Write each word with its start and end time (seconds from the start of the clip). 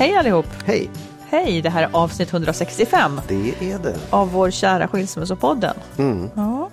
Hej 0.00 0.16
allihop! 0.16 0.46
Hej, 0.64 0.90
Hej, 1.28 1.62
det 1.62 1.70
här 1.70 1.82
är 1.82 1.88
avsnitt 1.92 2.32
165 2.32 3.20
det 3.28 3.72
är 3.72 3.78
det. 3.78 3.98
av 4.10 4.32
vår 4.32 4.50
kära 4.50 4.88
Skilsmässopodden. 4.88 5.76
Mm. 5.98 6.30
Ja. 6.36 6.70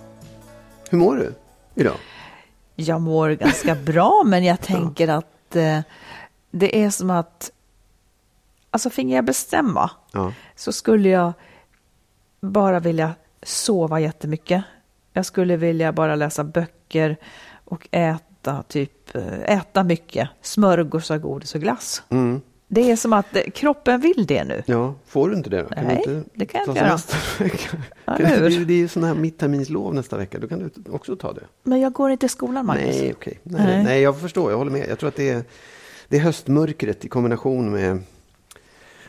Hur 0.89 0.97
mår 0.97 1.15
du 1.15 1.33
idag? 1.75 1.95
Jag 2.75 3.01
mår 3.01 3.29
ganska 3.29 3.75
bra, 3.85 4.23
men 4.25 4.43
jag 4.43 4.61
tänker 4.61 5.07
att 5.07 5.55
eh, 5.55 5.79
det 6.51 6.83
är 6.83 6.89
som 6.89 7.09
att, 7.09 7.51
alltså 8.71 8.89
finge 8.89 9.15
jag 9.15 9.25
bestämma 9.25 9.91
Ja. 10.11 10.33
så 10.55 10.71
skulle 10.71 11.09
jag 11.09 11.33
bara 12.41 12.79
vilja 12.79 13.13
sova 13.43 13.99
jättemycket. 13.99 14.63
Jag 15.13 15.25
skulle 15.25 15.57
vilja 15.57 15.91
bara 15.91 16.15
läsa 16.15 16.43
böcker 16.43 17.17
och 17.65 17.87
äta, 17.91 18.63
typ, 18.67 19.15
eh, 19.15 19.57
äta 19.57 19.83
mycket 19.83 20.29
smörgåsar, 20.41 21.17
godis 21.17 21.55
och 21.55 21.61
glass. 21.61 22.03
Mm. 22.09 22.41
Det 22.69 22.91
är 22.91 22.95
som 22.95 23.13
att 23.13 23.35
eh, 23.35 23.41
kroppen 23.53 24.01
vill 24.01 24.25
det 24.27 24.43
nu. 24.43 24.63
Ja, 24.65 24.95
får 25.05 25.29
du 25.29 25.35
inte 25.35 25.49
det 25.49 25.61
då? 25.61 25.69
Kan 25.69 25.83
Nej, 25.85 25.97
inte 25.97 26.23
det 26.33 26.45
kan 26.45 26.61
jag 26.61 26.69
inte 26.69 26.79
göra. 26.79 26.91
nästa 26.93 27.17
vecka? 27.43 27.77
Ja, 28.05 28.13
du- 28.17 28.25
hur? 28.25 28.65
det 28.65 28.73
är 28.73 28.77
ju 28.77 28.87
sån 28.87 29.03
här 29.03 29.13
mittterminslov 29.13 29.93
nästa 29.93 30.17
vecka, 30.17 30.39
då 30.39 30.47
kan 30.47 30.59
du 30.59 30.91
också 30.91 31.15
ta 31.15 31.33
det. 31.33 31.41
Men 31.63 31.79
jag 31.79 31.93
går 31.93 32.11
inte 32.11 32.25
i 32.25 32.29
skolan, 32.29 32.65
Magnus. 32.65 32.95
Nej, 32.95 33.13
okej. 33.17 33.39
Nej, 33.43 33.61
Nej. 33.65 33.83
nej. 33.83 34.01
jag 34.01 34.19
förstår, 34.21 34.51
jag 34.51 34.57
håller 34.57 34.71
med. 34.71 34.89
Jag 34.89 34.99
tror 34.99 35.07
att 35.07 35.15
det 35.15 35.29
är, 35.29 35.43
det 36.07 36.17
är 36.17 36.21
höstmörkret 36.21 37.05
i 37.05 37.07
kombination 37.09 37.71
med 37.71 37.99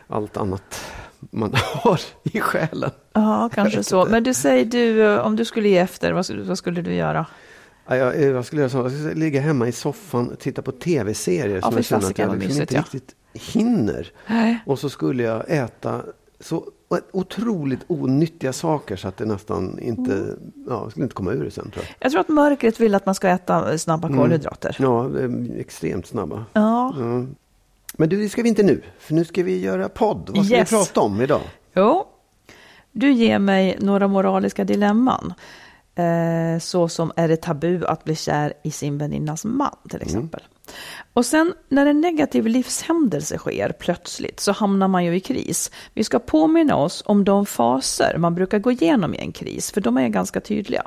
allt 0.07 0.37
annat 0.37 0.81
man 1.19 1.53
har 1.73 2.01
i 2.23 2.39
själen. 2.39 2.91
Ja, 3.13 3.49
kanske 3.53 3.83
så. 3.83 4.05
Men 4.05 4.23
du 4.23 4.33
säger 4.33 4.65
du, 4.65 5.03
eh, 5.13 5.19
om 5.19 5.35
du 5.35 5.45
skulle 5.45 5.69
ge 5.69 5.77
efter, 5.77 6.11
vad, 6.11 6.25
skulle- 6.25 6.43
vad 6.43 6.57
skulle 6.57 6.81
du 6.81 6.93
göra? 6.93 7.25
Ja, 7.87 7.95
jag, 7.95 8.23
eh, 8.23 8.33
vad 8.33 8.45
skulle 8.45 8.61
jag 8.61 8.71
säga? 8.71 8.83
Jag 8.83 8.91
skulle 8.91 9.13
ligga 9.13 9.41
hemma 9.41 9.67
i 9.67 9.71
soffan 9.71 10.29
och 10.29 10.39
titta 10.39 10.61
på 10.61 10.71
tv-serier 10.71 11.61
som 11.61 11.71
fy 11.71 11.77
jag 11.77 11.85
känner 11.85 12.07
att 12.09 12.17
jag 12.17 12.37
liksom 12.39 12.61
inte 12.61 12.75
ja. 12.75 12.81
riktigt 12.81 13.15
hinner. 13.33 14.11
Nej. 14.27 14.59
Och 14.65 14.79
så 14.79 14.89
skulle 14.89 15.23
jag 15.23 15.43
äta 15.51 16.01
så 16.39 16.65
otroligt 17.11 17.79
onyttiga 17.87 18.53
saker 18.53 18.95
så 18.95 19.07
att 19.07 19.17
det 19.17 19.25
nästan 19.25 19.79
inte, 19.79 20.13
Mm. 20.13 20.37
ja, 20.69 20.89
skulle 20.89 21.03
inte 21.03 21.15
komma 21.15 21.31
ur 21.31 21.43
det 21.43 21.51
sen 21.51 21.71
tror 21.71 21.85
jag. 21.87 21.95
Jag 21.99 22.11
tror 22.11 22.21
att 22.21 22.29
mörkret 22.29 22.79
vill 22.79 22.95
att 22.95 23.05
man 23.05 23.15
ska 23.15 23.27
äta 23.29 23.77
snabba 23.77 24.07
kolhydrater. 24.07 24.75
Ja, 24.79 25.19
eh, 25.19 25.59
extremt 25.59 26.07
snabba. 26.07 26.45
Ja. 26.53 26.93
Ja. 26.99 27.25
Men 27.97 28.09
du, 28.09 28.21
det 28.21 28.29
ska 28.29 28.41
vi 28.43 28.49
inte 28.49 28.63
nu, 28.63 28.81
för 28.99 29.13
nu 29.13 29.25
ska 29.25 29.43
vi 29.43 29.59
göra 29.59 29.89
podd. 29.89 30.29
Vad 30.35 30.45
ska 30.45 30.55
Yes. 30.55 30.71
vi 30.71 30.75
prata 30.77 31.01
om 31.01 31.21
idag? 31.21 31.41
Jo, 31.75 32.05
du 32.91 33.11
ger 33.11 33.39
mig 33.39 33.77
några 33.81 34.07
moraliska 34.07 34.63
dilemman. 34.63 35.33
Eh, 35.95 36.59
så 36.59 36.89
som 36.89 37.11
är 37.15 37.27
det 37.27 37.37
tabu 37.41 37.85
att 37.85 38.03
bli 38.03 38.15
kär 38.15 38.53
i 38.63 38.71
sin 38.71 38.97
väninnas 38.97 39.45
man 39.45 39.75
till 39.89 40.01
exempel. 40.01 40.41
Och 41.13 41.25
sen 41.25 41.53
när 41.69 41.85
en 41.85 42.01
negativ 42.01 42.47
livshändelse 42.47 43.37
sker 43.37 43.71
plötsligt 43.71 44.39
så 44.39 44.51
hamnar 44.51 44.87
man 44.87 45.05
ju 45.05 45.15
i 45.15 45.19
kris. 45.19 45.71
Vi 45.93 46.03
ska 46.03 46.19
påminna 46.19 46.75
oss 46.75 47.03
om 47.05 47.23
de 47.23 47.45
faser 47.45 48.17
man 48.17 48.35
brukar 48.35 48.59
gå 48.59 48.71
igenom 48.71 49.13
i 49.13 49.17
en 49.17 49.31
kris, 49.31 49.71
för 49.71 49.81
de 49.81 49.97
är 49.97 50.07
ganska 50.07 50.41
tydliga. 50.41 50.83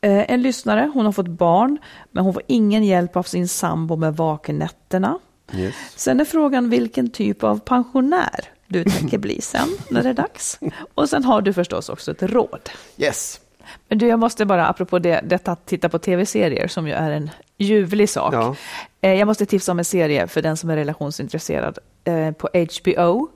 Eh, 0.00 0.30
en 0.30 0.42
lyssnare, 0.42 0.90
hon 0.94 1.04
har 1.04 1.12
fått 1.12 1.28
barn, 1.28 1.78
men 2.10 2.24
hon 2.24 2.34
får 2.34 2.42
ingen 2.46 2.84
hjälp 2.84 3.16
av 3.16 3.22
sin 3.22 3.48
sambo 3.48 3.96
med 3.96 4.16
vakennätterna. 4.16 5.18
Yes. 5.54 5.74
Sen 5.96 6.20
är 6.20 6.24
frågan 6.24 6.70
vilken 6.70 7.10
typ 7.10 7.44
av 7.44 7.58
pensionär 7.58 8.52
du 8.66 8.84
tänker 8.84 9.18
bli 9.18 9.40
sen 9.40 9.68
när 9.90 10.02
det 10.02 10.08
är 10.08 10.14
dags. 10.14 10.58
Och 10.94 11.08
sen 11.08 11.24
har 11.24 11.42
du 11.42 11.52
förstås 11.52 11.88
också 11.88 12.10
ett 12.10 12.22
råd. 12.22 12.70
Yes. 12.96 13.40
Men 13.88 13.98
du, 13.98 14.06
jag 14.06 14.18
måste 14.18 14.46
bara, 14.46 14.66
apropå 14.66 14.98
det, 14.98 15.20
detta 15.24 15.52
att 15.52 15.66
titta 15.66 15.88
på 15.88 15.98
tv-serier 15.98 16.68
som 16.68 16.88
ju 16.88 16.92
är 16.92 17.10
en 17.10 17.30
ljuvlig 17.58 18.08
sak. 18.08 18.34
Ja. 18.34 18.54
Eh, 19.00 19.14
jag 19.14 19.26
måste 19.26 19.46
tipsa 19.46 19.72
om 19.72 19.78
en 19.78 19.84
serie 19.84 20.26
för 20.26 20.42
den 20.42 20.56
som 20.56 20.70
är 20.70 20.76
relationsintresserad 20.76 21.78
eh, 22.04 22.30
på 22.30 22.48
HBO. 22.54 23.28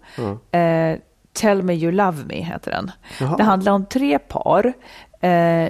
Eh, 0.50 0.98
Tell 1.32 1.62
me 1.62 1.74
you 1.74 1.92
love 1.92 2.24
me 2.24 2.42
heter 2.42 2.70
den. 2.70 2.90
Jaha. 3.20 3.36
Det 3.36 3.42
handlar 3.42 3.72
om 3.72 3.86
tre 3.86 4.18
par 4.18 4.72
eh, 5.20 5.68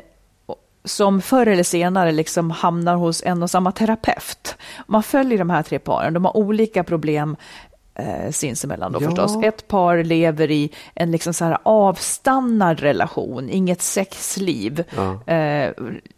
som 0.85 1.21
förr 1.21 1.47
eller 1.47 1.63
senare 1.63 2.13
liksom 2.13 2.51
hamnar 2.51 2.97
hos 2.97 3.23
en 3.23 3.43
och 3.43 3.51
samma 3.51 3.73
terapeut. 3.73 4.57
Man 4.87 5.03
följer 5.03 5.39
de 5.39 5.51
här 5.51 5.63
tre 5.63 5.79
paren, 5.79 6.15
de 6.15 6.25
har 6.25 6.37
olika 6.37 6.85
problem 6.85 7.37
eh, 7.99 8.31
sinsemellan 8.31 8.93
då 8.93 8.99
Ja. 9.03 9.07
förstås. 9.09 9.37
Ett 9.45 9.69
par 9.69 10.05
lever 10.05 10.51
i 10.51 10.71
en 10.95 11.11
liksom 11.11 11.35
så 11.35 11.45
här 11.45 11.59
avstannad 11.63 12.81
relation, 12.81 13.51
inget 13.51 13.83
sexliv, 13.83 14.85
Ja. 14.97 15.33
eh, 15.35 15.73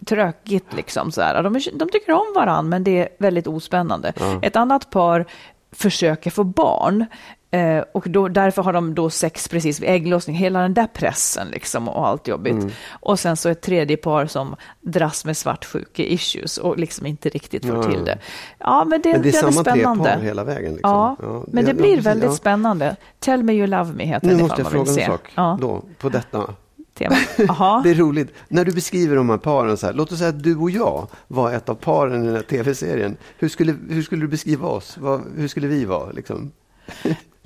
tråkigt 0.06 0.72
liksom 0.76 1.12
så 1.12 1.20
här. 1.22 1.42
De, 1.42 1.56
är- 1.56 1.78
de 1.78 1.88
tycker 1.88 2.12
om 2.12 2.32
varandra 2.34 2.62
men 2.62 2.84
det 2.84 2.98
är 2.98 3.08
väldigt 3.18 3.46
ospännande. 3.46 4.12
Ett 4.42 4.56
annat 4.56 4.90
par 4.90 5.26
försöker 5.72 6.30
få 6.30 6.44
barn. 6.44 7.06
Eh, 7.50 7.84
och 7.92 8.04
då, 8.10 8.28
därför 8.28 8.62
har 8.62 8.72
de 8.72 8.94
då 8.94 9.10
sex 9.10 9.48
precis 9.48 9.80
vid 9.80 9.88
ägglossning, 9.90 10.36
hela 10.36 10.60
den 10.62 10.74
där 10.74 10.86
pressen 10.86 11.48
liksom 11.48 11.88
och 11.88 12.08
allt 12.08 12.28
jobbigt. 12.28 12.52
Mm. 12.52 12.70
Och 12.90 13.20
sen 13.20 13.36
så 13.36 13.48
ett 13.48 13.60
tredje 13.60 13.96
par 13.96 14.26
som 14.26 14.56
dras 14.80 15.24
med 15.24 15.36
svartsjuke-issues 15.36 16.58
och 16.58 16.78
liksom 16.78 17.06
inte 17.06 17.28
riktigt 17.28 17.66
får 17.66 17.76
Ja, 17.76 17.82
till 17.82 17.98
ja. 17.98 18.04
det. 18.04 18.18
Ja, 18.58 18.84
men 18.84 19.02
det, 19.02 19.12
Men 19.12 19.22
det 19.22 19.28
är 19.28 19.32
den 19.42 19.52
samma 19.52 19.64
tre 19.64 19.72
spännande. 19.72 20.14
par 20.14 20.20
hela 20.20 20.44
vägen. 20.44 20.72
Liksom. 20.72 20.90
Ja, 20.90 21.16
men 21.48 21.64
det 21.64 21.70
ja, 21.70 21.76
blir 21.76 22.00
väldigt 22.00 22.30
ja. 22.30 22.36
spännande. 22.36 22.96
Tell 23.18 23.42
me 23.42 23.52
you 23.52 23.66
love 23.66 23.92
me 23.92 24.04
heter 24.04 24.26
Nu 24.26 24.32
den 24.32 24.42
måste 24.42 24.62
jag 24.62 24.70
fråga 24.70 24.90
en 24.90 25.06
sak 25.06 25.32
Ja, 25.34 25.58
då, 25.60 25.82
på 25.98 26.08
detta. 26.08 26.54
tema. 26.94 27.16
Det 27.84 27.90
är 27.90 27.94
roligt. 27.94 28.34
När 28.48 28.64
du 28.64 28.72
beskriver 28.72 29.16
de 29.16 29.30
här 29.30 29.36
paren, 29.38 29.76
så 29.76 29.86
här, 29.86 29.92
låt 29.92 30.12
oss 30.12 30.18
säga 30.18 30.28
att 30.30 30.42
du 30.42 30.56
och 30.56 30.70
jag 30.70 31.06
var 31.28 31.52
ett 31.52 31.68
av 31.68 31.74
paren 31.74 32.22
i 32.22 32.26
den 32.26 32.34
här 32.34 32.42
tv-serien. 32.42 33.16
Hur 33.38 33.48
skulle, 33.48 33.74
hur 33.88 34.02
skulle 34.02 34.22
du 34.22 34.28
beskriva 34.28 34.68
oss? 34.68 34.98
Vad, 35.00 35.22
hur 35.36 35.48
skulle 35.48 35.66
vi 35.66 35.84
vara? 35.84 36.10
Liksom? 36.10 36.52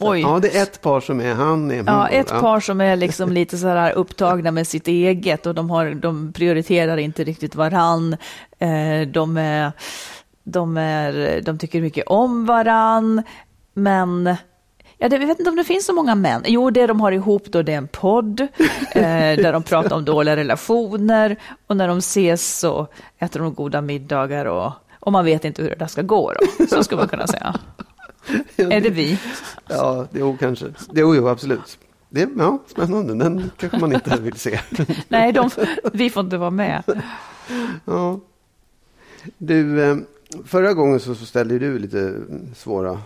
Oj. 0.02 0.20
Ja, 0.20 0.38
det 0.42 0.56
är 0.58 0.62
ett 0.62 0.80
par 0.80 1.00
som 1.00 1.20
är 1.20 1.34
han. 1.34 1.70
Är 1.70 1.84
Ja, 1.86 2.08
ett 2.08 2.28
par 2.28 2.60
som 2.60 2.80
är 2.80 2.96
liksom 2.96 3.32
lite 3.32 3.58
så 3.58 3.66
här 3.66 3.92
upptagna 3.92 4.50
med 4.50 4.66
sitt 4.66 4.88
eget 4.88 5.46
och 5.46 5.54
de, 5.54 5.70
har, 5.70 5.90
de 5.94 6.32
prioriterar 6.32 6.96
inte 6.96 7.24
riktigt 7.24 7.54
varann. 7.54 8.16
Eh, 8.58 9.08
De, 9.12 9.36
är, 9.36 9.72
de, 10.44 10.76
är, 10.76 11.40
de 11.42 11.58
tycker 11.58 11.80
mycket 11.80 12.06
om 12.06 12.46
varann, 12.46 13.22
men 13.74 14.36
Ja, 14.98 15.08
det, 15.08 15.16
jag 15.16 15.26
vet 15.26 15.38
inte 15.38 15.50
om 15.50 15.56
det 15.56 15.64
finns 15.64 15.86
så 15.86 15.92
många 15.92 16.14
män. 16.14 16.42
Jo, 16.46 16.70
det 16.70 16.86
de 16.86 17.00
har 17.00 17.12
ihop 17.12 17.44
då 17.46 17.62
det 17.62 17.72
är 17.72 17.76
en 17.78 17.88
podd 17.88 18.40
eh, 18.94 19.02
där 19.36 19.52
de 19.52 19.62
pratar 19.62 19.96
om 19.96 20.04
dåliga 20.04 20.36
relationer 20.36 21.36
och 21.66 21.76
när 21.76 21.88
de 21.88 21.98
ses 21.98 22.58
så 22.58 22.86
äter 23.18 23.40
de 23.40 23.54
goda 23.54 23.80
middagar 23.80 24.44
och, 24.44 24.72
och 25.00 25.12
man 25.12 25.24
vet 25.24 25.44
inte 25.44 25.62
hur 25.62 25.70
det 25.70 25.76
där 25.76 25.86
ska 25.86 26.02
gå 26.02 26.32
då. 26.32 26.66
Så 26.66 26.84
skulle 26.84 27.00
man 27.00 27.08
kunna 27.08 27.26
säga. 27.26 27.54
Är 28.56 28.80
det 28.80 28.90
vi? 28.90 29.18
Ja, 29.68 30.06
jo, 30.12 30.36
kanske. 30.40 30.66
Jo, 30.92 31.14
jo, 31.14 31.28
absolut. 31.28 31.78
Det, 32.08 32.28
ja, 32.38 32.58
spännande. 32.66 33.14
Den 33.14 33.50
kanske 33.56 33.78
man 33.78 33.92
inte 33.92 34.20
vill 34.20 34.34
se. 34.36 34.60
Nej, 35.08 35.32
de, 35.32 35.50
vi 35.92 36.10
får 36.10 36.24
inte 36.24 36.36
vara 36.38 36.50
med. 36.50 36.82
Ja. 37.84 38.20
Du, 39.38 39.82
eh, 39.84 39.96
förra 40.46 40.72
gången 40.74 41.00
så, 41.00 41.14
så 41.14 41.26
ställde 41.26 41.58
du 41.58 41.78
lite 41.78 42.14
svåra, 42.56 42.98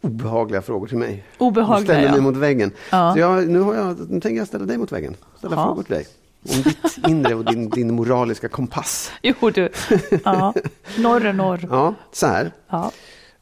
obehagliga 0.00 0.62
frågor 0.62 0.86
till 0.86 0.98
mig. 0.98 1.24
Obehagliga, 1.38 1.80
Du 1.80 1.84
ställde 1.84 2.08
mig 2.10 2.16
ja. 2.18 2.22
mot 2.22 2.36
väggen. 2.36 2.70
Ja. 2.90 3.12
Så 3.12 3.18
jag, 3.20 3.48
nu, 3.48 3.60
har 3.60 3.74
jag, 3.74 4.10
nu 4.10 4.20
tänker 4.20 4.38
jag 4.38 4.46
ställa 4.48 4.64
dig 4.64 4.78
mot 4.78 4.92
väggen. 4.92 5.16
Ställa 5.38 5.56
Ja. 5.56 5.64
frågor 5.64 5.82
till 5.82 5.94
dig. 5.94 6.06
Om 6.48 6.62
ditt 6.62 6.98
inre 7.08 7.34
och 7.34 7.44
din, 7.44 7.68
din 7.70 7.94
moraliska 7.94 8.48
kompass. 8.48 9.12
Jo, 9.22 9.50
du. 9.50 9.68
Ja. 10.24 10.54
Norr 10.98 11.24
är 11.26 11.32
norr. 11.32 11.60
Ja, 11.70 11.94
så 12.12 12.26
här. 12.26 12.52
Ja. 12.68 12.90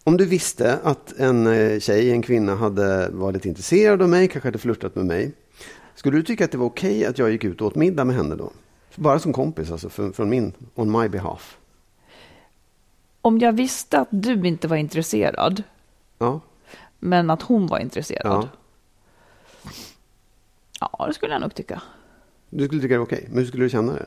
Om 0.04 0.16
du 0.16 0.26
visste 0.26 0.78
att 0.82 1.12
en 1.18 1.46
eh, 1.46 1.78
tjej, 1.80 2.10
en 2.10 2.22
kvinna, 2.22 2.54
hade 2.54 3.08
varit 3.08 3.46
intresserad 3.46 4.02
av 4.02 4.08
mig, 4.08 4.28
kanske 4.28 4.46
hade 4.48 4.58
flörtat 4.58 4.94
med 4.96 5.06
mig. 5.06 5.32
Skulle 5.94 6.16
du 6.16 6.22
tycka 6.22 6.44
att 6.44 6.50
det 6.52 6.58
var 6.58 6.66
okej 6.66 7.04
att 7.06 7.18
jag 7.18 7.30
gick 7.30 7.44
ut 7.44 7.60
och 7.60 7.66
åt 7.66 7.74
middag 7.74 8.04
med 8.04 8.16
henne 8.16 8.34
då? 8.34 8.52
Bara 8.96 9.18
som 9.18 9.32
kompis, 9.32 9.70
alltså 9.70 9.88
från, 9.88 10.12
från 10.12 10.28
min, 10.28 10.52
on 10.74 11.00
my 11.00 11.08
behalf. 11.08 11.58
Om 13.22 13.38
jag 13.38 13.52
visste 13.52 13.98
att 13.98 14.08
du 14.10 14.46
inte 14.46 14.68
var 14.68 14.76
intresserad, 14.76 15.62
Ja, 16.18 16.40
men 16.98 17.30
att 17.30 17.42
hon 17.42 17.66
var 17.66 17.78
intresserad. 17.78 18.26
ja. 18.32 18.48
Ja, 20.80 21.06
det 21.06 21.14
skulle 21.14 21.32
jag 21.32 21.40
nog 21.40 21.54
tycka. 21.54 21.82
Du 22.50 22.66
skulle 22.66 22.82
tycka 22.82 22.94
det 22.94 22.98
var 22.98 23.06
okej, 23.06 23.26
men 23.28 23.38
hur 23.38 23.46
skulle 23.46 23.64
du 23.64 23.70
känna 23.70 23.92
det? 23.92 24.06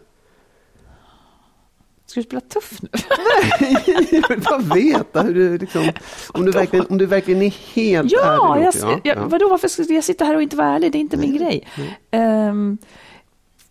Ska 2.05 2.19
du 2.19 2.23
spela 2.23 2.41
tuff 2.41 2.81
nu? 2.81 2.89
jag 4.11 4.29
vill 4.29 4.41
bara 4.41 4.57
veta 4.75 5.21
hur 5.21 5.33
du 5.33 5.57
liksom, 5.57 5.89
om 6.33 6.45
du 6.45 6.51
verkligen, 6.51 6.85
om 6.89 6.97
du 6.97 7.05
verkligen 7.05 7.41
är 7.41 7.49
helt 7.75 8.11
Ja, 8.11 8.55
ärlig. 8.55 8.65
jag, 8.67 8.75
Lotte. 8.89 9.09
jag, 9.09 9.15
vadå, 9.15 9.49
varför 9.49 9.67
skulle 9.67 9.93
jag 9.93 10.03
sitta 10.03 10.25
här 10.25 10.35
och 10.35 10.41
inte 10.41 10.55
vara 10.55 10.67
ärlig? 10.67 10.91
Det 10.91 10.97
är 10.97 10.99
inte 10.99 11.17
min 11.17 11.37
grej. 11.37 11.67
Ehm, 12.11 12.77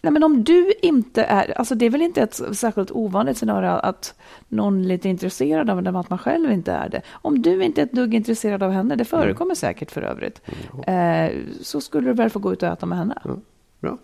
nej, 0.02 0.12
men 0.12 0.22
om 0.22 0.44
du 0.44 0.72
inte 0.82 1.24
är, 1.24 1.58
alltså 1.58 1.74
det 1.74 1.86
är 1.86 1.90
väl 1.90 2.02
inte 2.02 2.22
ett 2.22 2.40
särskilt 2.56 2.90
ovanligt 2.90 3.38
scenario 3.38 3.68
att 3.68 4.14
någon 4.48 4.80
är 4.80 4.84
lite 4.88 5.08
intresserad 5.08 5.70
av 5.70 5.82
den, 5.82 5.96
att 5.96 6.10
man 6.10 6.18
själv 6.18 6.52
inte 6.52 6.72
är 6.72 6.88
det. 6.88 7.02
Om 7.12 7.42
du 7.42 7.64
inte 7.64 7.80
är 7.80 7.84
ett 7.86 7.92
dugg 7.92 8.14
intresserad 8.14 8.62
av 8.62 8.70
henne, 8.70 8.96
det 8.96 9.04
förekommer 9.04 9.54
säkert 9.54 9.90
för 9.90 10.02
övrigt, 10.02 10.40
eh, 10.86 11.38
så 11.62 11.80
skulle 11.80 12.08
du 12.08 12.14
väl 12.14 12.30
få 12.30 12.38
gå 12.38 12.52
ut 12.52 12.62
och 12.62 12.68
äta 12.68 12.86
med 12.86 12.98
henne. 12.98 13.18
Ja, 13.24 13.36
bra. 13.80 13.98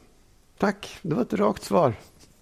Tack, 0.59 0.99
det 1.03 1.15
var 1.15 1.23
ett 1.23 1.32
rakt 1.35 1.65
svar. 1.65 1.94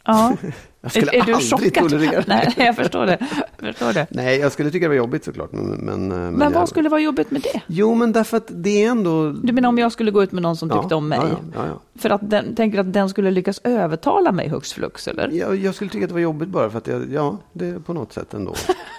Ja. 0.08 0.36
Jag 0.80 0.90
skulle 0.90 1.12
är, 1.12 1.20
är 1.20 1.22
du 1.22 1.34
aldrig 1.34 1.74
tolerera. 1.74 2.24
Nej, 2.26 2.54
jag 2.56 2.76
förstår 2.76 3.06
det. 3.06 3.18
Jag 3.60 3.66
förstår 3.66 3.92
det. 3.92 4.06
Nej, 4.10 4.38
jag 4.38 4.52
skulle 4.52 4.70
tycka 4.70 4.84
det 4.84 4.88
var 4.88 4.94
jobbigt 4.94 5.24
såklart. 5.24 5.52
Men, 5.52 5.64
men, 5.66 6.08
men, 6.08 6.32
Men 6.32 6.52
vad 6.52 6.62
jag, 6.62 6.68
skulle 6.68 6.88
vara 6.88 7.00
jobbigt 7.00 7.30
med 7.30 7.42
det? 7.42 7.60
Jo, 7.66 7.94
men 7.94 8.12
därför 8.12 8.36
att 8.36 8.46
det 8.48 8.84
är 8.84 8.90
ändå... 8.90 9.30
Du 9.32 9.52
menar 9.52 9.68
om 9.68 9.78
jag 9.78 9.92
skulle 9.92 10.10
gå 10.10 10.22
ut 10.22 10.32
med 10.32 10.42
någon 10.42 10.56
som 10.56 10.68
Ja, 10.68 10.82
tyckte 10.82 10.94
om 10.94 11.08
mig? 11.08 11.18
Ja, 11.22 11.38
ja, 11.54 11.66
ja, 11.66 12.00
För 12.00 12.10
att 12.10 12.30
den, 12.30 12.54
tänker 12.54 12.78
att 12.78 12.92
den 12.92 13.08
skulle 13.08 13.30
lyckas 13.30 13.60
övertala 13.64 14.32
mig 14.32 14.48
hux 14.48 14.72
flux, 14.72 15.08
eller? 15.08 15.28
ja. 15.28 15.46
Jag, 15.46 15.56
jag 15.56 15.74
skulle 15.74 15.90
tycka 15.90 16.04
att 16.04 16.08
det 16.08 16.14
var 16.14 16.20
jobbigt 16.20 16.48
bara 16.48 16.70
för 16.70 16.78
att 16.78 16.86
jag, 16.86 17.12
ja, 17.12 17.38
det 17.52 17.66
är 17.66 17.78
på 17.78 17.92
något 17.92 18.12
sätt 18.12 18.34
ändå. 18.34 18.54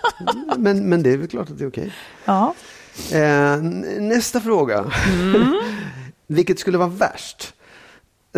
men, 0.58 0.90
men 0.90 1.04
det 1.04 1.14
är 1.14 1.18
väl 1.18 1.28
klart 1.28 1.50
att 1.50 1.58
det 1.58 1.64
är 1.64 1.70
okej. 1.70 1.94
Ja. 2.26 2.54
Eh, 3.12 3.62
nästa 4.02 4.40
fråga. 4.40 4.86
Mm. 5.22 5.54
Vilket 6.28 6.60
skulle 6.60 6.78
vara 6.78 6.90
värst? 6.90 7.54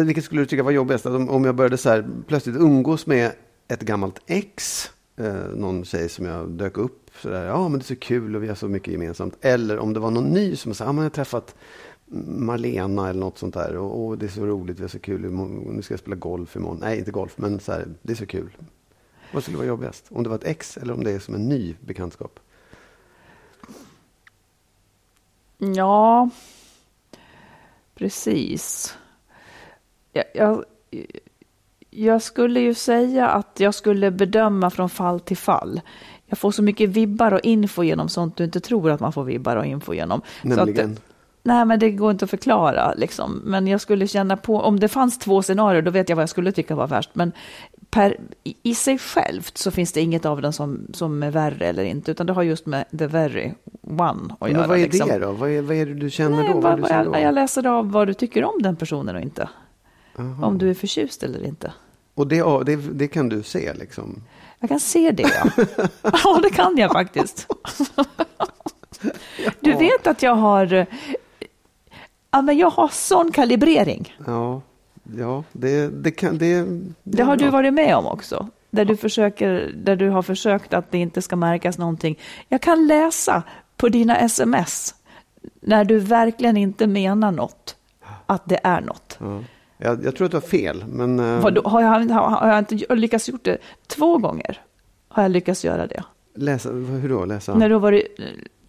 Vilket 0.05 0.23
skulle 0.23 0.41
du 0.41 0.45
tycka 0.45 0.63
var 0.63 0.71
jobbigast? 0.71 1.05
Att 1.05 1.15
Om, 1.15 1.29
om 1.29 1.45
jag 1.45 1.55
började 1.55 1.77
så 1.77 1.89
här, 1.89 2.09
plötsligt 2.27 2.55
umgås 2.55 3.05
med 3.07 3.31
ett 3.67 3.81
gammalt 3.81 4.19
ex, 4.25 4.85
eh, 5.17 5.33
någon 5.55 5.85
tjej 5.85 6.09
som 6.09 6.25
jag 6.25 6.49
dök 6.49 6.77
upp, 6.77 7.09
så 7.21 7.29
där, 7.29 7.45
ja 7.45 7.69
men 7.69 7.79
det 7.79 7.83
är 7.83 7.95
så 7.95 7.95
kul 7.95 8.35
och 8.35 8.43
vi 8.43 8.47
har 8.47 8.55
så 8.55 8.67
mycket 8.67 8.93
gemensamt. 8.93 9.37
Eller 9.41 9.79
om 9.79 9.93
det 9.93 9.99
var 9.99 10.11
någon 10.11 10.29
ny 10.29 10.55
som 10.55 10.73
sa, 10.73 10.83
ja 10.83 10.91
men 10.91 11.03
jag 11.03 11.09
har 11.09 11.15
träffat 11.15 11.55
Marlena 12.25 13.09
eller 13.09 13.19
något 13.19 13.37
sånt 13.37 13.53
där 13.53 13.77
och, 13.77 14.05
och 14.05 14.17
det 14.17 14.25
är 14.25 14.29
så 14.29 14.45
roligt, 14.45 14.79
vi 14.79 14.83
har 14.83 14.89
så 14.89 14.99
kul, 14.99 15.21
nu 15.31 15.81
ska 15.81 15.93
jag 15.93 15.99
spela 15.99 16.15
golf 16.15 16.55
imorgon. 16.55 16.77
Nej, 16.81 16.99
inte 16.99 17.11
golf, 17.11 17.37
men 17.37 17.59
så 17.59 17.71
här, 17.71 17.87
det 18.01 18.11
är 18.11 18.15
så 18.15 18.25
kul. 18.25 18.57
Vad 19.33 19.43
skulle 19.43 19.57
vara 19.57 19.67
jobbigast? 19.67 20.05
Om 20.09 20.23
det 20.23 20.29
var 20.29 20.35
ett 20.35 20.43
ex 20.43 20.77
eller 20.77 20.93
om 20.93 21.03
det 21.03 21.11
är 21.11 21.19
som 21.19 21.35
en 21.35 21.49
ny 21.49 21.75
bekantskap? 21.79 22.39
Ja, 25.57 26.29
precis. 27.95 28.95
Jag, 30.13 30.25
jag, 30.33 30.63
jag 31.89 32.21
skulle 32.21 32.59
ju 32.59 32.73
säga 32.73 33.27
att 33.27 33.59
jag 33.59 33.73
skulle 33.73 34.11
bedöma 34.11 34.69
från 34.69 34.89
fall 34.89 35.19
till 35.19 35.37
fall. 35.37 35.81
Jag 36.25 36.37
får 36.37 36.51
så 36.51 36.63
mycket 36.63 36.89
vibbar 36.89 37.33
och 37.33 37.39
info 37.43 37.83
genom 37.83 38.09
sånt 38.09 38.37
du 38.37 38.43
inte 38.43 38.59
tror 38.59 38.91
att 38.91 38.99
man 38.99 39.13
får 39.13 39.23
vibbar 39.23 39.55
och 39.55 39.65
info 39.65 39.93
genom. 39.93 40.21
Nämligen? 40.41 40.91
Att, 40.91 41.01
nej, 41.43 41.65
men 41.65 41.79
det 41.79 41.91
går 41.91 42.11
inte 42.11 42.25
att 42.25 42.31
förklara. 42.31 42.93
Liksom. 42.93 43.41
Men 43.45 43.67
jag 43.67 43.81
skulle 43.81 44.07
känna 44.07 44.37
på, 44.37 44.61
om 44.61 44.79
det 44.79 44.87
fanns 44.87 45.19
två 45.19 45.41
scenarier, 45.41 45.81
då 45.81 45.91
vet 45.91 46.09
jag 46.09 46.15
vad 46.15 46.23
jag 46.23 46.29
skulle 46.29 46.51
tycka 46.51 46.75
var 46.75 46.87
värst. 46.87 47.09
Men 47.13 47.31
per, 47.89 48.17
i, 48.43 48.55
i 48.63 48.75
sig 48.75 48.97
självt 48.97 49.57
så 49.57 49.71
finns 49.71 49.93
det 49.93 50.01
inget 50.01 50.25
av 50.25 50.41
den 50.41 50.53
som, 50.53 50.87
som 50.93 51.23
är 51.23 51.31
värre 51.31 51.67
eller 51.67 51.83
inte, 51.83 52.11
utan 52.11 52.25
det 52.25 52.33
har 52.33 52.43
just 52.43 52.65
med 52.65 52.85
the 52.97 53.07
very 53.07 53.51
one 53.81 54.35
att 54.39 54.49
göra. 54.49 54.59
Men 54.59 54.69
vad 54.69 54.79
är 54.79 54.83
liksom. 54.83 55.07
det 55.07 55.19
då? 55.19 55.31
Vad 55.31 55.49
är, 55.49 55.61
vad 55.61 55.75
är 55.75 55.85
det 55.85 55.93
du 55.93 56.09
känner 56.09 56.37
Nej, 56.37 56.53
då? 56.53 56.59
Vad 56.59 56.79
vad, 56.79 56.91
jag, 56.91 57.05
då? 57.05 57.19
jag 57.19 57.33
läser 57.33 57.67
av 57.67 57.91
vad 57.91 58.07
du 58.07 58.13
tycker 58.13 58.43
om 58.43 58.61
den 58.61 58.75
personen 58.75 59.15
och 59.15 59.21
inte. 59.21 59.49
Om 60.41 60.57
du 60.57 60.69
är 60.69 60.73
förtjust 60.73 61.23
eller 61.23 61.43
inte. 61.43 61.73
Och 62.13 62.27
det, 62.27 62.63
det, 62.65 62.75
det 62.75 63.07
kan 63.07 63.29
du 63.29 63.43
se 63.43 63.73
liksom? 63.73 64.23
Jag 64.59 64.69
kan 64.69 64.79
se 64.79 65.11
det, 65.11 65.23
ja. 65.23 65.65
ja, 66.23 66.39
det 66.43 66.49
kan 66.49 66.77
jag 66.77 66.91
faktiskt. 66.91 67.47
Du 69.59 69.73
vet 69.73 70.07
att 70.07 70.23
jag 70.23 70.35
har... 70.35 70.85
Ja, 72.31 72.41
men 72.41 72.57
jag 72.57 72.69
har 72.69 72.87
sån 72.87 73.31
kalibrering. 73.31 74.15
Ja, 74.25 74.61
ja 75.17 75.43
det, 75.51 75.87
det 75.87 76.11
kan... 76.11 76.37
Det, 76.37 76.65
Det 77.03 77.23
har 77.23 77.37
du 77.37 77.49
varit 77.49 77.73
med 77.73 77.95
om 77.95 78.05
också. 78.05 78.47
Där 78.69 78.85
du, 78.85 78.97
försöker, 78.97 79.73
där 79.75 79.95
du 79.95 80.09
har 80.09 80.21
försökt 80.21 80.73
att 80.73 80.91
det 80.91 80.97
inte 80.97 81.21
ska 81.21 81.35
märkas 81.35 81.77
någonting. 81.77 82.19
Jag 82.47 82.61
kan 82.61 82.87
läsa 82.87 83.43
på 83.77 83.89
dina 83.89 84.17
sms 84.17 84.95
när 85.61 85.85
du 85.85 85.99
verkligen 85.99 86.57
inte 86.57 86.87
menar 86.87 87.31
något, 87.31 87.75
att 88.25 88.41
det 88.45 88.59
är 88.63 88.81
något. 88.81 89.17
Ja. 89.19 89.43
Jag, 89.83 90.05
jag 90.05 90.15
tror 90.15 90.25
att 90.25 90.31
du 90.31 90.37
har 90.37 90.41
fel, 90.41 90.83
men... 90.87 91.19
eh, 91.19 91.39
Vadå, 91.39 91.61
har, 91.65 91.81
jag, 91.81 91.89
har, 91.89 92.29
har 92.29 92.47
jag 92.47 92.59
inte 92.59 92.95
lyckats 92.95 93.29
gjort 93.29 93.43
det 93.43 93.57
två 93.87 94.17
gånger? 94.17 94.61
Har 95.07 95.23
jag 95.23 95.31
lyckats 95.31 95.65
göra 95.65 95.87
det? 95.87 96.03
Läsa, 96.35 96.69
hur 96.71 97.09
då? 97.09 97.25
Läsa? 97.25 97.53
När, 97.55 97.69
du 97.69 97.75
har 97.75 97.79
varit, 97.79 98.19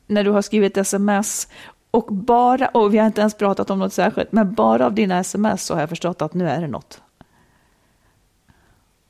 när 0.07 0.25
du 0.25 0.31
har 0.31 0.43
skrivit 0.43 0.77
sms 0.77 1.49
och 1.91 2.07
bara, 2.15 2.67
och 2.69 2.95
vi 2.95 2.99
har 2.99 3.07
inte 3.07 3.21
ens 3.21 3.35
pratat 3.35 3.71
om 3.71 3.79
något 3.79 3.93
särskilt, 3.93 4.33
men 4.33 4.55
bara 4.55 4.87
av 4.87 4.95
dina 4.95 5.19
sms 5.19 5.65
så 5.65 5.75
har 5.75 5.81
jag 5.81 5.89
förstått 5.89 6.23
att 6.23 6.35
nu 6.35 6.49
är 6.49 6.61
det 6.61 6.69
något. 6.69 7.01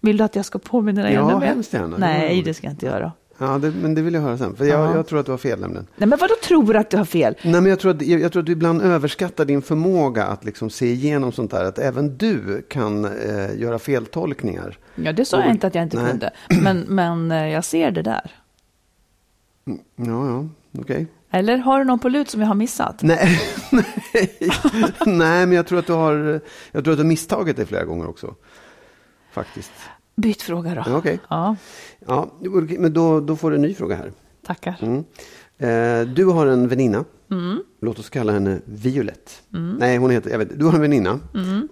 Vill 0.00 0.16
du 0.16 0.24
att 0.24 0.36
jag 0.36 0.44
ska 0.44 0.58
påminna 0.58 1.02
dig 1.02 1.12
Ja, 1.14 1.30
ännu 1.30 1.40
mer? 1.40 1.46
hemskt 1.46 1.72
gärna. 1.72 1.96
Nej, 1.96 2.42
det 2.42 2.54
ska 2.54 2.66
jag 2.66 2.72
inte 2.72 2.86
göra. 2.86 3.12
Ja, 3.42 3.58
det, 3.58 3.70
men 3.70 3.94
det 3.94 4.02
vill 4.02 4.14
jag 4.14 4.20
höra 4.20 4.38
sen. 4.38 4.56
För 4.56 4.64
jag, 4.64 4.80
Ja. 4.90 4.94
jag 4.96 5.06
tror 5.06 5.20
att 5.20 5.26
du 5.26 5.32
har 5.32 5.38
fel 5.38 5.60
nämligen. 5.60 5.86
Nej, 5.96 6.08
men 6.08 6.18
vadå 6.18 6.34
tror 6.44 6.72
du 6.72 6.78
att 6.78 6.90
du 6.90 6.96
har 6.96 7.04
fel? 7.04 7.34
Nej, 7.42 7.52
men 7.60 7.66
jag 7.66 7.78
tror, 7.80 7.90
att, 7.90 8.02
jag, 8.02 8.20
jag 8.20 8.32
tror 8.32 8.40
att 8.40 8.46
du 8.46 8.52
ibland 8.52 8.82
överskattar 8.82 9.44
din 9.44 9.62
förmåga 9.62 10.24
att 10.26 10.44
liksom 10.44 10.70
se 10.70 10.86
igenom 10.92 11.32
sånt 11.32 11.50
där. 11.50 11.64
Att 11.64 11.78
även 11.78 12.16
du 12.16 12.66
kan 12.68 13.04
eh, 13.04 13.56
göra 13.60 13.78
feltolkningar. 13.78 14.78
Ja, 14.94 15.12
det 15.12 15.24
sa 15.24 15.40
jag 15.40 15.50
inte 15.50 15.66
att 15.66 15.74
jag 15.74 15.84
inte 15.84 15.96
Nej. 16.02 16.10
kunde, 16.10 16.30
men, 16.62 16.80
men 16.80 17.30
eh, 17.30 17.48
jag 17.48 17.64
ser 17.64 17.90
det 17.90 18.02
där. 18.02 18.30
Ja, 19.96 20.26
ja, 20.26 20.48
okej. 20.80 21.06
Eller 21.30 21.58
har 21.58 21.78
du 21.78 21.84
någon 21.84 21.98
på 21.98 22.08
lut 22.08 22.30
som 22.30 22.40
jag 22.40 22.48
har 22.48 22.54
missat? 22.54 23.02
Nej, 23.02 23.38
nej. 23.70 24.38
nej, 25.06 25.46
men 25.46 25.52
jag 25.52 25.66
tror 25.66 25.78
att 25.78 25.86
du 25.86 25.92
har, 25.92 26.40
jag 26.72 26.84
tror 26.84 26.92
att 26.92 26.98
du 26.98 27.02
har 27.02 27.08
misstagit 27.08 27.56
det 27.56 27.66
flera 27.66 27.84
gånger 27.84 28.08
också. 28.08 28.34
Faktiskt. 29.32 29.72
Byt 30.14 30.42
fråga 30.42 30.74
då. 30.86 30.96
Okej. 30.96 31.18
Ja, 31.28 31.56
Ja, 32.06 32.30
men 32.78 32.92
då, 32.92 33.20
då 33.20 33.36
får 33.36 33.50
du 33.50 33.56
en 33.56 33.62
ny 33.62 33.74
fråga 33.74 33.96
här. 33.96 34.12
tackar. 34.46 34.78
Mm. 34.82 35.04
Eh, 35.58 36.14
du 36.14 36.24
har 36.24 36.46
en 36.46 36.68
väninna. 36.68 37.04
Låt 37.80 37.98
oss 37.98 38.10
kalla 38.10 38.32
henne 38.32 38.60
Violet. 38.64 39.42
Nej, 39.78 39.96
hon 39.96 40.10
heter, 40.10 40.30
jag 40.30 40.38
vet, 40.38 40.58
du 40.58 40.64
har 40.64 40.72
en 40.72 40.80
väninna 40.80 41.20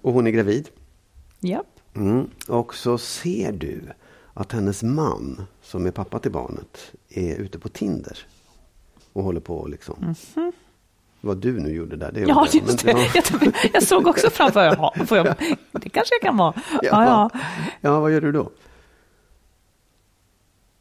och 0.02 0.12
hon 0.12 0.26
är 0.26 0.30
gravid. 0.30 0.68
Japp. 1.40 1.66
Mm. 1.96 2.26
Och 2.48 2.74
så 2.74 2.98
ser 2.98 3.52
du 3.52 3.80
att 4.34 4.52
hennes 4.52 4.82
man, 4.82 5.46
som 5.62 5.86
är 5.86 5.90
pappa 5.90 6.18
till 6.18 6.32
barnet, 6.32 6.92
är 7.08 7.36
ute 7.36 7.58
på 7.58 7.68
Tinder. 7.68 8.18
Och 9.12 9.22
håller 9.24 9.40
på 9.40 9.66
liksom. 9.66 10.14
Vad 11.20 11.36
du 11.38 11.60
nu 11.60 11.68
gjorde 11.74 11.96
där. 11.96 12.12
Det 12.12 12.20
Ja, 12.20 12.46
jag, 12.52 12.62
just 12.62 12.84
det. 12.84 12.90
Jag, 13.14 13.54
jag 13.72 13.82
såg 13.82 14.06
också 14.06 14.30
framför 14.30 15.04
får 15.06 15.18
jag, 15.18 15.26
Det 15.72 15.88
kanske 15.88 16.14
jag 16.14 16.22
kan 16.22 16.36
vara. 16.36 16.54
Ja, 16.70 16.78
Ja. 16.82 17.04
ja. 17.04 17.40
Ja, 17.80 18.00
vad 18.00 18.12
gör 18.12 18.20
du 18.20 18.32
då? 18.32 18.50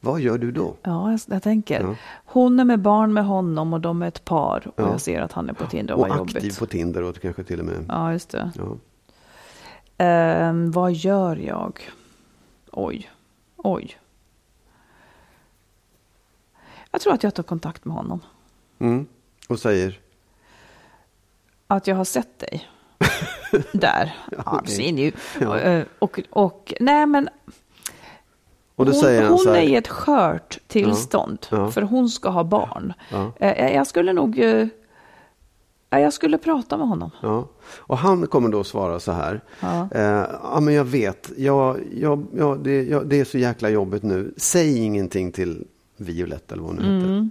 Vad 0.01 0.19
gör 0.19 0.38
du 0.38 0.51
då? 0.51 0.75
ja 0.84 1.12
jag, 1.12 1.19
jag 1.27 1.43
tänker. 1.43 1.81
Ja. 1.81 1.96
Hon 2.25 2.60
är 2.60 2.65
med 2.65 2.79
barn 2.79 3.13
med 3.13 3.25
honom 3.25 3.74
och 3.74 3.81
de 3.81 4.01
är 4.01 4.08
ett 4.08 4.25
par. 4.25 4.67
Och 4.67 4.74
Ja. 4.84 4.91
jag 4.91 5.01
ser 5.01 5.22
att 5.22 5.31
han 5.31 5.50
är 5.50 5.53
på 5.53 5.65
Tinder. 5.65 5.93
Och 5.93 6.00
Vad 6.00 6.12
aktiv 6.22 6.36
jobbigt. 6.43 6.60
på 6.60 6.65
Tinder 6.65 7.03
och 7.03 7.22
kanske 7.22 7.43
till 7.43 7.60
och 7.60 7.65
med. 7.65 7.86
Ja, 7.88 8.12
just 8.12 8.29
det. 8.29 8.51
Ja. 8.55 8.77
Ehm, 9.98 10.72
vad 10.72 10.91
gör 10.93 11.36
jag? 11.36 11.79
Oj. 12.72 13.10
Oj. 13.58 13.98
Jag 16.91 17.01
tror 17.01 17.13
att 17.13 17.24
jag 17.24 17.34
tar 17.36 17.43
kontakt 17.43 17.86
med 17.86 17.96
honom. 17.96 18.19
Mm. 18.79 19.05
Och 19.50 19.60
säger, 19.60 20.00
Att 21.71 21.88
jag 21.88 21.95
har 21.95 22.03
sett 22.03 22.39
dig. 22.39 22.67
där. 23.71 24.15
Ja. 24.31 24.63
Eh, 25.57 25.83
Och, 25.99 26.19
och, 26.29 26.73
nej 26.79 27.05
men 27.05 27.29
Och 28.75 28.85
hon, 28.88 28.95
hon 29.27 29.47
här, 29.47 29.55
är 29.55 29.61
i 29.61 29.75
ett 29.75 29.88
skört 29.88 30.59
tillstånd, 30.67 31.45
Ja. 31.51 31.71
för 31.71 31.81
hon 31.81 32.09
ska 32.09 32.29
ha 32.29 32.43
barn. 32.43 32.93
Ja. 33.11 33.31
Eh, 33.39 33.75
Jag 33.75 33.88
skulle 33.88 34.13
nog... 34.13 34.39
eh, 34.39 34.67
ja, 35.89 35.99
Jag 35.99 36.13
skulle 36.13 36.38
prata 36.38 36.77
med 36.77 36.88
honom. 36.88 37.11
Ja. 37.21 37.47
Och 37.77 37.97
han 37.97 38.27
kommer 38.27 38.49
då 38.49 38.63
svara 38.63 38.99
så 38.99 39.11
här. 39.11 39.41
Ja. 39.59 39.88
Eh, 39.91 40.25
ja, 40.43 40.59
men 40.61 40.73
jag 40.73 40.85
vet. 40.85 41.31
Jag, 41.38 41.79
jag, 41.93 42.25
jag, 42.35 42.63
det, 42.63 42.83
jag, 42.83 43.07
det 43.07 43.19
är 43.19 43.25
så 43.25 43.38
jäkla 43.38 43.69
jobbigt 43.69 44.03
nu. 44.03 44.33
Säg 44.38 44.77
ingenting 44.77 45.31
till 45.31 45.67
Violette 45.97 46.53
eller 46.53 46.63
vad 46.63 46.75
hon 46.75 46.81
nu 46.85 46.88
Mm. 46.88 46.99
heter. 47.01 47.29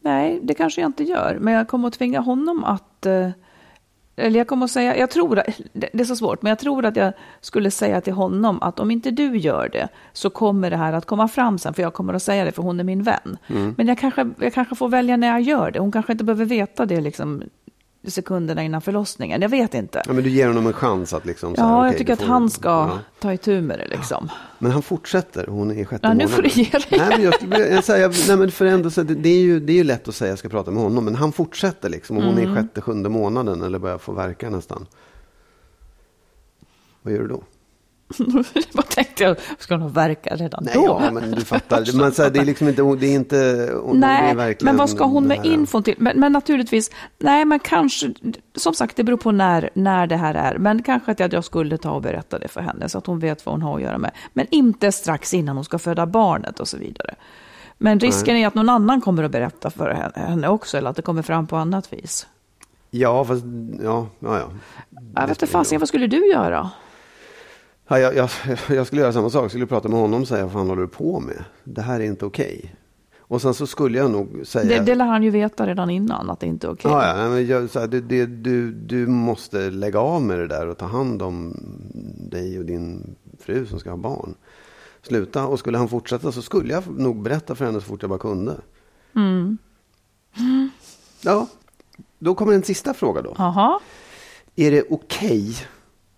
Nej, 0.00 0.40
det 0.42 0.54
kanske 0.54 0.80
jag 0.80 0.88
inte 0.88 1.04
gör, 1.04 1.38
men 1.40 1.54
jag 1.54 1.68
kommer 1.68 1.88
att 1.88 1.94
tvinga 1.94 2.20
honom 2.20 2.64
att... 2.64 3.06
eh, 3.06 3.30
Eller 4.16 4.38
jag 4.38 4.46
kommer 4.48 4.64
att 4.64 4.70
säga, 4.70 4.96
jag 4.96 5.10
tror, 5.10 5.42
det 5.72 6.00
är 6.00 6.04
så 6.04 6.16
svårt, 6.16 6.42
men 6.42 6.50
jag 6.50 6.58
tror 6.58 6.84
att 6.84 6.96
jag 6.96 7.12
skulle 7.40 7.70
säga 7.70 8.00
till 8.00 8.12
honom 8.12 8.62
att 8.62 8.80
om 8.80 8.90
inte 8.90 9.10
du 9.10 9.36
gör 9.36 9.68
det 9.72 9.88
så 10.12 10.30
kommer 10.30 10.70
det 10.70 10.76
här 10.76 10.92
att 10.92 11.06
komma 11.06 11.28
fram 11.28 11.58
sen, 11.58 11.74
för 11.74 11.82
jag 11.82 11.92
kommer 11.94 12.14
att 12.14 12.22
säga 12.22 12.44
det 12.44 12.52
för 12.52 12.62
hon 12.62 12.80
är 12.80 12.84
min 12.84 13.02
vän. 13.02 13.38
Mm. 13.46 13.74
Men 13.76 13.86
jag 13.86 13.98
kanske, 13.98 14.30
jag 14.40 14.54
kanske 14.54 14.74
får 14.74 14.88
välja 14.88 15.16
när 15.16 15.26
jag 15.28 15.40
gör 15.40 15.70
det. 15.70 15.78
Hon 15.78 15.92
kanske 15.92 16.12
inte 16.12 16.24
behöver 16.24 16.44
veta 16.44 16.86
det 16.86 17.00
liksom 17.00 17.42
sekunderna 18.06 18.62
innan 18.62 18.80
förlossningen. 18.82 19.42
Jag 19.42 19.48
vet 19.48 19.74
inte. 19.74 20.02
Ja, 20.06 20.12
men 20.12 20.24
du 20.24 20.30
ger 20.30 20.46
honom 20.46 20.66
en 20.66 20.72
chans 20.72 21.12
att 21.12 21.26
liksom. 21.26 21.54
Så 21.56 21.62
här, 21.62 21.68
Ja, 21.68 21.78
okej, 21.78 21.88
jag 21.90 21.98
tycker 21.98 22.16
du 22.16 22.22
att 22.22 22.28
han 22.28 22.50
ska 22.50 22.68
Ja. 22.68 22.98
ta 23.20 23.32
itu 23.32 23.60
med 23.60 23.78
det 23.78 23.86
liksom. 23.96 24.28
Men 24.58 24.70
han 24.72 24.82
fortsätter. 24.82 25.46
Hon 25.46 25.70
är 25.70 25.74
i 25.74 25.84
sjätte 25.84 26.06
Ja, 26.06 26.14
nu 26.14 26.24
månaden. 26.24 26.36
får 26.36 26.42
du 26.42 26.48
ge 26.48 26.70
dig. 26.70 26.84
Nej, 26.90 27.08
men 27.10 27.22
jag, 27.22 27.34
skulle- 27.34 27.58
jag, 27.68 27.84
säger, 27.84 28.28
nej, 28.28 28.36
men 28.36 28.50
för 28.50 28.64
ändå, 28.66 28.90
så, 28.90 29.02
det, 29.02 29.14
det, 29.14 29.28
är 29.28 29.40
ju, 29.40 29.60
det 29.60 29.72
är 29.72 29.76
ju 29.76 29.84
lätt 29.84 30.08
att 30.08 30.14
säga 30.14 30.28
jag 30.32 30.38
ska 30.38 30.48
prata 30.48 30.70
med 30.70 30.82
honom. 30.82 31.04
Men 31.04 31.14
han 31.14 31.32
fortsätter 31.32 31.88
liksom. 31.88 32.16
Och 32.16 32.22
hon 32.22 32.32
Mm. 32.38 32.48
är 32.48 32.52
i 32.52 32.56
sjätte, 32.56 32.80
sjunde 32.80 33.08
månaden. 33.08 33.62
Eller 33.62 33.78
börjar 33.78 33.98
få 33.98 34.12
verka 34.12 34.50
nästan. 34.50 34.86
Vad 37.02 37.12
gör 37.14 37.20
du 37.20 37.28
då? 37.28 37.42
Vad 38.72 38.88
tänkte 38.88 39.24
jag, 39.24 39.36
ska 39.58 39.76
hon 39.76 39.92
verka 39.92 40.36
redan 40.36 40.64
Nej, 40.64 40.74
då? 40.74 41.00
ja, 41.02 41.10
men 41.10 41.30
du 41.30 41.40
fattar. 41.44 41.96
Man, 41.98 42.12
så 42.12 42.22
här, 42.22 42.30
det 42.30 42.40
är 42.40 42.44
liksom 42.44 42.68
inte, 42.68 42.82
det 42.82 43.06
är 43.06 43.14
inte, 43.14 43.38
är 43.38 43.94
Nej, 43.94 44.34
verkligen 44.34 44.64
men 44.64 44.76
vad 44.76 44.90
ska 44.90 45.04
hon 45.04 45.24
med 45.24 45.46
infon 45.46 45.82
till? 45.82 45.94
Men, 45.98 46.20
men 46.20 46.32
naturligtvis, 46.32 46.90
nej 47.18 47.44
men 47.44 47.58
kanske, 47.58 48.12
som 48.56 48.74
sagt 48.74 48.96
det 48.96 49.04
beror 49.04 49.16
på 49.16 49.32
när, 49.32 49.70
när 49.74 50.06
det 50.06 50.16
här 50.16 50.34
är. 50.34 50.58
Men 50.58 50.82
kanske 50.82 51.12
att 51.12 51.20
jag, 51.20 51.32
jag 51.32 51.44
skulle 51.44 51.78
ta 51.78 51.90
och 51.90 52.02
berätta 52.02 52.38
det 52.38 52.48
för 52.48 52.60
henne 52.60 52.88
så 52.88 52.98
att 52.98 53.06
hon 53.06 53.18
vet 53.18 53.46
vad 53.46 53.52
hon 53.52 53.62
har 53.62 53.76
att 53.76 53.82
göra 53.82 53.98
med. 53.98 54.10
Men 54.32 54.46
inte 54.50 54.92
strax 54.92 55.34
innan 55.34 55.56
hon 55.56 55.64
ska 55.64 55.78
föda 55.78 56.06
barnet 56.06 56.60
och 56.60 56.68
så 56.68 56.76
vidare. 56.76 57.14
Men 57.78 58.00
risken 58.00 58.36
är 58.36 58.46
att 58.46 58.54
någon 58.54 58.68
annan 58.68 59.00
kommer 59.00 59.22
att 59.22 59.30
berätta 59.30 59.70
för 59.70 60.10
henne- 60.16 60.48
också, 60.48 60.78
eller 60.78 60.90
att 60.90 60.96
det 60.96 61.02
kommer 61.02 61.22
fram 61.22 61.46
på 61.46 61.56
annat 61.56 61.92
vis. 61.92 62.26
Ja, 62.90 63.24
fast, 63.24 63.44
ja, 63.82 64.06
ja, 64.18 64.38
ja. 64.38 64.48
Jag 65.14 65.26
vet 65.26 65.42
inte 65.42 65.78
vad 65.78 65.88
skulle 65.88 66.06
du 66.06 66.30
göra? 66.30 66.70
Ja, 67.88 67.98
jag, 67.98 68.14
jag, 68.14 68.30
jag 68.68 68.86
skulle 68.86 69.02
göra 69.02 69.12
samma 69.12 69.30
sak. 69.30 69.44
Jag 69.44 69.50
skulle 69.50 69.66
prata 69.66 69.88
med 69.88 70.00
honom 70.00 70.20
och 70.20 70.28
säga 70.28 70.42
vad 70.42 70.52
fan 70.52 70.68
håller 70.68 70.82
du 70.82 70.88
på 70.88 71.20
med? 71.20 71.44
Det 71.64 71.82
här 71.82 72.00
är 72.00 72.04
inte 72.04 72.26
okej. 72.26 72.74
Och 73.18 73.42
sen 73.42 73.54
så 73.54 73.66
skulle 73.66 73.98
jag 73.98 74.10
nog 74.10 74.46
säga... 74.46 74.78
Det, 74.78 74.84
det 74.84 74.94
lär 74.94 75.04
han 75.04 75.22
ju 75.22 75.30
veta 75.30 75.66
redan 75.66 75.90
innan, 75.90 76.30
att 76.30 76.40
det 76.40 76.46
inte 76.46 76.66
är 76.66 76.70
okej. 76.70 76.90
Ja, 76.90 77.22
ja, 77.22 77.28
men 77.28 77.46
jag, 77.46 77.70
så 77.70 77.80
här, 77.80 77.86
det, 77.86 78.00
det, 78.00 78.26
du, 78.26 78.72
du 78.72 79.06
måste 79.06 79.70
lägga 79.70 79.98
av 80.00 80.22
med 80.22 80.38
det 80.38 80.46
där 80.46 80.66
och 80.66 80.78
ta 80.78 80.86
hand 80.86 81.22
om 81.22 81.56
dig 82.30 82.58
och 82.58 82.64
din 82.64 83.16
fru 83.38 83.66
som 83.66 83.80
ska 83.80 83.90
ha 83.90 83.96
barn. 83.96 84.34
Sluta. 85.02 85.46
Och 85.46 85.58
skulle 85.58 85.78
han 85.78 85.88
fortsätta 85.88 86.32
så 86.32 86.42
skulle 86.42 86.72
jag 86.72 86.98
nog 86.98 87.22
berätta 87.22 87.54
för 87.54 87.64
henne 87.64 87.80
så 87.80 87.86
fort 87.86 88.02
jag 88.02 88.08
bara 88.08 88.18
kunde. 88.18 88.56
Mm. 89.16 89.58
Ja, 91.20 91.46
då 92.18 92.34
kommer 92.34 92.52
en 92.52 92.62
sista 92.62 92.94
fråga 92.94 93.22
då. 93.22 93.34
Jaha, 93.38 93.80
Är 94.56 94.70
det 94.70 94.84
okej 94.90 95.56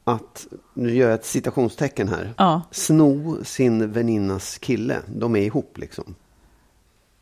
att, 0.05 0.47
nu 0.75 0.95
gör 0.95 1.07
jag 1.11 1.15
ett 1.15 1.25
citationstecken 1.25 2.09
här, 2.09 2.35
Ja. 2.37 2.63
sno 2.71 3.45
sin 3.45 3.93
väninnas 3.93 4.59
kille? 4.59 4.99
De 5.07 5.37
är 5.37 5.41
ihop 5.41 5.79
liksom. 5.79 6.15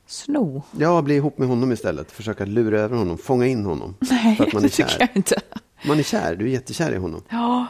sno. 0.07 0.63
Ja, 0.79 1.03
bli 1.03 1.15
ihop 1.17 1.39
med 1.39 1.49
honom 1.49 1.73
istället. 1.73 2.13
Försöka 2.13 2.45
lura 2.45 2.81
över 2.81 2.97
honom, 2.97 3.19
fånga 3.19 3.47
in 3.47 3.65
honom. 3.65 3.95
Nej, 4.11 4.37
för 4.37 4.47
att 4.47 4.53
man 4.53 4.63
är 4.63 4.67
det 4.69 4.73
tycker 4.75 4.91
kär. 4.91 5.01
jag 5.01 5.09
inte. 5.17 5.41
Man 5.87 5.99
är 5.99 6.03
kär, 6.03 6.37
du 6.37 6.45
är 6.45 6.49
jättekär 6.51 6.93
i 6.93 6.97
honom. 6.97 7.23
Ja, 7.29 7.67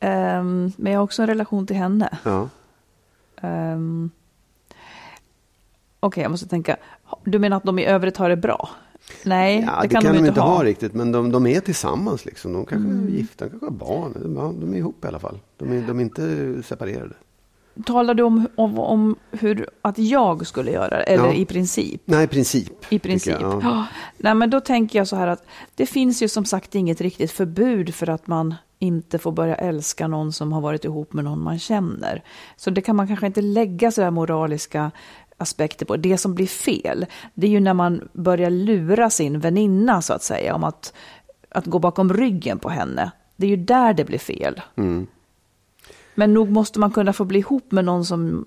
ehm, 0.00 0.72
men 0.76 0.92
jag 0.92 0.98
har 1.00 1.04
också 1.04 1.22
en 1.22 1.28
relation 1.28 1.66
till 1.66 1.76
henne. 1.76 2.18
Ja. 2.24 2.48
Um, 3.42 4.10
Okej, 6.00 6.22
jag 6.22 6.30
måste 6.30 6.46
tänka. 6.48 6.76
Du 7.24 7.38
menar 7.38 7.56
att 7.56 7.62
de 7.64 7.78
i 7.78 7.84
övrigt 7.84 8.16
har 8.16 8.28
det 8.28 8.36
bra? 8.36 8.70
Nej, 9.24 9.64
Ja, 9.66 9.82
det 9.82 9.88
kan, 9.88 10.14
de 10.14 10.26
inte 10.26 10.40
ha. 10.40 10.64
riktigt, 10.64 10.94
men 10.94 11.12
de, 11.12 11.30
de 11.32 11.46
är 11.46 11.60
tillsammans 11.60 12.24
liksom. 12.24 12.52
De 12.52 12.66
kanske 12.66 12.90
Mm. 12.90 13.06
är 13.06 13.10
gifta, 13.10 13.44
de 13.44 13.50
kanske 13.50 13.66
har 13.66 13.70
barn. 13.70 14.34
Ja, 14.36 14.52
de 14.60 14.72
är 14.74 14.78
ihop 14.78 15.04
i 15.04 15.08
alla 15.08 15.18
fall. 15.18 15.38
De 15.56 15.72
är, 15.72 15.82
de 15.86 15.98
är 15.98 16.02
inte 16.02 16.54
separerade. 16.62 17.14
Talar 17.86 18.14
du 18.14 18.22
om, 18.22 18.46
om, 18.54 18.78
om 18.78 19.16
hur, 19.30 19.68
att 19.82 19.98
jag 19.98 20.46
skulle 20.46 20.70
göra 20.70 20.88
det? 20.88 21.02
Eller 21.02 21.24
Ja. 21.24 21.32
i 21.32 21.44
princip? 21.44 22.02
Nej, 22.04 22.24
i 22.24 22.26
princip. 22.26 22.72
I 22.92 22.98
princip. 22.98 23.36
jag, 23.40 23.60
ja. 23.64 23.86
Nej, 24.18 24.34
men 24.34 24.50
då 24.50 24.60
tänker 24.60 24.98
jag 24.98 25.08
så 25.08 25.16
här 25.16 25.26
att 25.26 25.44
det 25.74 25.86
finns 25.86 26.22
ju 26.22 26.28
som 26.28 26.44
sagt 26.44 26.74
inget 26.74 27.00
riktigt 27.00 27.30
förbud 27.30 27.94
för 27.94 28.10
att 28.10 28.26
man 28.26 28.54
inte 28.78 29.18
får 29.18 29.32
börja 29.32 29.54
älska 29.54 30.08
någon 30.08 30.32
som 30.32 30.52
har 30.52 30.60
varit 30.60 30.84
ihop 30.84 31.12
med 31.12 31.24
någon 31.24 31.42
man 31.42 31.58
känner. 31.58 32.22
Så 32.56 32.70
det 32.70 32.80
kan 32.80 32.96
man 32.96 33.06
kanske 33.08 33.26
inte 33.26 33.40
lägga 33.42 33.90
så 33.90 34.02
här 34.02 34.10
moraliska 34.10 34.90
aspekter 35.44 35.86
på. 35.86 35.96
Det 35.96 36.18
som 36.18 36.34
blir 36.34 36.46
fel, 36.46 37.06
det 37.34 37.46
är 37.46 37.50
ju 37.50 37.60
när 37.60 37.74
man 37.74 38.08
börjar 38.12 38.50
lura 38.50 39.10
sin 39.10 39.40
väninna 39.40 40.02
så 40.02 40.12
att 40.12 40.22
säga 40.22 40.54
om 40.54 40.64
att, 40.64 40.92
att 41.48 41.66
gå 41.66 41.78
bakom 41.78 42.12
ryggen 42.12 42.58
på 42.58 42.68
henne. 42.68 43.10
Det 43.36 43.46
är 43.46 43.50
ju 43.50 43.56
där 43.56 43.94
det 43.94 44.04
blir 44.04 44.18
fel. 44.18 44.60
Mm. 44.76 45.06
Men 46.14 46.34
nog 46.34 46.50
måste 46.50 46.78
man 46.78 46.90
kunna 46.90 47.12
få 47.12 47.24
bli 47.24 47.38
ihop 47.38 47.72
med 47.72 47.84
någon 47.84 48.04
som 48.04 48.44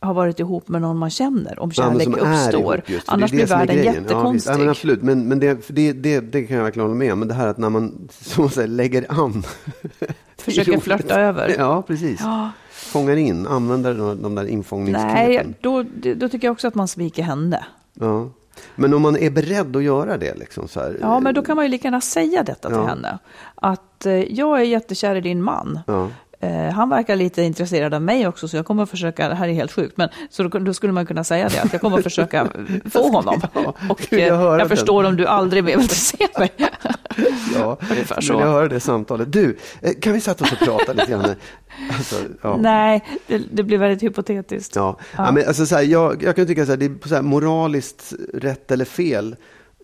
har 0.00 0.14
varit 0.14 0.40
ihop 0.40 0.68
med 0.68 0.82
någon 0.82 0.98
man 0.98 1.10
känner, 1.10 1.58
om 1.58 1.72
Ja, 1.74 1.82
kärlek 1.82 2.08
är 2.08 2.46
uppstår. 2.46 2.82
just, 2.86 3.08
Annars 3.08 3.30
det 3.30 3.36
blir 3.36 3.46
det 3.46 3.54
är 3.54 3.58
världen. 3.58 3.76
Ja, 3.84 3.92
jättekonstig. 3.94 4.52
Ja, 4.52 4.58
men 4.58 4.68
absolut, 4.68 5.02
men, 5.02 5.28
men 5.28 5.38
det, 5.40 5.68
det, 5.68 5.92
det, 5.92 6.20
det 6.20 6.42
kan 6.44 6.56
jag 6.56 6.64
verkligen 6.64 6.88
hålla 6.88 6.98
med 6.98 7.12
om. 7.12 7.18
Men 7.18 7.28
det 7.28 7.34
här 7.34 7.46
att 7.46 7.58
när 7.58 7.70
man 7.70 8.08
som 8.20 8.44
man 8.44 8.50
säger, 8.50 8.68
lägger 8.68 9.22
an. 9.22 9.42
Försöker 10.38 10.78
flörta 10.80 11.20
över. 11.20 11.54
Ja, 11.58 11.82
precis. 11.82 12.20
Ja. 12.20 12.50
Fångar 12.78 13.16
in, 13.16 13.46
använder 13.46 13.94
de, 13.94 14.22
de 14.22 14.34
där 14.34 14.44
infångningsknepen. 14.48 15.14
Nej, 15.14 15.54
då, 15.60 15.82
då 16.16 16.28
tycker 16.28 16.46
jag 16.48 16.52
också 16.52 16.68
att 16.68 16.74
man 16.74 16.88
sviker 16.88 17.22
henne. 17.22 17.64
Ja. 17.94 18.28
Men 18.74 18.94
om 18.94 19.02
man 19.02 19.16
är 19.16 19.30
beredd 19.30 19.76
att 19.76 19.82
göra 19.82 20.16
det, 20.18 20.34
liksom 20.34 20.68
så 20.68 20.80
här, 20.80 20.96
Ja, 21.00 21.20
men 21.20 21.34
då 21.34 21.42
kan 21.42 21.56
man 21.56 21.64
ju 21.64 21.70
lika 21.70 21.86
gärna 21.88 22.00
säga 22.00 22.42
detta 22.42 22.68
till 22.68 22.76
Ja. 22.78 22.86
henne. 22.86 23.18
Att 23.54 24.06
eh, 24.06 24.12
jag 24.14 24.60
är 24.60 24.64
jättekär 24.64 25.14
i 25.16 25.20
din 25.20 25.42
man. 25.42 25.80
Ja. 25.86 26.08
Eh, 26.40 26.70
han 26.72 26.88
verkar 26.88 27.16
lite 27.16 27.42
intresserad 27.42 27.94
av 27.94 28.02
mig 28.02 28.28
också, 28.28 28.48
så 28.48 28.56
jag 28.56 28.66
kommer 28.66 28.82
att 28.82 28.90
försöka, 28.90 29.28
det 29.28 29.34
här 29.34 29.48
är 29.48 29.52
helt 29.52 29.72
sjukt, 29.72 29.96
men 29.96 30.08
så 30.30 30.42
då, 30.42 30.58
då 30.58 30.74
skulle 30.74 30.92
man 30.92 31.06
kunna 31.06 31.24
säga 31.24 31.48
det, 31.48 31.60
att 31.62 31.72
jag 31.72 31.80
kommer 31.80 31.96
att 31.98 32.04
försöka 32.04 32.46
få 32.90 33.10
honom. 33.12 33.40
Ja, 33.54 33.74
Och 33.88 34.06
jag 34.12 34.20
eh, 34.20 34.28
jag 34.58 34.68
förstår 34.68 35.04
om 35.04 35.16
du 35.16 35.26
aldrig 35.26 35.64
mer 35.64 35.76
vill 35.76 35.88
se 35.88 36.26
mig. 36.38 36.50
Ja, 37.54 37.78
Ungefär 37.90 38.20
så. 38.20 38.32
jag 38.32 38.38
höra 38.40 38.68
det 38.68 38.80
samtalet. 38.80 39.32
Du, 39.32 39.56
eh, 39.82 39.92
kan 40.00 40.12
vi 40.12 40.20
sätta 40.20 40.44
oss 40.44 40.52
och 40.52 40.58
prata 40.58 40.92
lite 40.92 41.10
grann? 41.10 41.34
Alltså, 41.96 42.16
ja. 42.42 42.56
Nej, 42.56 43.04
det, 43.26 43.42
det 43.52 43.62
blir 43.62 43.78
väldigt 43.78 44.02
hypotetiskt. 44.02 44.76
Ja. 44.76 44.98
Ja. 45.16 45.32
men 45.32 45.46
alltså, 45.46 45.66
så 45.66 45.74
här, 45.74 45.82
jag, 45.82 46.22
jag 46.22 46.36
kan 46.36 46.46
tycka 46.46 46.62
att 46.62 46.80
det 46.80 46.86
är 46.86 47.08
så 47.08 47.14
här, 47.14 47.22
moraliskt 47.22 48.12
rätt 48.34 48.70
eller 48.70 48.84
fel 48.84 49.36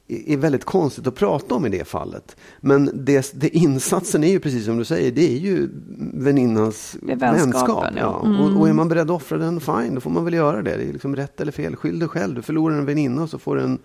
är 0.09 0.37
väldigt 0.37 0.65
konstigt 0.65 1.07
att 1.07 1.15
prata 1.15 1.55
om 1.55 1.67
i 1.67 1.69
det 1.69 1.85
fallet. 1.89 2.37
Men 2.61 2.91
det, 3.05 3.33
det 3.35 3.49
insatsen 3.49 4.25
är 4.25 4.29
ju 4.29 4.41
precis 4.41 4.65
som 4.65 4.77
du 4.79 4.85
säger, 4.85 5.13
det 5.13 5.33
är 5.35 5.39
ju 5.39 5.69
väninnans 6.15 6.97
Det 7.03 7.13
är 7.13 7.17
vänskapen, 7.17 7.51
vänskap. 7.51 7.93
ja. 7.97 8.23
Mm. 8.27 8.41
Och, 8.41 8.61
och 8.61 8.69
är 8.69 8.73
man 8.73 8.89
beredd 8.89 9.11
att 9.11 9.17
offra 9.17 9.39
den, 9.39 9.61
fine, 9.61 9.95
då 9.95 10.01
får 10.01 10.11
man 10.11 10.25
väl 10.25 10.35
göra 10.35 10.63
det. 10.63 10.77
Det 10.77 10.83
är 10.89 10.93
liksom 10.93 11.17
rätt 11.17 11.41
eller 11.41 11.53
fel, 11.53 11.77
skyll 11.77 11.99
dig 11.99 12.09
själv. 12.09 12.35
Du 12.35 12.43
förlorar 12.43 12.77
en 12.79 12.85
väninna 12.87 13.23
och 13.23 13.31
så 13.31 13.39
får 13.39 13.57
du 13.57 13.63
en, 13.63 13.79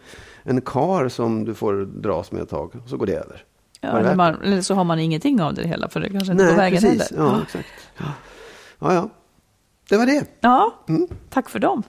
en 0.44 0.62
kar 0.62 1.08
som 1.10 1.46
du 1.46 1.54
får 1.54 1.74
dras 2.02 2.32
med 2.32 2.42
ett 2.42 2.50
tag, 2.50 2.76
och 2.84 2.90
så 2.90 2.98
går 2.98 3.06
det 3.06 3.14
över. 3.16 3.44
Ja, 3.82 3.92
det 3.94 4.00
eller, 4.00 4.16
man, 4.16 4.36
eller 4.42 4.62
så 4.62 4.74
har 4.74 4.84
man 4.84 5.00
ingenting 5.00 5.42
av 5.42 5.54
det 5.54 5.68
hela, 5.68 5.90
för 5.90 6.00
det 6.00 6.10
kanske 6.10 6.32
inte 6.32 6.44
är 6.46 6.50
på 6.50 6.56
vägen 6.58 6.82
precis. 6.82 7.10
heller. 7.12 7.24
Ja, 7.24 7.42
exakt. 7.44 7.68
Ja. 7.98 8.06
ja, 8.80 8.94
ja. 8.94 9.10
Det 9.90 9.98
var 9.98 10.06
det. 10.06 10.26
Ja, 10.42 10.84
Mm. 10.90 11.08
tack 11.30 11.50
för 11.50 11.60
dem. 11.60 11.84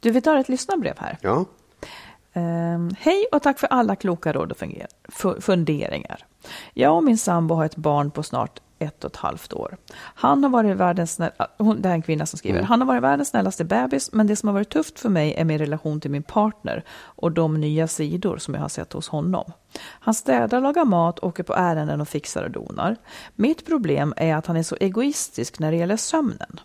Du, 0.00 0.10
vi 0.10 0.20
tar 0.20 0.36
ett 0.36 0.48
lyssnarbrev 0.48 0.94
här. 0.98 1.18
Ja. 1.22 1.44
Ehm, 2.32 2.90
hej 2.98 3.26
och 3.32 3.42
tack 3.42 3.58
för 3.58 3.66
alla 3.66 3.96
kloka 3.96 4.32
råd 4.32 4.52
och 4.52 4.58
funderingar. 5.42 6.26
Jag 6.74 6.96
och 6.96 7.04
min 7.04 7.18
sambo 7.18 7.54
har 7.54 7.64
ett 7.64 7.76
barn 7.76 8.10
på 8.10 8.22
snart 8.22 8.60
ett 8.80 9.04
och 9.04 9.10
ett 9.10 9.16
halvt 9.16 9.52
år. 9.52 9.76
Han 9.94 10.42
har 10.42 10.50
varit 10.50 10.76
världens 10.76 11.12
snäll, 11.12 11.30
ah, 11.36 11.46
hon, 11.58 11.82
det 11.82 11.88
här 11.88 11.94
är 11.94 11.96
en 11.96 12.02
kvinna 12.02 12.26
som 12.26 12.38
skriver. 12.38 12.62
Han 12.62 12.80
har 12.80 12.86
varit 12.86 13.02
världens 13.02 13.28
snällaste 13.28 13.64
bebis, 13.64 14.12
men 14.12 14.26
det 14.26 14.36
som 14.36 14.46
har 14.46 14.54
varit 14.54 14.68
tufft 14.68 15.00
för 15.00 15.08
mig 15.08 15.34
är 15.34 15.44
min 15.44 15.58
relation 15.58 16.00
till 16.00 16.10
min 16.10 16.22
partner 16.22 16.84
och 16.90 17.32
de 17.32 17.60
nya 17.60 17.88
sidor 17.88 18.38
som 18.38 18.54
jag 18.54 18.60
har 18.60 18.68
sett 18.68 18.92
hos 18.92 19.08
honom. 19.08 19.52
Han 19.82 20.14
städar, 20.14 20.60
lagar 20.60 20.84
mat, 20.84 21.18
åker 21.18 21.42
på 21.42 21.54
ärenden 21.54 22.00
och 22.00 22.08
fixar 22.08 22.42
och 22.42 22.50
donar. 22.50 22.96
Mitt 23.34 23.66
problem 23.66 24.14
är 24.16 24.34
att 24.34 24.46
han 24.46 24.56
är 24.56 24.62
så 24.62 24.76
egoistisk 24.80 25.58
när 25.58 25.70
det 25.70 25.76
gäller 25.76 25.96
sömnen. 25.96 26.60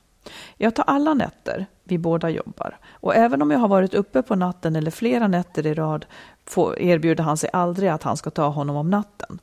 Jag 0.57 0.75
tar 0.75 0.83
alla 0.87 1.13
nätter, 1.13 1.65
vi 1.85 1.97
båda 1.97 2.29
jobbar. 2.29 2.77
Och 2.89 3.15
även 3.15 3.41
om 3.41 3.51
jag 3.51 3.59
har 3.59 3.67
varit 3.67 3.93
uppe 3.93 4.21
på 4.21 4.35
natten 4.35 4.75
eller 4.75 4.91
flera 4.91 5.27
nätter 5.27 5.67
i 5.67 5.73
rad 5.73 6.05
får, 6.45 6.79
erbjuder 6.79 7.23
han 7.23 7.37
sig 7.37 7.49
aldrig 7.53 7.89
att 7.89 8.03
han 8.03 8.17
ska 8.17 8.29
ta 8.29 8.47
honom 8.47 8.75
om 8.75 8.89
natten. 8.89 9.39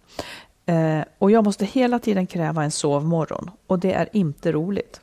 Eh, 0.66 1.00
och 1.18 1.30
jag 1.30 1.44
måste 1.44 1.64
hela 1.64 1.98
tiden 1.98 2.26
kräva 2.26 2.64
en 2.64 2.70
sovmorgon 2.70 3.50
och 3.66 3.78
det 3.78 3.92
är 3.92 4.08
inte 4.12 4.52
roligt. 4.52 5.00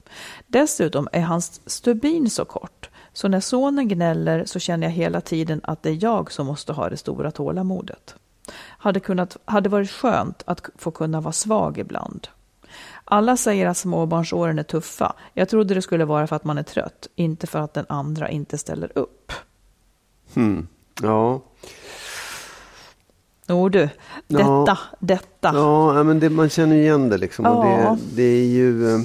Dessutom 0.48 1.08
är 1.12 1.22
hans 1.22 1.70
stubin 1.70 2.30
så 2.30 2.46
kort 2.46 2.90
så 3.14 3.28
när 3.28 3.40
sonen 3.40 3.88
gnäller 3.88 4.46
så 4.46 4.60
känner 4.60 4.88
jag 4.88 4.92
hela 4.92 5.22
tiden 5.22 5.62
att 5.64 5.84
det 5.84 5.90
är 5.90 6.04
jag 6.04 6.32
som 6.32 6.48
måste 6.48 6.74
ha 6.74 6.90
det 6.90 6.98
stora 6.98 7.32
tålamodet. 7.32 8.16
Hade, 8.58 9.00
kunnat, 9.00 9.38
hade 9.46 9.70
varit 9.70 9.92
skönt 9.92 10.44
att 10.46 10.70
få 10.76 10.92
kunna 10.92 11.22
vara 11.22 11.32
svag 11.32 11.78
ibland. 11.78 12.28
Alla 13.12 13.38
säger 13.38 13.66
att 13.68 13.78
småbarnsåren 13.78 14.60
är 14.60 14.64
tuffa. 14.64 15.14
Jag 15.34 15.50
trodde 15.50 15.74
det 15.74 15.82
skulle 15.82 16.06
vara 16.06 16.28
för 16.28 16.36
att 16.36 16.44
man 16.44 16.58
är 16.58 16.64
trött, 16.64 17.08
inte 17.16 17.48
för 17.48 17.60
att 17.60 17.74
den 17.74 17.86
andra 17.90 18.30
inte 18.30 18.58
ställer 18.58 18.92
upp. 18.98 19.32
Hmm. 20.34 20.68
Ja. 21.02 21.42
Jo 23.48 23.70
du, 23.70 23.90
detta, 24.28 24.44
Ja. 24.68 24.78
detta. 25.00 25.52
Ja, 25.54 26.04
men 26.04 26.20
det, 26.20 26.30
man 26.30 26.50
känner 26.50 26.76
igen 26.76 27.10
det 27.10 27.18
liksom. 27.18 27.46
Ja. 27.46 27.98
det, 28.00 28.16
det 28.16 28.24
är 28.24 28.46
ju, 28.46 28.96
eh, 28.96 29.02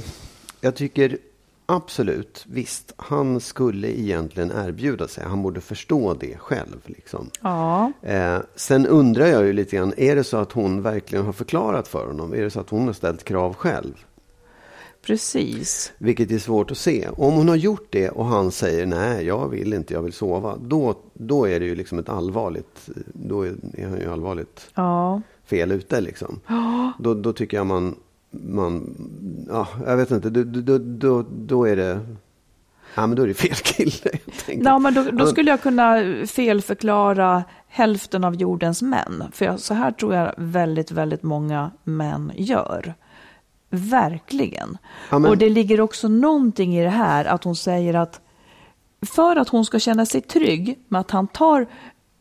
jag 0.61 0.75
tycker 0.77 1.19
absolut, 1.66 2.44
visst, 2.49 2.92
han 2.97 3.40
skulle 3.40 4.00
egentligen 4.00 4.52
erbjuda 4.52 5.09
sig. 5.09 5.25
Han 5.25 5.42
borde 5.42 5.61
förstå 5.61 6.14
det 6.14 6.37
själv. 6.38 6.76
Liksom. 6.85 7.30
Ja, 7.40 7.92
Eh, 8.02 8.38
sen 8.54 8.87
undrar 8.87 9.26
jag 9.26 9.47
ju 9.47 9.52
lite 9.52 9.76
grann, 9.76 9.94
är 9.97 10.16
det 10.16 10.25
så 10.25 10.37
att 10.37 10.52
hon 10.52 10.83
verkligen 10.83 11.25
har 11.25 11.33
förklarat 11.33 11.88
för 11.88 12.06
honom? 12.06 12.33
Är 12.35 12.40
det 12.42 12.50
så 12.50 12.61
att 12.61 12.71
hon 12.71 12.87
har 12.87 12.92
ställt 12.92 13.25
krav 13.25 13.54
själv? 13.54 14.04
precis. 15.06 15.92
Vilket 15.99 16.30
är 16.30 16.38
svårt 16.38 16.71
att 16.71 16.78
se. 16.78 17.09
Om 17.16 17.35
hon 17.35 17.49
har 17.49 17.56
gjort 17.56 17.87
det 17.90 18.11
och 18.11 18.25
han 18.26 18.50
säger 18.50 18.87
nej, 18.87 19.26
jag 19.26 19.49
vill 19.49 19.73
inte, 19.73 19.94
jag 19.94 20.02
vill 20.02 20.12
sova. 20.12 20.56
Då, 20.62 20.94
då 21.12 21.49
är 21.49 21.61
det 21.61 21.66
ju 21.66 21.75
liksom 21.75 21.99
ett 21.99 22.09
allvarligt, 22.09 22.88
då 23.12 23.42
är, 23.42 23.54
är 23.73 23.88
han 23.88 24.00
ju 24.00 24.12
allvarligt 24.12 24.71
Ja, 24.75 25.23
fel 25.47 25.73
ute 25.73 26.00
liksom. 26.00 26.40
Då, 26.99 27.14
då 27.14 27.33
tycker 27.33 27.56
jag 27.56 27.66
man, 27.66 27.97
man, 28.43 28.95
ja, 29.49 29.69
jag 29.87 29.97
vet 29.97 30.11
inte, 30.11 30.31
då, 30.31 30.43
då, 30.45 30.79
då, 30.79 31.25
då 31.31 31.64
är 31.69 31.76
det, 31.76 32.00
ja 32.95 33.07
men 33.07 33.17
då 33.17 33.23
är 33.23 33.26
det 33.26 33.35
fel 33.35 33.55
kille 33.55 34.19
ja 34.47 34.79
men 34.79 34.95
då, 34.95 35.03
då 35.12 35.26
skulle 35.26 35.50
jag 35.50 35.62
kunna 35.62 35.97
felförklara 36.26 37.45
hälften 37.69 38.25
av 38.25 38.35
jordens 38.35 38.83
män. 38.83 39.25
För 39.33 39.45
jag, 39.45 39.61
så 39.61 39.75
här 39.75 39.91
tror 39.93 40.14
jag 40.14 40.35
väldigt, 40.37 40.91
väldigt 40.91 41.23
många 41.23 41.71
män 41.85 42.33
gör. 42.37 42.95
Verkligen. 43.71 44.79
Ja, 45.11 45.19
men- 45.19 45.31
Och 45.31 45.38
det 45.38 45.49
ligger 45.49 45.81
också 45.81 46.09
någonting 46.09 46.76
i 46.76 46.83
det 46.83 46.91
här 46.91 47.25
att 47.25 47.45
hon 47.45 47.57
säger 47.57 47.95
att 47.95 48.21
för 49.07 49.37
att 49.37 49.49
hon 49.49 49.64
ska 49.64 49.79
känna 49.79 50.07
sig 50.07 50.21
trygg 50.21 50.79
med 50.88 51.00
att 51.00 51.11
han 51.11 51.26
tar, 51.26 51.67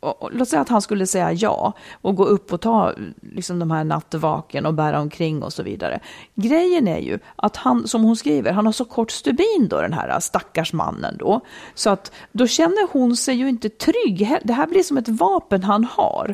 och- 0.03 0.24
och 0.24 0.29
låt 0.33 0.50
säga 0.50 0.62
att 0.62 0.69
han 0.69 0.81
skulle 0.81 1.07
säga 1.07 1.31
ja 1.33 1.74
och 2.01 2.15
gå 2.15 2.25
upp 2.25 2.53
och 2.53 2.62
ta 2.62 2.93
liksom 3.22 3.60
de 3.60 3.72
här 3.72 3.83
nattvaken 3.83 4.65
och 4.65 4.74
bära 4.74 5.00
omkring 5.00 5.43
och 5.43 5.53
så 5.53 5.63
vidare. 5.63 6.00
Grejen 6.36 6.88
är 6.88 7.00
ju 7.00 7.19
att 7.36 7.57
han, 7.57 7.88
som 7.88 8.03
hon 8.03 8.15
skriver, 8.15 8.51
han 8.51 8.65
har 8.65 8.74
så 8.74 8.86
kort 8.86 9.12
stubin 9.12 9.67
då 9.69 9.81
den 9.81 9.93
här 9.93 10.19
stackars 10.19 10.74
mannen 10.74 11.17
då. 11.19 11.41
Så 11.74 11.89
att 11.89 12.12
då 12.31 12.48
känner 12.48 12.91
hon 12.93 13.15
sig 13.15 13.36
ju 13.36 13.50
inte 13.50 13.69
trygg. 13.69 14.38
Det 14.43 14.53
här 14.53 14.67
blir 14.67 14.83
som 14.83 14.98
ett 14.98 15.10
vapen 15.10 15.63
han 15.63 15.83
har. 15.83 16.33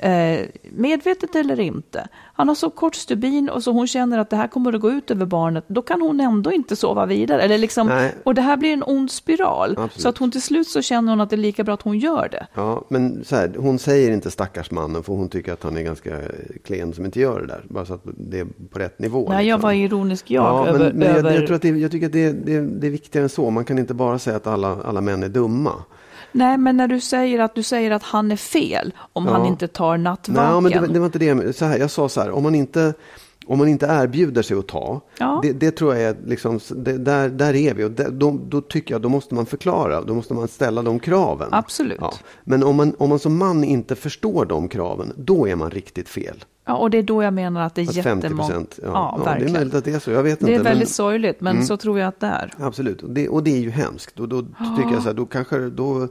Eh, 0.00 0.40
medvetet 0.72 1.34
eller 1.34 1.60
inte. 1.60 2.08
Han 2.38 2.48
har 2.48 2.54
så 2.54 2.70
kort 2.70 2.94
stubin 2.94 3.48
och 3.48 3.62
så 3.62 3.72
hon 3.72 3.86
känner 3.86 4.18
att 4.18 4.30
det 4.30 4.36
här 4.36 4.48
kommer 4.48 4.72
att 4.72 4.80
gå 4.80 4.90
ut 4.90 5.10
över 5.10 5.26
barnet. 5.26 5.64
Då 5.66 5.82
kan 5.82 6.00
hon 6.00 6.20
ändå 6.20 6.52
inte 6.52 6.76
sova 6.76 7.06
vidare. 7.06 7.42
Eller 7.42 7.58
liksom, 7.58 7.86
Nej. 7.86 8.14
och 8.24 8.34
det 8.34 8.42
här 8.42 8.56
blir 8.56 8.72
en 8.72 8.82
ond 8.86 9.10
spiral. 9.10 9.70
Absolut. 9.70 10.02
Så 10.02 10.08
att 10.08 10.18
hon 10.18 10.30
till 10.30 10.42
slut 10.42 10.68
så 10.68 10.82
känner 10.82 11.12
hon 11.12 11.20
att 11.20 11.30
det 11.30 11.36
är 11.36 11.38
lika 11.38 11.64
bra 11.64 11.74
att 11.74 11.82
hon 11.82 11.98
gör 11.98 12.28
det. 12.28 12.46
Ja, 12.54 12.84
men 12.88 13.24
så 13.24 13.36
här, 13.36 13.54
hon 13.58 13.78
säger 13.78 14.10
inte 14.10 14.30
stackars 14.30 14.70
mannen 14.70 15.02
för 15.02 15.12
hon 15.12 15.28
tycker 15.28 15.52
att 15.52 15.62
han 15.62 15.76
är 15.76 15.82
ganska 15.82 16.20
klen 16.64 16.92
som 16.92 17.04
inte 17.04 17.20
gör 17.20 17.40
det 17.40 17.46
där. 17.46 17.64
Bara 17.68 17.84
så 17.84 17.94
att 17.94 18.02
det 18.04 18.40
är 18.40 18.46
på 18.70 18.78
rätt 18.78 18.98
nivå. 18.98 19.28
Nej, 19.28 19.46
jag 19.46 19.56
liksom. 19.56 19.68
var 19.68 19.72
ironisk 19.72 20.30
jag 20.30 20.44
ja, 20.44 20.66
över... 20.66 20.78
men, 20.78 20.96
men 20.96 21.08
över... 21.08 21.30
jag, 21.30 21.40
jag, 21.40 21.46
tror 21.46 21.56
att 21.56 21.62
det, 21.62 21.68
jag 21.68 21.90
tycker 21.90 22.06
att 22.06 22.12
det, 22.12 22.32
det, 22.32 22.60
det 22.60 22.86
är 22.86 22.90
viktigare 22.90 23.22
än 23.24 23.28
så. 23.28 23.50
Man 23.50 23.64
kan 23.64 23.78
inte 23.78 23.94
bara 23.94 24.18
säga 24.18 24.36
att 24.36 24.46
alla, 24.46 24.76
alla 24.84 25.00
män 25.00 25.22
är 25.22 25.28
dumma. 25.28 25.72
Nej, 26.32 26.58
men 26.58 26.76
när 26.76 26.88
du 26.88 27.00
säger 27.00 27.38
att 27.38 27.54
du 27.54 27.62
säger 27.62 27.90
att 27.90 28.02
han 28.02 28.32
är 28.32 28.36
fel 28.36 28.92
om 29.12 29.26
han 29.26 29.40
Ja. 29.42 29.46
inte 29.48 29.68
tar 29.68 29.96
nattvaken. 29.98 30.62
Nej, 30.64 30.80
men 30.80 30.82
det, 30.88 30.92
det 30.94 30.98
var 30.98 31.06
inte 31.06 31.18
det. 31.18 31.56
Så 31.56 31.64
här, 31.64 31.78
jag 31.78 31.90
sa 31.90 32.08
så 32.08 32.20
här, 32.20 32.30
om 32.30 32.42
man 32.42 32.54
inte, 32.54 32.94
om 33.48 33.58
man 33.58 33.68
inte 33.68 33.86
erbjuder 33.86 34.42
sig 34.42 34.58
att 34.58 34.66
ta, 34.66 35.00
Ja. 35.18 35.40
det, 35.42 35.52
det 35.52 35.70
tror 35.70 35.94
jag 35.94 36.02
är 36.02 36.16
liksom, 36.26 36.60
det, 36.76 36.98
där, 36.98 37.28
där 37.28 37.54
är 37.56 37.74
vi. 37.74 37.84
Och 37.84 37.90
det, 37.90 38.10
då, 38.10 38.38
då 38.48 38.60
tycker 38.60 38.94
jag, 38.94 39.02
då 39.02 39.08
måste 39.08 39.34
man 39.34 39.46
förklara, 39.46 40.00
då 40.02 40.14
måste 40.14 40.34
man 40.34 40.48
ställa 40.48 40.82
de 40.82 40.98
kraven. 41.00 41.48
Absolut. 41.52 41.98
Ja. 42.00 42.12
Men 42.44 42.62
om 42.64 42.76
man, 42.76 42.94
om 42.98 43.08
man 43.08 43.18
som 43.18 43.38
man 43.38 43.64
inte 43.64 43.94
förstår 43.94 44.44
de 44.44 44.68
kraven, 44.68 45.12
då 45.16 45.48
är 45.48 45.56
man 45.56 45.70
riktigt 45.70 46.08
fel. 46.08 46.44
Ja, 46.64 46.76
och 46.76 46.90
det 46.90 46.98
är 46.98 47.02
då 47.02 47.22
jag 47.22 47.34
menar 47.34 47.60
att 47.60 47.74
det 47.74 47.82
är 47.82 47.88
Att 47.88 48.04
50 48.04 48.26
jättemånga... 48.26 48.54
ja, 48.54 48.64
ja, 48.82 49.20
ja, 49.24 49.34
det 49.38 49.44
är 49.44 49.52
möjligt 49.52 49.74
att 49.74 49.84
det 49.84 49.92
är 49.92 49.98
så, 49.98 50.10
jag 50.10 50.22
vet 50.22 50.40
Det 50.40 50.46
inte. 50.50 50.60
är 50.60 50.64
väldigt 50.64 50.88
men, 50.88 50.94
sorgligt, 50.94 51.40
men 51.40 51.66
så 51.66 51.76
tror 51.76 51.98
jag 51.98 52.08
att 52.08 52.20
det 52.20 52.26
är. 52.26 52.52
Absolut, 52.58 53.02
och 53.02 53.10
det, 53.10 53.28
och 53.28 53.42
det 53.42 53.50
är 53.56 53.60
ju 53.60 53.70
hemskt. 53.70 54.20
Och 54.20 54.28
då 54.28 54.42
tycker 54.76 54.92
jag 54.92 55.02
så 55.02 55.08
här, 55.08 55.14
då 55.14 55.26
kanske, 55.26 55.58
då 55.58 56.08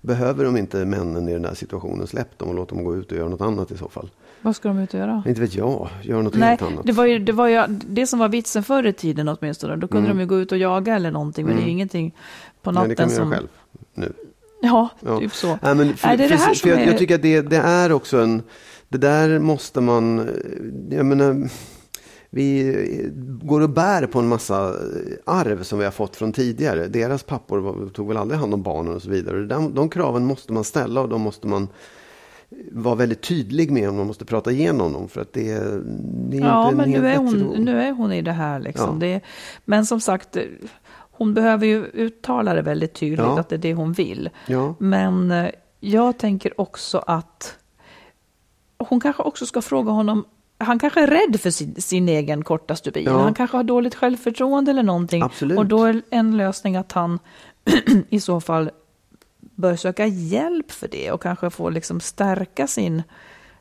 behöver 0.00 0.44
de 0.44 0.56
inte 0.56 0.84
männen 0.84 1.28
i 1.28 1.32
den 1.32 1.44
här 1.44 1.54
situationen, 1.54 2.06
släpp 2.06 2.38
dem 2.38 2.48
och 2.48 2.54
låt 2.54 2.68
dem 2.68 2.84
gå 2.84 2.96
ut 2.96 3.12
och 3.12 3.18
göra 3.18 3.28
något 3.28 3.40
annat 3.40 3.70
i 3.70 3.76
så 3.76 3.88
fall. 3.88 4.10
Vad 4.42 4.56
ska 4.56 4.68
de 4.68 4.78
ut 4.78 4.94
och 4.94 5.00
göra? 5.00 5.22
Inte 5.26 5.40
vet 5.40 5.54
jag, 5.54 5.88
göra 6.02 6.22
något 6.22 6.34
Nej, 6.36 6.48
helt 6.48 6.62
annat. 6.62 6.86
det 6.86 6.92
var, 6.92 7.06
ju, 7.06 7.18
det 7.18 7.32
var 7.32 7.48
ju 7.48 7.62
det 7.68 8.06
som 8.06 8.18
var 8.18 8.28
vitsen 8.28 8.62
förr 8.62 8.86
i 8.86 8.92
tiden 8.92 9.28
åtminstone. 9.28 9.76
Då 9.76 9.88
kunde 9.88 10.08
de 10.08 10.20
ju 10.20 10.26
gå 10.26 10.38
ut 10.38 10.52
och 10.52 10.58
jaga 10.58 10.94
eller 10.96 11.10
någonting, 11.10 11.46
men 11.46 11.56
det 11.56 11.62
är 11.62 11.64
ju 11.66 11.70
ingenting 11.70 12.14
på 12.62 12.70
Mm. 12.70 12.82
Nej, 12.82 12.88
natten 12.88 13.08
det 13.08 13.14
kan 13.16 13.24
man 13.26 13.30
som... 13.30 13.32
göra 13.32 13.40
själv 13.40 13.48
nu. 13.94 14.12
Ja, 14.60 14.88
Ja. 15.00 15.18
typ 15.20 15.34
så. 15.34 15.58
Nej, 15.62 15.74
men 15.74 15.94
för, 15.96 16.08
Nej, 16.08 16.16
det 16.16 16.24
är 16.24 16.28
det 16.28 16.34
här 16.36 16.48
för, 16.48 16.54
som 16.54 16.70
för 16.70 16.76
jag, 16.76 16.80
är... 16.80 16.86
jag 16.86 16.98
tycker 16.98 17.14
att 17.14 17.22
det, 17.22 17.40
det 17.42 17.56
är 17.56 17.92
också 17.92 18.18
en... 18.20 18.42
Det 18.88 18.98
där 18.98 19.38
måste 19.38 19.80
man... 19.80 20.28
Jag 20.90 21.06
menar, 21.06 21.48
vi 22.30 23.10
går 23.42 23.60
och 23.60 23.70
bär 23.70 24.06
på 24.06 24.18
en 24.18 24.28
massa 24.28 24.74
arv 25.26 25.62
som 25.62 25.78
vi 25.78 25.84
har 25.84 25.92
fått 25.92 26.16
från 26.16 26.32
tidigare. 26.32 26.86
Deras 26.88 27.22
pappor 27.22 27.88
tog 27.88 28.08
väl 28.08 28.16
aldrig 28.16 28.40
hand 28.40 28.54
om 28.54 28.62
barnen 28.62 28.94
och 28.94 29.02
så 29.02 29.10
vidare. 29.10 29.44
De, 29.46 29.74
de 29.74 29.88
kraven 29.88 30.24
måste 30.26 30.52
man 30.52 30.64
ställa 30.64 31.00
och 31.00 31.08
de 31.08 31.20
måste 31.20 31.46
man 31.46 31.68
vara 32.72 32.94
väldigt 32.94 33.20
tydlig 33.22 33.70
med. 33.70 33.88
och 33.88 33.94
Man 33.94 34.06
måste 34.06 34.24
prata 34.24 34.50
igenom 34.52 34.92
dem 34.92 35.08
för 35.08 35.20
att 35.20 35.32
det, 35.32 35.50
är- 35.50 35.82
det 36.30 36.36
är 36.36 36.40
Ja, 36.40 36.62
inte 36.70 36.70
en 36.70 36.76
men 36.76 36.90
nu 37.02 37.08
är, 37.08 37.16
hon, 37.16 37.38
nu 37.64 37.80
är 37.82 37.92
hon 37.92 38.12
i 38.12 38.22
det 38.22 38.32
här 38.32 38.60
liksom. 38.60 38.88
Ja. 39.02 39.06
Det, 39.06 39.20
men 39.64 39.86
som 39.86 40.00
sagt, 40.00 40.36
hon 41.10 41.34
behöver 41.34 41.66
ju 41.66 41.84
uttala 41.84 42.54
det 42.54 42.62
väldigt 42.62 42.94
tydligt 42.94 43.18
Ja. 43.18 43.40
att 43.40 43.48
det 43.48 43.56
är 43.56 43.58
det 43.58 43.74
hon 43.74 43.92
vill. 43.92 44.30
Ja. 44.46 44.74
Men 44.78 45.30
eh, 45.30 45.50
jag 45.80 46.18
tänker 46.18 46.60
också 46.60 46.98
att 47.06 47.56
hon 48.78 49.00
kanske 49.00 49.22
också 49.22 49.46
ska 49.46 49.62
fråga 49.62 49.90
honom 49.92 50.24
han 50.60 50.78
kanske 50.78 51.02
är 51.02 51.06
rädd 51.06 51.40
för 51.40 51.50
sin, 51.50 51.74
sin 51.74 52.08
egen 52.08 52.44
korta 52.44 52.76
stubin. 52.76 53.04
Ja. 53.06 53.18
Han 53.22 53.34
kanske 53.34 53.56
har 53.56 53.64
dåligt 53.64 53.94
självförtroende 53.94 54.70
eller 54.70 54.82
någonting. 54.82 55.22
Absolut. 55.22 55.58
Och 55.58 55.66
då 55.66 55.84
är 55.84 56.02
en 56.10 56.36
lösning 56.36 56.76
att 56.76 56.92
han 56.92 57.18
i 58.08 58.20
så 58.20 58.40
fall 58.40 58.70
bör 59.58 59.76
söka 59.76 60.06
hjälp 60.06 60.70
för 60.70 60.88
det 60.88 61.12
och 61.12 61.22
kanske 61.22 61.50
få 61.50 61.70
liksom 61.70 62.00
stärka 62.00 62.66
sin, 62.66 63.02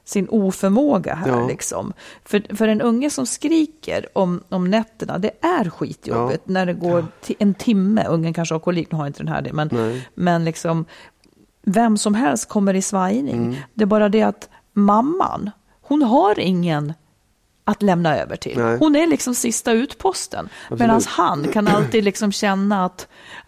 sin 0.03 0.29
oförmåga 0.29 1.15
här. 1.15 1.27
Ja. 1.27 1.47
Liksom. 1.47 1.93
För, 2.25 2.55
för 2.55 2.67
en 2.67 2.81
unge 2.81 3.09
som 3.09 3.25
skriker 3.25 4.07
om, 4.13 4.43
om 4.49 4.69
nätterna, 4.69 5.17
det 5.17 5.31
är 5.41 5.69
skitjobbigt 5.69 6.47
när 6.47 6.65
det 6.65 6.73
går 6.73 7.05
ti- 7.23 7.35
en 7.39 7.53
timme. 7.53 8.05
Ungen 8.07 8.33
kanske 8.33 8.55
har 8.55 8.59
kolik, 8.59 8.91
nu 8.91 8.97
har 8.97 9.07
inte 9.07 9.19
den 9.19 9.27
här 9.33 9.41
det, 9.41 9.53
men, 9.53 9.69
Nej. 9.71 10.07
men 10.15 10.45
liksom 10.45 10.85
vem 11.61 11.97
som 11.97 12.13
helst 12.13 12.49
kommer 12.49 12.73
i 12.73 12.81
svajning. 12.81 13.43
Mm. 13.43 13.55
Det 13.73 13.83
är 13.83 13.87
bara 13.87 14.09
det 14.09 14.21
att 14.21 14.49
mamman, 14.73 15.51
hon 15.81 16.01
har 16.01 16.39
ingen 16.39 16.93
att 17.67 17.81
lämna 17.83 18.17
över 18.17 18.35
till. 18.35 18.57
Nej. 18.59 18.77
Hon 18.77 18.95
är 18.95 19.07
liksom 19.07 19.35
sista 19.35 19.71
utposten. 19.71 20.49
Medan 20.69 21.01
han 21.07 21.47
kan 21.53 21.67
alltid 21.67 22.03
liksom 22.03 22.31
känna 22.31 22.85
att 22.85 23.07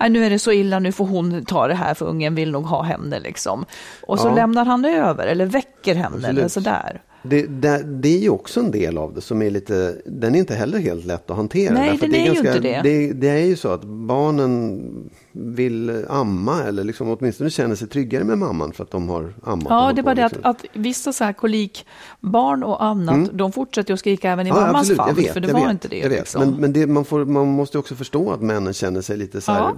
nu 0.09 0.25
är 0.25 0.29
det 0.29 0.39
så 0.39 0.51
illa, 0.51 0.79
nu 0.79 0.91
får 0.91 1.05
hon 1.05 1.45
ta 1.45 1.67
det 1.67 1.73
här 1.73 1.93
för 1.93 2.05
ungen 2.05 2.35
vill 2.35 2.51
nog 2.51 2.65
ha 2.65 2.81
henne. 2.83 3.19
Liksom. 3.19 3.65
Och 4.01 4.19
så 4.19 4.27
Ja. 4.27 4.35
lämnar 4.35 4.65
han 4.65 4.85
över 4.85 5.27
eller 5.27 5.45
väcker 5.45 5.95
henne 5.95 6.27
eller 6.27 6.47
sådär. 6.47 7.01
Det, 7.23 7.41
det, 7.41 7.83
det 7.83 8.09
är 8.09 8.19
ju 8.19 8.29
också 8.29 8.59
en 8.59 8.71
del 8.71 8.97
av 8.97 9.13
det 9.13 9.21
som 9.21 9.41
är 9.41 9.49
lite, 9.49 9.95
den 10.05 10.35
är 10.35 10.39
inte 10.39 10.55
heller 10.55 10.79
helt 10.79 11.05
lätt 11.05 11.29
att 11.29 11.37
hantera. 11.37 11.73
Nej, 11.73 11.89
Därför 11.89 12.05
att 12.05 12.11
den 12.11 12.21
är 12.21 12.31
ju 12.31 12.37
inte 12.37 12.59
det. 12.59 12.81
det. 12.83 13.13
Det 13.13 13.29
är 13.29 13.45
ju 13.45 13.55
så 13.55 13.69
att 13.69 13.83
barnen 13.83 15.09
vill 15.31 16.05
amma 16.09 16.63
eller 16.63 16.83
liksom 16.83 17.09
åtminstone 17.09 17.49
känner 17.49 17.75
sig 17.75 17.87
tryggare 17.87 18.23
med 18.23 18.37
mamman 18.37 18.73
för 18.73 18.83
att 18.83 18.91
de 18.91 19.09
har 19.09 19.33
ammat. 19.43 19.67
Ja, 19.69 19.91
det 19.95 20.01
är 20.01 20.03
bara 20.03 20.15
det 20.15 20.25
att, 20.25 20.31
liksom. 20.31 20.51
att 20.51 20.65
vissa 20.73 21.13
så 21.13 21.23
här 21.23 21.33
kolikbarn 21.33 22.63
och 22.63 22.83
annat, 22.83 23.29
de 23.33 23.51
fortsätter 23.51 23.93
att 23.93 23.99
skrika 23.99 24.29
även 24.31 24.47
i 24.47 24.51
mammans 24.51 24.89
absolut, 24.89 25.01
jag 25.07 25.13
vet, 25.15 25.33
för 25.33 25.39
det 25.39 25.53
var 25.53 25.61
vet, 25.61 25.71
inte 25.71 25.87
det. 25.87 26.09
Liksom. 26.09 26.41
Men, 26.41 26.61
men 26.61 26.73
det, 26.73 26.87
man, 26.87 27.05
får, 27.05 27.25
man 27.25 27.47
måste 27.47 27.77
också 27.77 27.95
förstå 27.95 28.31
att 28.31 28.41
männen 28.41 28.73
känner 28.73 29.01
sig 29.01 29.17
lite 29.17 29.41
så 29.41 29.51
här 29.51 29.59
Ja. 29.59 29.75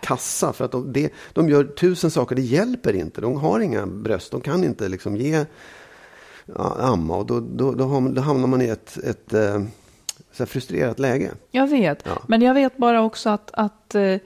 kassa. 0.00 0.52
För 0.52 0.64
att 0.64 0.72
de, 0.72 0.92
det, 0.92 1.12
de 1.32 1.48
gör 1.48 1.64
tusen 1.64 2.10
saker, 2.10 2.36
det 2.36 2.42
hjälper 2.42 2.92
inte. 2.92 3.20
De 3.20 3.36
har 3.36 3.60
inga 3.60 3.86
bröst, 3.86 4.32
de 4.32 4.40
kan 4.40 4.64
inte 4.64 4.88
liksom 4.88 5.16
ge 5.16 5.36
ja, 5.36 5.44
amma. 6.78 7.16
Och 7.16 7.26
då, 7.26 7.40
då, 7.40 7.72
då, 7.72 7.84
hamnar 8.20 8.46
man 8.46 8.62
i 8.62 8.66
ett, 8.68 8.98
ett 9.04 9.34
eh, 9.34 9.62
så 10.32 10.46
frustrerat 10.46 10.98
läge. 10.98 11.30
Jag 11.50 11.66
vet, 11.66 12.02
Ja. 12.04 12.18
men 12.26 12.42
jag 12.42 12.54
vet 12.54 12.76
bara 12.76 13.02
också 13.02 13.30
att, 13.30 13.50
att 13.52 13.94
eh, 13.94 14.16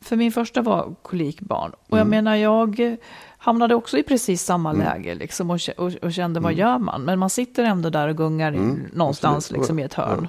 För 0.00 0.16
min 0.16 0.32
första 0.32 0.62
var 0.62 0.94
kolikbarn. 1.02 1.70
Och 1.70 1.98
jag 1.98 2.06
Mm. 2.06 2.10
menar, 2.10 2.36
jag 2.36 2.96
hamnade 3.38 3.74
också 3.74 3.98
i 3.98 4.02
precis 4.02 4.42
samma 4.42 4.72
läge 4.72 5.14
liksom, 5.14 5.50
och, 5.50 5.60
och, 5.76 5.92
och 6.02 6.12
kände, 6.12 6.38
Mm. 6.38 6.42
vad 6.42 6.54
gör 6.54 6.78
man? 6.78 7.02
Men 7.02 7.18
man 7.18 7.30
sitter 7.30 7.64
ändå 7.64 7.90
där 7.90 8.08
och 8.08 8.16
gungar 8.16 8.54
i, 8.54 8.76
någonstans 8.92 9.36
absolut. 9.36 9.60
liksom, 9.60 9.78
i 9.78 9.82
ett 9.82 9.94
hörn. 9.94 10.28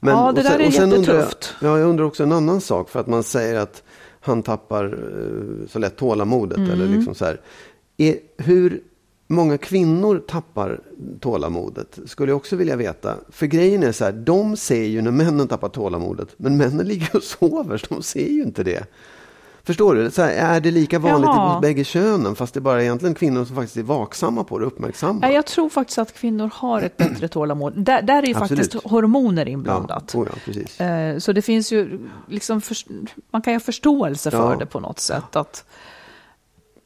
Men- 0.00 0.14
Ja, 0.14 0.32
det 0.32 0.42
sen- 0.42 0.58
där 0.58 0.66
är 0.66 0.70
sen 0.70 0.92
undrar 0.92 1.14
jag- 1.14 1.20
jättetufft. 1.20 1.54
Ja, 1.60 1.78
jag 1.78 1.88
undrar 1.88 2.04
också 2.04 2.22
en 2.22 2.32
annan 2.32 2.60
sak. 2.60 2.88
För 2.90 3.00
att 3.00 3.06
man 3.06 3.22
säger 3.22 3.60
att 3.60 3.82
han 4.20 4.42
tappar 4.42 4.84
eh, 4.84 5.68
så 5.68 5.78
lätt 5.78 5.96
tålamodet. 5.96 6.58
Mm. 6.58 6.70
Eller 6.70 6.86
liksom 6.86 7.14
så 7.14 7.24
här. 7.24 7.40
Är, 7.96 8.16
hur 8.38 8.82
många 9.30 9.58
kvinnor 9.58 10.22
tappar 10.28 10.80
tålamodet? 11.20 11.98
Skulle 12.06 12.30
jag 12.32 12.36
också 12.36 12.56
vilja 12.56 12.76
veta. 12.76 13.14
För 13.28 13.46
grejen 13.46 13.82
är 13.82 13.92
så 13.92 14.04
här, 14.04 14.12
de 14.12 14.56
ser 14.56 14.84
ju 14.84 15.02
när 15.02 15.10
männen 15.10 15.48
tappar 15.48 15.68
tålamodet. 15.68 16.28
Men 16.36 16.56
männen 16.56 16.86
ligger 16.86 17.16
och 17.16 17.22
sover, 17.22 17.76
så 17.76 17.86
de 17.94 18.02
ser 18.02 18.28
ju 18.28 18.42
inte 18.42 18.62
det. 18.62 18.84
Förstår 19.62 19.94
du? 19.94 20.10
Så 20.10 20.22
här, 20.22 20.30
är 20.56 20.60
det 20.60 20.70
lika 20.70 20.98
vanligt 20.98 21.26
Jaha. 21.26 21.52
hos 21.54 21.62
bägge 21.62 21.84
könen? 21.84 22.34
Fast 22.34 22.54
det 22.54 22.58
är 22.58 22.62
bara 22.62 22.82
egentligen 22.82 23.14
kvinnor 23.14 23.44
som 23.44 23.56
faktiskt 23.56 23.76
är 23.76 23.82
vaksamma 23.82 24.44
på 24.44 24.58
det, 24.58 24.64
uppmärksamma. 24.66 25.18
Ja, 25.22 25.30
jag 25.32 25.46
tror 25.46 25.68
faktiskt 25.68 25.98
att 25.98 26.14
kvinnor 26.14 26.50
har 26.54 26.82
ett 26.82 26.96
bättre 26.96 27.28
tålamod. 27.28 27.72
Där, 27.76 28.02
där 28.02 28.22
är 28.22 28.26
ju 28.26 28.34
Absolut. 28.36 28.72
faktiskt 28.72 28.84
hormoner 28.84 29.46
ja, 29.46 29.52
inblandat. 29.52 30.14
oh 30.14 30.26
ja, 30.32 30.38
precis. 30.44 30.80
Eh, 30.80 31.18
Så 31.18 31.32
det 31.32 31.42
finns 31.42 31.72
ju, 31.72 31.98
liksom, 32.28 32.60
man 33.30 33.42
kan 33.42 33.52
ju 33.52 33.54
ha 33.54 33.60
förståelse 33.60 34.30
för 34.30 34.50
Ja. 34.52 34.56
det 34.58 34.66
på 34.66 34.80
något 34.80 34.98
sätt. 35.00 35.36
Att, 35.36 35.64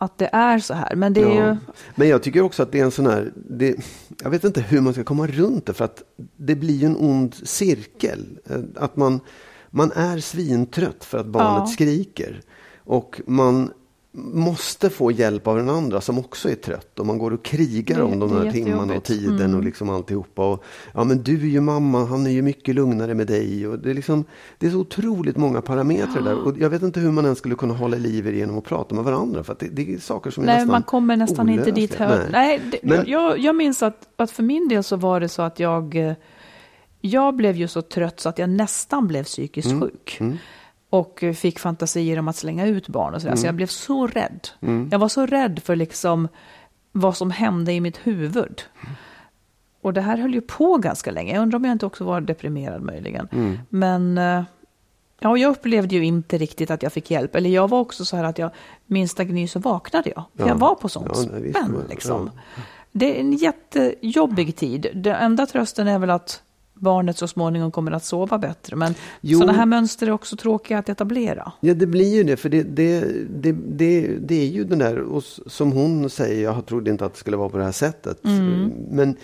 att 0.05 0.19
det 0.19 0.31
är 0.33 0.59
så 0.59 0.75
här. 0.75 0.97
Men 0.97 1.13
det 1.13 1.21
är 1.21 1.29
Ja. 1.41 1.47
ju, 1.51 1.57
Men 1.95 2.09
jag 2.09 2.23
tycker 2.23 2.41
också 2.43 2.63
att 2.63 2.73
det 2.73 2.81
är 2.81 2.85
en 2.85 2.91
sån 2.91 3.07
här, 3.07 3.33
det, 3.51 3.77
jag 4.23 4.31
vet 4.31 4.45
inte 4.45 4.61
hur 4.61 4.81
man 4.81 4.93
ska 4.93 5.05
komma 5.05 5.27
runt 5.27 5.67
det 5.67 5.73
för 5.73 5.85
att 5.85 6.03
det 6.37 6.55
blir 6.55 6.75
ju 6.75 6.87
en 6.87 6.97
ond 6.97 7.35
cirkel. 7.35 8.39
Eh, 8.51 8.59
Att 8.77 8.97
man, 8.97 9.21
man 9.71 9.93
är 9.93 10.19
svintrött 10.19 11.05
för 11.05 11.19
att 11.19 11.27
barnet 11.27 11.63
Ja. 11.67 11.67
skriker. 11.67 12.41
Och 12.85 13.21
man 13.27 13.71
måste 14.17 14.91
få 14.91 15.11
hjälp 15.11 15.47
av 15.47 15.57
den 15.57 15.69
andra 15.69 16.01
som 16.01 16.19
också 16.19 16.51
är 16.51 16.55
trött. 16.55 16.99
Och 16.99 17.07
man 17.07 17.19
går 17.19 17.31
och 17.31 17.45
krigar 17.45 18.01
om 18.01 18.19
de 18.19 18.31
det 18.35 18.41
är 18.41 18.45
här 18.45 18.53
timmarna 18.53 18.83
och 18.83 18.95
jättejobbigt. 18.95 19.27
Mm. 19.29 19.39
tiden 19.39 19.55
och 19.55 19.63
liksom 19.65 19.91
alltihopa. 19.91 20.53
Och, 20.53 20.65
ja 20.95 21.05
men 21.05 21.23
du 21.23 21.35
är 21.35 21.47
ju 21.47 21.61
mamma, 21.61 22.05
han 22.05 22.27
är 22.27 22.31
ju 22.31 22.43
mycket 22.43 22.75
lugnare 22.75 23.15
med 23.15 23.27
dig. 23.27 23.67
Och 23.69 23.79
det, 23.79 23.91
är 23.91 23.95
liksom, 23.95 24.25
det 24.59 24.67
är 24.67 24.71
så 24.71 24.79
otroligt 24.79 25.37
många 25.37 25.63
parametrar 25.63 26.23
där. 26.23 26.39
Och 26.47 26.59
jag 26.59 26.71
vet 26.71 26.83
inte 26.83 27.01
hur 27.01 27.11
man 27.13 27.25
ens 27.25 27.39
skulle 27.39 27.55
kunna 27.55 27.75
hålla 27.75 27.97
liv 27.97 28.27
i 28.27 28.31
det 28.31 28.37
genom 28.37 28.59
att 28.59 28.65
prata 28.65 28.95
med 28.95 29.05
varandra. 29.05 29.45
För 29.45 29.57
det, 29.59 29.69
det 29.69 29.95
är 29.95 29.99
saker 29.99 30.31
som 30.31 30.43
är 30.43 30.47
nej, 30.47 30.55
nästan 30.57 30.71
man 30.73 30.83
kommer 30.83 31.17
nästan 31.17 31.49
inte 31.49 31.71
dit. 31.71 31.91
olösliga. 31.91 32.09
Hör. 32.09 32.29
Nej, 32.33 32.61
det, 32.71 32.79
Men- 32.83 33.05
jag, 33.07 33.39
jag 33.39 33.57
minns 33.57 33.83
att, 33.83 34.09
att 34.17 34.31
för 34.31 34.43
min 34.43 34.69
del 34.69 34.83
så 34.85 34.97
var 34.97 35.21
det 35.21 35.29
så 35.29 35.43
att 35.43 35.61
jag, 35.61 35.97
eh, 35.97 36.13
jag 37.01 37.37
blev 37.37 37.57
ju 37.57 37.69
så 37.69 37.83
trött 37.83 38.21
så 38.21 38.29
att 38.29 38.39
jag 38.39 38.51
nästan 38.51 39.07
blev 39.07 39.25
psykiskt 39.25 39.69
Mm. 39.71 39.81
sjuk. 39.81 40.21
Och 40.99 41.25
fick 41.35 41.59
fantasier 41.59 42.19
om 42.19 42.29
att 42.29 42.37
slänga 42.37 42.67
ut 42.67 42.89
barn 42.89 43.15
och 43.15 43.21
sådär. 43.21 43.33
Mm. 43.33 43.41
Så 43.41 43.47
jag 43.47 43.55
blev 43.55 43.67
så 43.67 44.07
rädd. 44.07 44.49
Jag 44.91 44.99
var 44.99 45.09
så 45.09 45.27
rädd 45.27 45.61
för 45.65 45.77
liksom 45.77 46.29
vad 46.93 47.17
som 47.17 47.31
hände 47.31 47.73
i 47.73 47.81
mitt 47.81 47.97
huvud. 48.07 48.63
Och 49.83 49.93
det 49.93 50.01
här 50.01 50.17
höll 50.19 50.35
ju 50.35 50.41
på 50.41 50.77
ganska 50.77 51.11
länge. 51.11 51.35
Jag 51.35 51.43
undrar 51.43 51.57
om 51.59 51.65
jag 51.65 51.73
inte 51.73 51.87
också 51.87 52.05
var 52.05 52.21
deprimerad 52.21 52.83
möjligen. 52.83 53.29
Mm. 53.33 53.59
Men 53.69 54.19
eh, 54.19 54.43
ja, 55.21 55.37
jag 55.37 55.51
upplevde 55.51 55.95
ju 55.95 56.05
inte 56.05 56.39
riktigt 56.39 56.71
att 56.71 56.83
jag 56.83 56.93
fick 56.93 57.11
hjälp. 57.11 57.35
Eller 57.35 57.51
jag 57.51 57.69
var 57.69 57.81
också 57.81 58.05
så 58.05 58.17
här 58.17 58.25
att 58.25 58.39
jag 58.39 58.51
minsta 58.87 59.25
gny 59.25 59.49
så 59.49 59.59
vaknade 59.59 60.11
jag. 60.17 60.25
För 60.37 60.43
Ja. 60.43 60.49
jag 60.49 60.55
var 60.57 60.75
på 60.75 60.89
sånt 60.89 61.07
Ja, 61.09 61.15
spänn 61.15 61.85
liksom. 61.91 62.31
ja. 62.35 62.63
Det 62.93 63.17
är 63.17 63.21
en 63.21 63.33
jättejobbig 63.33 64.57
tid. 64.57 64.87
Den 64.95 65.15
enda 65.15 65.47
trösten 65.47 65.89
är 65.89 65.99
väl 65.99 66.11
att 66.11 66.43
barnet 66.75 67.19
så 67.19 67.29
småningom 67.29 67.71
kommer 67.71 67.93
att 67.93 68.05
sova 68.05 68.39
bättre. 68.39 68.77
Men 68.77 68.95
Jo. 69.21 69.39
sådana 69.39 69.59
här 69.59 69.67
mönster 69.67 70.07
är 70.07 70.11
också 70.11 70.37
tråkiga 70.37 70.79
att 70.79 70.89
etablera. 70.89 71.53
Ja, 71.61 71.75
det 71.75 71.87
blir 71.87 72.15
ju 72.15 72.25
det. 72.25 72.37
För 72.37 72.49
det, 72.49 72.63
det, 72.63 73.01
det, 73.41 73.53
det, 73.53 74.17
det 74.21 74.35
är 74.35 74.47
ju 74.47 74.65
den 74.65 74.79
där, 74.79 74.99
och 74.99 75.23
som 75.47 75.73
hon 75.73 76.11
säger, 76.11 76.43
jag 76.43 76.67
trodde 76.67 76.91
inte 76.91 77.05
att 77.05 77.13
det 77.13 77.19
skulle 77.19 77.37
vara 77.37 77.49
på 77.49 77.59
det 77.59 77.65
här 77.65 77.73
sättet. 77.73 78.25
Mm. 78.25 78.73
Men 78.91 79.17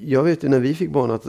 jag 0.00 0.22
vet 0.22 0.44
ju 0.44 0.48
när 0.48 0.60
vi 0.60 0.74
fick 0.74 0.92
barn 0.92 1.10
att 1.10 1.26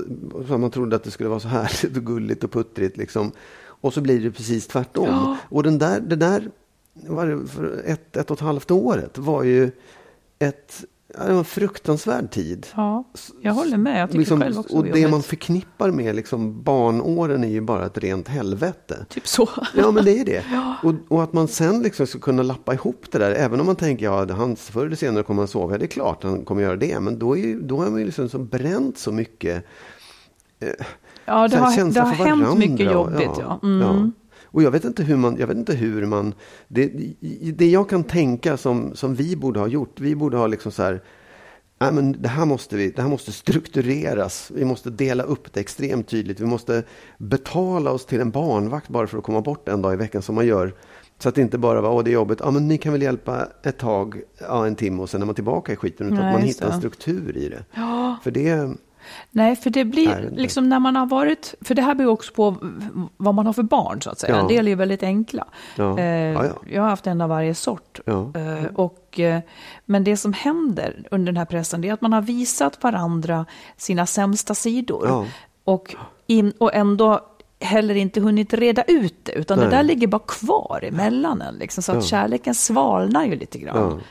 man 0.59 0.71
trodde 0.71 0.95
att 0.95 1.03
det 1.03 1.11
skulle 1.11 1.29
vara 1.29 1.39
så 1.39 1.47
härligt 1.47 1.97
och 1.97 2.05
gulligt 2.05 2.43
och 2.43 2.51
puttrigt. 2.51 2.97
Liksom. 2.97 3.31
Och 3.65 3.93
så 3.93 4.01
blir 4.01 4.19
det 4.19 4.31
precis 4.31 4.67
tvärtom. 4.67 5.07
Ja. 5.07 5.37
Och 5.49 5.63
den 5.63 5.77
där, 5.77 5.99
det 5.99 6.15
där 6.15 6.49
var 6.93 7.27
det 7.27 7.47
för 7.47 7.81
ett, 7.85 8.17
ett 8.17 8.31
och 8.31 8.37
ett 8.37 8.41
halvt 8.41 8.71
året 8.71 9.17
var 9.17 9.43
ju 9.43 9.71
ett, 10.39 10.85
det 11.17 11.31
var 11.31 11.39
en 11.39 11.45
fruktansvärd 11.45 12.31
tid. 12.31 12.67
Ja, 12.75 13.03
jag 13.41 13.53
håller 13.53 13.77
med. 13.77 14.01
Jag 14.01 14.09
tycker 14.09 14.19
Liksom, 14.19 14.41
själv 14.41 14.59
också 14.59 14.77
och 14.77 14.83
det 14.85 15.07
man 15.07 15.23
förknippar 15.23 15.91
med 15.91 16.15
liksom 16.15 16.63
barnåren 16.63 17.43
är 17.43 17.47
ju 17.47 17.61
bara 17.61 17.85
ett 17.85 17.97
rent 17.97 18.27
helvete. 18.27 19.05
Typ 19.09 19.27
så. 19.27 19.49
Ja, 19.75 19.91
men 19.91 20.05
det 20.05 20.19
är 20.19 20.25
det. 20.25 20.43
Och, 20.83 20.93
och 21.07 21.23
att 21.23 21.33
man 21.33 21.47
sen 21.47 21.81
liksom 21.81 22.07
ska 22.07 22.19
kunna 22.19 22.43
lappa 22.43 22.73
ihop 22.73 23.05
det 23.11 23.17
där. 23.17 23.31
Även 23.31 23.59
om 23.59 23.65
man 23.65 23.75
tänker, 23.75 24.05
ja, 24.05 24.33
han, 24.33 24.55
förr 24.55 24.85
eller 24.85 24.95
senare 24.95 25.23
kommer 25.23 25.41
han 25.41 25.47
sova. 25.47 25.71
Ja, 25.73 25.77
det 25.77 25.85
är 25.85 25.87
klart 25.87 26.23
han 26.23 26.45
kommer 26.45 26.61
göra 26.61 26.75
det. 26.75 26.99
Men 26.99 27.19
då, 27.19 27.37
är, 27.37 27.41
ju- 27.41 27.61
då 27.61 27.77
har 27.77 27.89
man 27.89 27.99
ju 27.99 28.05
liksom 28.05 28.29
så 28.29 28.39
bränt 28.39 28.97
så 28.97 29.11
mycket. 29.11 29.65
Ja, 31.25 31.47
det 31.47 31.57
har, 31.57 31.71
det 31.93 31.99
har 31.99 32.07
hänt 32.13 32.57
mycket 32.57 32.91
jobbigt. 32.93 33.29
Ja. 33.39 33.59
Mm. 33.63 34.11
Och 34.53 34.63
jag 34.63 34.71
vet 34.71 34.85
inte 34.85 35.03
hur 35.03 35.15
man, 35.17 35.37
jag 35.39 35.47
vet 35.47 35.57
inte 35.57 35.73
hur 35.73 36.05
man, 36.05 36.33
det, 36.67 36.91
det 37.53 37.69
jag 37.69 37.89
kan 37.89 38.03
tänka 38.03 38.57
som, 38.57 38.95
som 38.95 39.15
vi 39.15 39.35
borde 39.35 39.59
ha 39.59 39.67
gjort, 39.67 39.99
vi 39.99 40.15
borde 40.15 40.37
ha 40.37 40.47
liksom 40.47 40.71
så 40.71 40.83
här, 40.83 41.01
nej 41.79 41.91
men 41.93 42.21
det 42.21 42.29
här 42.29 42.45
måste 42.45 42.75
vi, 42.75 42.91
det 42.91 43.01
här 43.01 43.09
måste 43.09 43.31
struktureras, 43.31 44.51
vi 44.55 44.65
måste 44.65 44.89
dela 44.89 45.23
upp 45.23 45.53
det 45.53 45.59
extremt 45.59 46.07
tydligt, 46.07 46.39
vi 46.39 46.45
måste 46.45 46.83
betala 47.17 47.91
oss 47.91 48.05
till 48.05 48.21
en 48.21 48.31
barnvakt 48.31 48.89
bara 48.89 49.07
för 49.07 49.17
att 49.17 49.23
komma 49.23 49.41
bort 49.41 49.69
en 49.69 49.81
dag 49.81 49.93
i 49.93 49.97
veckan 49.97 50.21
som 50.21 50.35
man 50.35 50.45
gör. 50.45 50.73
Så 51.19 51.29
att 51.29 51.35
det 51.35 51.41
inte 51.41 51.57
bara 51.57 51.81
var, 51.81 51.89
åh 51.89 52.03
det 52.03 52.11
är 52.11 52.13
jobbigt, 52.13 52.39
ja 52.41 52.51
men 52.51 52.67
ni 52.67 52.77
kan 52.77 52.91
väl 52.91 53.01
hjälpa 53.01 53.47
ett 53.63 53.77
tag, 53.77 54.21
ja 54.39 54.67
en 54.67 54.75
timme 54.75 55.01
och 55.01 55.09
sen 55.09 55.21
är 55.21 55.25
man 55.25 55.35
tillbaka 55.35 55.73
i 55.73 55.75
skiten. 55.75 56.07
Utan 56.07 56.19
Nej, 56.19 56.27
att 56.27 56.33
man 56.33 56.41
hittar 56.41 56.65
en 56.65 56.71
det. 56.71 56.77
struktur 56.77 57.37
i 57.37 57.49
det. 57.49 57.65
Ja. 57.73 58.17
För 58.23 58.31
det, 58.31 58.69
Nej, 59.31 59.55
för 59.55 59.69
det 59.69 59.83
Nej, 59.83 59.91
blir 59.91 60.25
inte. 60.25 60.41
liksom 60.41 60.69
när 60.69 60.79
man 60.79 60.95
har 60.95 61.05
varit, 61.05 61.55
för 61.61 61.75
det 61.75 61.81
här 61.81 61.95
beror 61.95 62.11
också 62.11 62.33
på 62.33 62.55
vad 63.17 63.35
man 63.35 63.45
har 63.45 63.53
för 63.53 63.63
barn 63.63 64.01
så 64.01 64.09
att 64.09 64.19
säga. 64.19 64.35
Ja. 64.35 64.41
En 64.41 64.47
del 64.47 64.65
är 64.67 64.69
ju 64.69 64.75
väldigt 64.75 65.03
enkla. 65.03 65.47
Ja. 65.75 65.99
Eh, 65.99 66.05
Ja, 66.05 66.45
ja. 66.45 66.53
Jag 66.69 66.81
har 66.81 66.89
haft 66.89 67.07
en 67.07 67.21
av 67.21 67.29
varje 67.29 67.55
sort. 67.55 67.99
Eh, 68.07 68.65
och, 68.75 69.19
eh, 69.19 69.39
men 69.85 70.03
det 70.03 70.17
som 70.17 70.33
händer 70.33 71.07
under 71.11 71.31
den 71.31 71.37
här 71.37 71.45
pressen 71.45 71.81
det 71.81 71.89
är 71.89 71.93
att 71.93 72.01
man 72.01 72.13
har 72.13 72.21
visat 72.21 72.83
varandra 72.83 73.45
sina 73.77 74.05
sämsta 74.05 74.55
sidor. 74.55 75.25
Och, 75.63 75.95
in, 76.27 76.53
och 76.57 76.73
ändå 76.73 77.19
heller 77.59 77.95
inte 77.95 78.21
hunnit 78.21 78.53
reda 78.53 78.83
ut 78.83 79.15
det, 79.25 79.31
utan 79.31 79.57
Nej. 79.59 79.67
det 79.67 79.75
där 79.75 79.83
ligger 79.83 80.07
bara 80.07 80.21
kvar 80.27 80.79
emellan 80.83 81.41
en. 81.41 81.55
Liksom, 81.55 81.83
så 81.83 81.91
att 81.91 82.05
kärleken 82.05 82.55
svalnar 82.55 83.25
ju 83.25 83.35
lite 83.35 83.57
grann. 83.59 84.01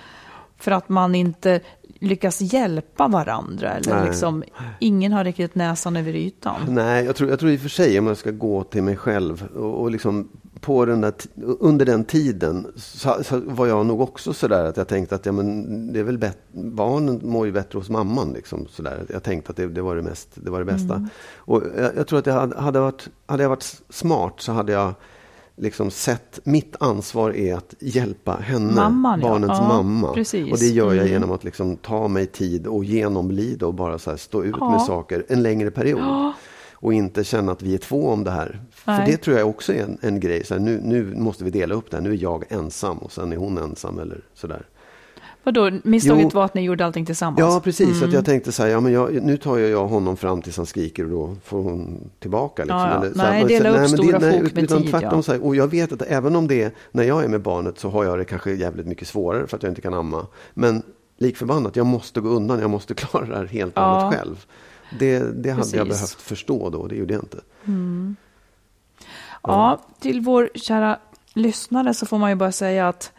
För 0.58 0.70
att 0.70 0.88
man 0.88 1.14
inte 1.14 1.60
lyckas 2.02 2.40
hjälpa 2.40 3.08
varandra. 3.08 3.70
Eller 3.72 3.94
Nej. 3.94 4.06
liksom, 4.06 4.44
ingen 4.78 5.12
har 5.12 5.24
riktigt 5.24 5.54
näsan 5.54 5.96
över 5.96 6.14
ytan. 6.14 6.60
Nej, 6.68 7.04
jag 7.04 7.16
tror, 7.16 7.30
jag 7.30 7.38
tror 7.38 7.50
i 7.50 7.56
och 7.56 7.60
för 7.60 7.68
sig 7.68 7.98
om 7.98 8.06
jag 8.06 8.16
ska 8.16 8.30
gå 8.30 8.64
till 8.64 8.82
mig 8.82 8.96
själv 8.96 9.48
och, 9.54 9.80
och 9.80 9.90
liksom 9.90 10.28
på 10.60 10.84
den 10.84 11.00
där, 11.00 11.12
under 11.60 11.86
den 11.86 12.04
tiden 12.04 12.66
så, 12.76 13.16
så 13.24 13.40
var 13.46 13.66
jag 13.66 13.86
nog 13.86 14.00
också 14.00 14.32
sådär 14.32 14.64
att 14.64 14.76
jag 14.76 14.88
tänkte 14.88 15.14
att 15.14 15.26
ja, 15.26 15.32
men 15.32 15.92
det 15.92 16.00
är 16.00 16.04
väl 16.04 16.18
bättre, 16.18 16.40
barnen 16.52 17.20
mår 17.22 17.46
ju 17.46 17.52
bättre 17.52 17.78
hos 17.78 17.90
mamman. 17.90 18.32
Liksom, 18.32 18.66
sådär. 18.70 19.04
Jag 19.08 19.22
tänkte 19.22 19.50
att 19.50 19.56
det, 19.56 19.66
det 19.66 19.82
var 19.82 19.96
det, 19.96 20.02
mest, 20.02 20.28
det, 20.34 20.50
var 20.50 20.58
det 20.58 20.64
bästa. 20.64 21.08
Och 21.36 21.62
jag, 21.76 21.96
jag 21.96 22.06
tror 22.06 22.18
att 22.18 22.26
jag 22.26 22.34
hade, 22.34 22.60
hade, 22.60 22.80
varit, 22.80 23.08
hade 23.26 23.42
jag 23.42 23.50
varit 23.50 23.82
smart 23.88 24.34
så 24.38 24.52
hade 24.52 24.72
jag 24.72 24.94
liksom 25.56 25.90
sett, 25.90 26.40
mitt 26.44 26.76
ansvar 26.80 27.30
är 27.36 27.54
att 27.54 27.74
hjälpa 27.80 28.36
henne, 28.36 28.72
Mamman, 28.74 29.20
ja. 29.20 29.28
barnens 29.28 29.58
Ja, 29.58 29.68
mamma. 29.68 30.12
precis. 30.14 30.52
Och 30.52 30.58
det 30.58 30.66
gör 30.68 30.86
jag 30.86 30.96
Mm. 30.98 31.08
genom 31.12 31.30
att 31.30 31.44
liksom 31.44 31.76
ta 31.76 32.08
mig 32.08 32.26
tid 32.26 32.66
och 32.66 32.84
genomlida 32.84 33.66
och 33.66 33.74
bara 33.74 33.98
så 33.98 34.10
här 34.10 34.16
stå 34.16 34.44
ut 34.44 34.56
Ja. 34.60 34.70
med 34.70 34.80
saker 34.82 35.24
en 35.28 35.42
längre 35.42 35.70
period. 35.70 36.32
Och 36.74 36.92
inte 36.94 37.24
känna 37.24 37.52
att 37.52 37.62
vi 37.62 37.74
är 37.74 37.78
två 37.78 38.08
om 38.08 38.24
det 38.24 38.30
här. 38.30 38.60
För 38.70 38.92
Nej. 38.92 39.10
det 39.10 39.16
tror 39.16 39.38
jag 39.38 39.48
också 39.48 39.72
är 39.74 39.82
en, 39.82 39.98
en 40.00 40.20
grej. 40.20 40.44
Så 40.44 40.54
här, 40.54 40.60
nu, 40.60 40.80
nu 40.84 41.14
måste 41.16 41.44
vi 41.44 41.50
dela 41.50 41.74
upp 41.74 41.90
det 41.90 41.96
här. 41.96 42.04
Nu 42.04 42.10
är 42.12 42.16
jag 42.22 42.44
ensam 42.48 42.98
och 42.98 43.12
sen 43.12 43.32
är 43.32 43.36
hon 43.36 43.58
ensam 43.58 43.98
eller 43.98 44.20
sådär. 44.34 44.66
Vadå, 45.44 45.70
misstaget 45.84 46.22
Jo. 46.22 46.30
var 46.34 46.44
att 46.44 46.54
ni 46.54 46.60
gjorde 46.62 46.84
allting 46.86 47.06
tillsammans? 47.06 47.40
Ja, 47.40 47.60
precis. 47.64 47.96
Mm. 47.96 48.08
Att 48.08 48.14
jag 48.14 48.24
tänkte 48.24 48.52
så 48.52 48.62
här, 48.62 48.70
ja, 48.70 48.80
men 48.80 48.92
jag, 48.92 49.22
nu 49.22 49.36
tar 49.36 49.58
jag, 49.58 49.70
jag 49.70 49.86
honom 49.88 50.16
fram 50.16 50.42
tills 50.42 50.56
han 50.56 50.66
skriker 50.66 51.04
och 51.04 51.10
då 51.10 51.36
får 51.44 51.62
hon 51.62 52.10
tillbaka. 52.18 52.62
Liksom. 52.62 52.78
Ja, 52.78 52.88
ja. 52.88 53.06
Eller 53.06 53.24
här, 53.24 53.30
Nej, 53.30 53.44
dela 53.44 53.68
upp 53.68 53.76
men 53.76 53.88
stora 53.88 54.18
nej, 54.18 54.40
sjok 54.40 54.54
med 54.54 54.64
utan 54.64 54.82
tid, 54.82 54.90
tvärtom, 54.90 55.10
ja. 55.12 55.22
så 55.22 55.32
här, 55.32 55.44
Och 55.44 55.56
jag 55.56 55.66
vet 55.68 55.92
att 55.92 56.02
även 56.02 56.36
om 56.36 56.48
det 56.48 56.62
är, 56.62 56.72
när 56.92 57.02
jag 57.04 57.24
är 57.24 57.28
med 57.28 57.42
barnet 57.42 57.78
så 57.78 57.88
har 57.88 58.04
jag 58.04 58.18
det 58.18 58.24
kanske 58.24 58.52
jävligt 58.52 58.86
mycket 58.86 59.08
svårare 59.08 59.46
för 59.46 59.56
att 59.56 59.62
jag 59.62 59.70
inte 59.70 59.80
kan 59.80 59.94
amma. 59.94 60.26
Men 60.54 60.82
lik 61.18 61.36
förbannat, 61.36 61.76
jag 61.76 61.86
måste 61.86 62.20
gå 62.20 62.28
undan, 62.28 62.60
jag 62.60 62.70
måste 62.70 62.94
klara 63.04 63.26
det 63.26 63.36
här 63.36 63.46
helt 63.46 63.76
och 63.76 63.82
Ja. 63.82 64.12
själv. 64.14 64.44
Det, 64.98 65.18
det 65.18 65.50
hade 65.50 65.76
jag 65.76 65.86
Precis. 65.86 66.00
behövt 66.00 66.20
förstå 66.20 66.70
då, 66.70 66.86
det 66.86 66.94
gjorde 66.96 67.14
jag 67.14 67.22
inte. 67.22 67.38
Ja, 69.42 69.80
till 70.00 70.20
vår 70.20 70.50
kära 70.54 70.98
lyssnare 71.34 71.94
så 71.94 72.06
får 72.06 72.18
man 72.18 72.30
ju 72.30 72.36
bara 72.36 72.52
säga 72.52 72.88
att 72.88 73.12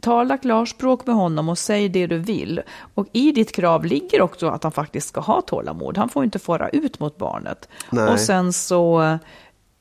tala 0.00 0.38
klarspråk 0.38 1.06
med 1.06 1.14
honom 1.14 1.48
och 1.48 1.58
säg 1.58 1.88
det 1.88 2.06
du 2.06 2.18
vill. 2.18 2.62
Och 2.94 3.06
i 3.12 3.32
ditt 3.32 3.52
krav 3.52 3.84
ligger 3.84 4.20
också 4.20 4.46
att 4.48 4.62
han 4.62 4.72
faktiskt 4.72 5.08
ska 5.08 5.20
ha 5.20 5.40
tålamod. 5.42 5.98
Han 5.98 6.08
får 6.08 6.24
inte 6.24 6.38
fara 6.38 6.68
ut 6.68 7.00
mot 7.00 7.18
barnet. 7.18 7.68
Nej. 7.90 8.12
Och 8.12 8.20
sen 8.20 8.52
så... 8.52 9.00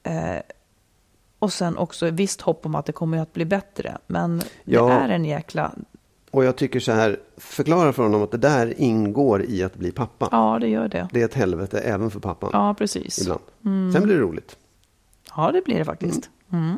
Eh, 0.04 0.38
Och 1.40 1.54
sen 1.54 1.78
också 1.78 2.10
visst 2.10 2.42
hopp 2.42 2.66
om 2.66 2.76
att 2.76 2.86
det 2.86 2.92
kommer 2.94 3.18
att 3.18 3.34
bli 3.34 3.46
bättre. 3.46 3.98
Men 4.08 4.42
Ja. 4.64 4.86
det 4.88 4.94
är 4.94 5.10
en 5.10 5.26
jäkla... 5.26 5.72
Och 6.32 6.46
jag 6.46 6.56
tycker 6.56 6.80
så 6.80 6.92
här, 6.92 7.20
förklara 7.38 7.94
för 7.94 8.04
honom 8.04 8.24
att 8.24 8.32
det 8.32 8.38
där 8.38 8.74
ingår 8.82 9.44
i 9.44 9.64
att 9.64 9.76
bli 9.76 9.92
pappa. 9.92 10.28
Ja, 10.32 10.58
det 10.62 10.68
gör 10.68 10.88
det. 10.88 11.08
Det 11.12 11.22
är 11.22 11.26
ett 11.26 11.34
helvete 11.34 11.80
även 11.80 12.12
för 12.12 12.20
pappan. 12.20 12.50
Ja, 12.54 12.74
precis. 12.78 13.22
Ibland. 13.22 13.42
Sen 13.94 14.04
blir 14.04 14.16
det 14.16 14.22
roligt. 14.22 14.58
Ja, 15.36 15.52
det 15.52 15.62
blir 15.66 15.78
det 15.78 15.86
faktiskt. 15.86 16.30
Mm. 16.52 16.78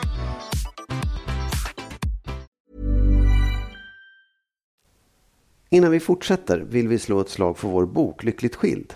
Innan 5.73 5.91
vi 5.91 5.99
fortsätter 5.99 6.59
vill 6.59 6.87
vi 6.87 6.99
slå 6.99 7.19
ett 7.21 7.29
slag 7.29 7.57
för 7.57 7.67
vår 7.67 7.85
bok 7.85 8.23
Lyckligt 8.23 8.55
skild. 8.55 8.93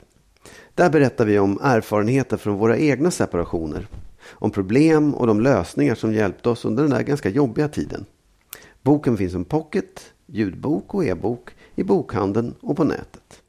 Där 0.73 0.89
berättar 0.89 1.25
vi 1.25 1.39
om 1.39 1.59
erfarenheter 1.61 2.38
från 2.38 2.55
våra 2.57 2.77
egna 2.77 3.11
separationer. 3.11 3.88
Om 4.29 4.51
problem 4.51 5.13
och 5.13 5.27
de 5.27 5.41
lösningar 5.41 5.95
som 5.95 6.13
hjälpte 6.13 6.49
oss 6.49 6.65
under 6.65 6.83
den 6.83 6.91
där 6.91 7.01
ganska 7.01 7.29
jobbiga 7.29 7.67
tiden. 7.67 8.05
Boken 8.81 9.17
finns 9.17 9.31
som 9.31 9.45
pocket, 9.45 10.13
ljudbok 10.25 10.93
och 10.93 11.05
e-bok 11.05 11.49
i 11.75 11.83
bokhandeln 11.83 12.55
och 12.61 12.77
på 12.77 12.83
nätet. 12.83 13.41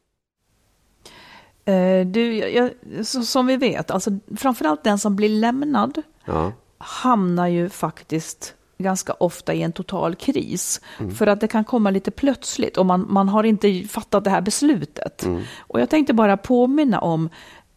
Eh, 1.64 2.06
du, 2.06 2.34
jag, 2.36 2.70
som 3.04 3.46
vi 3.46 3.56
vet, 3.56 3.90
alltså 3.90 4.10
framförallt 4.36 4.84
den 4.84 4.98
som 4.98 5.16
blir 5.16 5.28
lämnad 5.28 6.02
Ja, 6.24 6.52
hamnar 6.78 7.46
ju 7.46 7.68
faktiskt 7.68 8.54
ganska 8.78 9.12
ofta 9.12 9.54
i 9.54 9.62
en 9.62 9.72
total 9.72 10.14
kris. 10.14 10.80
För 11.18 11.26
att 11.26 11.40
det 11.40 11.48
kan 11.48 11.64
komma 11.64 11.90
lite 11.90 12.10
plötsligt 12.10 12.76
och 12.76 12.86
man, 12.86 13.06
man 13.08 13.28
har 13.28 13.44
inte 13.44 13.82
fattat 13.88 14.24
det 14.24 14.30
här 14.30 14.40
beslutet. 14.40 15.26
Och 15.58 15.80
jag 15.80 15.90
tänkte 15.90 16.12
bara 16.14 16.36
påminna 16.36 17.00
om 17.00 17.28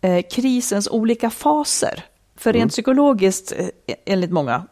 eh, 0.02 0.22
krisens 0.32 0.88
olika 0.88 1.30
faser. 1.30 2.06
För 2.36 2.54
rent 2.54 2.72
psykologiskt, 2.72 3.54
eh, 3.58 3.96
enligt 4.06 4.32
många, 4.32 4.64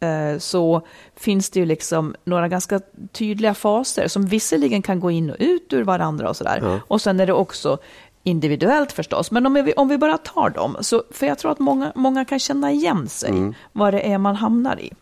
eh, 0.00 0.38
så 0.38 0.86
finns 1.16 1.50
det 1.50 1.60
ju 1.60 1.66
liksom 1.66 2.14
några 2.24 2.48
ganska 2.48 2.80
tydliga 3.12 3.54
faser 3.54 4.08
som 4.08 4.26
visserligen 4.26 4.82
kan 4.82 5.00
gå 5.00 5.10
in 5.10 5.30
och 5.30 5.36
ut 5.38 5.72
ur 5.72 5.84
varandra 5.84 6.28
och 6.28 6.36
sådär. 6.36 6.80
Och 6.88 7.00
sen 7.00 7.20
är 7.20 7.26
det 7.26 7.32
också 7.32 7.78
individuellt 8.22 8.92
förstås. 8.92 9.30
Men 9.30 9.46
om 9.46 9.54
vi, 9.54 9.72
om 9.72 9.88
vi 9.88 9.98
bara 9.98 10.18
tar 10.18 10.50
dem, 10.50 10.76
så, 10.80 11.02
för 11.10 11.26
jag 11.26 11.38
tror 11.38 11.52
att 11.52 11.58
många, 11.58 11.92
många 11.94 12.24
kan 12.24 12.38
känna 12.38 12.72
igen 12.72 13.08
sig 13.08 13.30
vad 13.72 13.94
det 13.94 14.12
är 14.12 14.18
man 14.18 14.36
hamnar 14.36 14.80
i. 14.80 14.92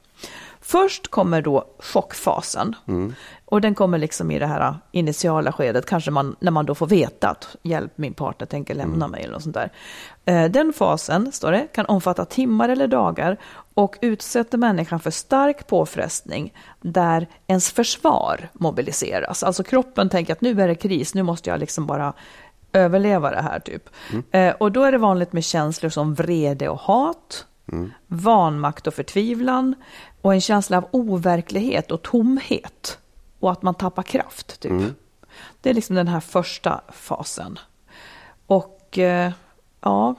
Först 0.66 1.08
kommer 1.10 1.42
då 1.42 1.64
chockfasen. 1.78 2.76
Och 3.44 3.60
den 3.60 3.74
kommer 3.74 3.98
liksom 3.98 4.30
i 4.30 4.38
det 4.38 4.46
här 4.46 4.74
initiala 4.92 5.52
skedet, 5.52 5.86
kanske 5.86 6.10
man, 6.10 6.36
när 6.40 6.50
man 6.50 6.66
då 6.66 6.74
får 6.74 6.86
veta 6.86 7.28
att 7.28 7.56
hjälp, 7.62 7.92
min 7.96 8.14
partner 8.14 8.46
tänker 8.46 8.74
lämna 8.74 9.08
mig 9.08 9.22
eller 9.22 9.32
något 9.32 9.42
sånt 9.42 9.54
där. 9.54 9.70
Eh, 10.24 10.50
Den 10.50 10.72
fasen, 10.72 11.32
står 11.32 11.52
det, 11.52 11.66
kan 11.74 11.86
omfatta 11.86 12.24
timmar 12.24 12.68
eller 12.68 12.86
dagar 12.86 13.36
och 13.74 13.96
utsätter 14.00 14.58
människan 14.58 15.00
för 15.00 15.10
stark 15.10 15.66
påfrestning 15.66 16.54
där 16.80 17.26
ens 17.46 17.70
försvar 17.70 18.48
mobiliseras. 18.52 19.42
Alltså 19.42 19.62
kroppen 19.64 20.08
tänker 20.08 20.32
att 20.32 20.40
nu 20.40 20.60
är 20.62 20.68
det 20.68 20.74
kris, 20.74 21.14
nu 21.14 21.22
måste 21.22 21.50
jag 21.50 21.60
liksom 21.60 21.86
bara 21.86 22.12
överleva 22.72 23.30
det 23.30 23.42
här 23.42 23.60
typ. 23.60 23.88
Eh, 24.30 24.54
och 24.54 24.72
då 24.72 24.82
är 24.82 24.92
det 24.92 24.98
vanligt 24.98 25.32
med 25.32 25.44
känslor 25.44 25.90
som 25.90 26.14
vrede 26.14 26.68
och 26.68 26.78
hat, 26.78 27.46
vanmakt 28.06 28.86
och 28.86 28.94
förtvivlan 28.94 29.74
och 30.22 30.34
en 30.34 30.40
känsla 30.40 30.78
av 30.78 30.88
overklighet 30.90 31.90
och 31.90 32.02
tomhet 32.02 32.98
och 33.40 33.52
att 33.52 33.62
man 33.62 33.74
tappar 33.74 34.02
kraft. 34.02 34.60
Typ. 34.60 34.72
Det 35.60 35.70
är 35.70 35.74
liksom 35.74 35.96
den 35.96 36.08
här 36.08 36.20
första 36.20 36.80
fasen. 36.92 37.58
Och 38.46 38.98
eh, 38.98 39.32
ja, 39.80 40.14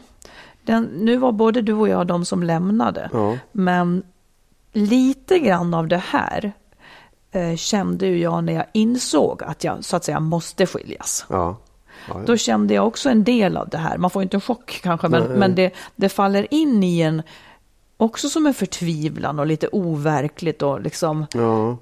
den, 0.63 0.83
nu 0.83 1.17
var 1.17 1.31
både 1.31 1.61
du 1.61 1.73
och 1.73 1.89
jag 1.89 2.07
de 2.07 2.25
som 2.25 2.43
lämnade, 2.43 3.09
Ja. 3.13 3.37
men 3.51 4.03
lite 4.73 5.39
grann 5.39 5.73
av 5.73 5.87
det 5.87 5.97
här 6.07 6.53
eh, 7.31 7.55
kände 7.55 8.07
ju 8.07 8.17
jag 8.19 8.43
när 8.43 8.53
jag 8.53 8.65
insåg 8.73 9.43
att 9.43 9.63
jag 9.63 9.83
så 9.85 9.95
att 9.95 10.03
säga 10.03 10.19
måste 10.19 10.65
skiljas. 10.65 11.25
ja. 11.29 11.57
ja, 12.07 12.21
Då 12.25 12.37
kände 12.37 12.73
jag 12.73 12.87
också 12.87 13.09
en 13.09 13.23
del 13.23 13.57
av 13.57 13.69
det 13.69 13.77
här. 13.77 13.97
Man 13.97 14.09
får 14.09 14.23
inte 14.23 14.37
en 14.37 14.41
chock 14.41 14.79
kanske, 14.83 15.07
men, 15.09 15.23
men 15.23 15.55
det, 15.55 15.73
det 15.95 16.09
faller 16.09 16.53
in 16.53 16.83
i 16.83 17.01
en 17.01 17.21
också 17.97 18.29
som 18.29 18.45
en 18.45 18.53
förtvivlan 18.53 19.39
och 19.39 19.45
lite 19.45 19.67
overkligt 19.71 20.61
och 20.61 20.81
liksom 20.81 21.25
ja. 21.33 21.77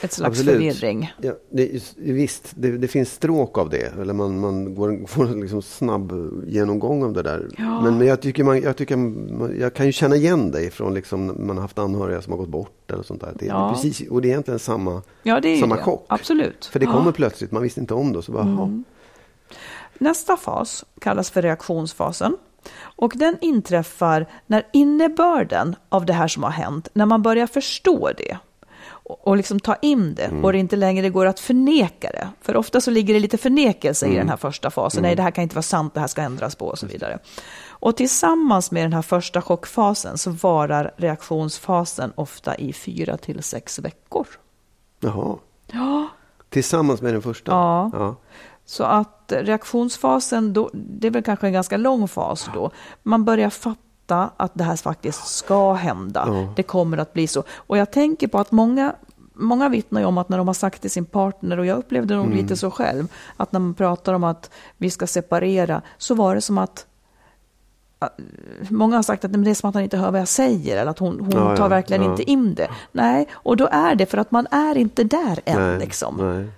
ett 0.00 0.12
slags 0.12 0.38
Absolut. 0.40 0.54
förvirring. 0.54 1.12
Ja, 1.22 1.32
det, 1.50 1.94
visst, 1.96 2.52
det, 2.56 2.78
det 2.78 2.88
finns 2.88 3.12
stråk 3.12 3.58
av 3.58 3.70
det. 3.70 3.92
Eller 4.00 4.12
man, 4.14 4.40
man 4.40 4.74
går, 4.74 5.06
får 5.06 5.26
en 5.26 5.40
liksom 5.40 5.62
snabb 5.62 6.12
genomgång 6.46 7.02
av 7.04 7.12
det 7.12 7.22
där. 7.22 7.48
Men, 7.58 7.98
men 7.98 8.06
jag, 8.06 8.20
tycker 8.22 8.44
man, 8.44 8.60
jag, 8.62 8.76
tycker 8.76 8.96
man, 8.96 9.56
jag 9.60 9.74
kan 9.74 9.86
ju 9.86 9.92
känna 9.92 10.16
igen 10.16 10.50
dig 10.50 10.70
från 10.70 10.94
liksom, 10.94 11.26
man 11.38 11.56
har 11.56 11.62
haft 11.62 11.78
anhöriga 11.78 12.22
som 12.22 12.32
har 12.32 12.38
gått 12.38 12.48
bort. 12.48 12.90
Eller 12.90 13.02
sånt 13.02 13.20
där. 13.20 13.32
Det, 13.38 13.46
Ja. 13.46 13.54
det 13.58 13.64
är 13.64 13.72
precis, 13.72 14.08
och 14.10 14.22
det 14.22 14.28
är 14.28 14.30
egentligen 14.30 14.58
samma, 14.60 15.02
Ja, 15.22 15.40
det 15.40 15.48
är 15.48 15.60
samma 15.60 15.76
det. 15.76 15.82
chock. 15.82 16.04
Absolut. 16.08 16.64
För 16.66 16.78
det 16.78 16.84
Ja. 16.84 16.90
Mm. 16.90 16.98
kommer 17.00 17.12
plötsligt, 17.12 17.50
man 17.52 17.62
visste 17.62 17.80
inte 17.80 17.94
om 17.94 18.12
det. 18.12 18.22
Så 18.22 18.32
bara, 18.32 18.46
jaha. 18.46 18.82
Nästa 19.98 20.36
fas 20.36 20.84
kallas 21.00 21.30
för 21.30 21.42
reaktionsfasen. 21.42 22.36
Och 22.80 23.12
den 23.14 23.38
inträffar 23.40 24.26
när 24.46 24.66
innebörden 24.72 25.76
av 25.88 26.06
det 26.06 26.12
här 26.12 26.28
som 26.28 26.42
har 26.42 26.50
hänt, 26.50 26.88
när 26.94 27.06
man 27.06 27.22
börjar 27.22 27.46
förstå 27.46 28.10
det 28.16 28.38
och 29.04 29.26
och 29.26 29.36
liksom 29.36 29.60
ta 29.60 29.74
in 29.74 30.14
det 30.14 30.30
och 30.42 30.52
det 30.52 30.58
inte 30.58 30.76
längre 30.76 31.10
går 31.10 31.26
att 31.26 31.40
förneka 31.40 32.10
det. 32.10 32.28
För 32.40 32.56
ofta 32.56 32.80
så 32.80 32.90
ligger 32.90 33.14
det 33.14 33.20
lite 33.20 33.38
förnekelse 33.38 34.06
i 34.06 34.16
den 34.16 34.28
här 34.28 34.36
första 34.36 34.70
fasen. 34.70 35.02
Nej, 35.02 35.16
det 35.16 35.22
här 35.22 35.30
kan 35.30 35.42
inte 35.42 35.54
vara 35.54 35.62
sant, 35.62 35.94
det 35.94 36.00
här 36.00 36.06
ska 36.06 36.22
ändras 36.22 36.54
på 36.54 36.66
och 36.66 36.78
så 36.78 36.86
vidare. 36.86 37.18
Och 37.66 37.96
tillsammans 37.96 38.70
med 38.70 38.84
den 38.84 38.92
här 38.92 39.02
första 39.02 39.42
chockfasen 39.42 40.18
så 40.18 40.30
varar 40.30 40.94
reaktionsfasen 40.96 42.12
ofta 42.14 42.54
i 42.54 42.72
fyra 42.72 43.16
till 43.16 43.42
sex 43.42 43.78
veckor. 43.78 44.26
Jaha. 45.00 45.36
Ja, 45.72 46.08
Tillsammans 46.54 47.02
med 47.02 47.14
den 47.14 47.22
första? 47.22 47.52
Ja. 47.52 47.90
ja. 47.92 48.16
Så 48.66 48.84
att 48.84 49.32
reaktionsfasen, 49.36 50.52
då, 50.52 50.70
det 50.72 51.06
är 51.06 51.10
väl 51.10 51.22
kanske 51.22 51.46
en 51.46 51.52
ganska 51.52 51.76
lång 51.76 52.08
fas 52.08 52.50
då. 52.54 52.70
Man 53.02 53.24
börjar 53.24 53.50
fatta 53.50 54.30
att 54.36 54.52
det 54.54 54.64
här 54.64 54.76
faktiskt 54.76 55.26
ska 55.26 55.72
hända. 55.72 56.24
Ja. 56.26 56.52
Det 56.56 56.62
kommer 56.62 56.98
att 56.98 57.12
bli 57.12 57.26
så. 57.26 57.42
Och 57.50 57.78
jag 57.78 57.92
tänker 57.92 58.28
på 58.28 58.38
att 58.38 58.52
många, 58.52 58.94
många 59.34 59.68
vittnar 59.68 60.00
ju 60.00 60.06
om 60.06 60.18
att 60.18 60.28
när 60.28 60.38
de 60.38 60.46
har 60.46 60.54
sagt 60.54 60.80
till 60.80 60.90
sin 60.90 61.04
partner, 61.04 61.58
och 61.58 61.66
jag 61.66 61.78
upplevde 61.78 62.16
nog 62.16 62.34
lite 62.34 62.56
så 62.56 62.70
själv, 62.70 63.08
att 63.36 63.52
när 63.52 63.60
man 63.60 63.74
pratar 63.74 64.14
om 64.14 64.24
att 64.24 64.50
vi 64.76 64.90
ska 64.90 65.06
separera, 65.06 65.82
så 65.98 66.14
var 66.14 66.34
det 66.34 66.40
som 66.40 66.58
att 66.58 66.86
Många 68.68 68.96
har 68.96 69.02
sagt 69.02 69.24
att 69.24 69.30
"Nej, 69.30 69.38
men 69.38 69.44
det 69.44 69.50
är 69.50 69.54
som 69.54 69.68
att 69.68 69.74
han 69.74 69.82
inte 69.84 69.96
hör 69.96 70.10
vad 70.10 70.20
jag 70.20 70.28
säger 70.28 70.76
eller 70.76 70.90
att 70.90 70.98
hon, 70.98 71.20
hon 71.20 71.30
ja, 71.30 71.56
tar 71.56 71.68
verkligen 71.68 72.02
ja. 72.02 72.10
inte 72.10 72.30
in 72.30 72.54
det. 72.54 72.68
Nej, 72.92 73.28
och 73.32 73.56
då 73.56 73.68
är 73.72 73.94
det 73.94 74.06
för 74.06 74.18
att 74.18 74.30
man 74.30 74.46
är 74.50 74.78
inte 74.78 75.04
där 75.04 75.40
än. 75.44 75.60
Nej, 75.60 75.78
liksom. 75.78 76.16
nej. 76.20 76.48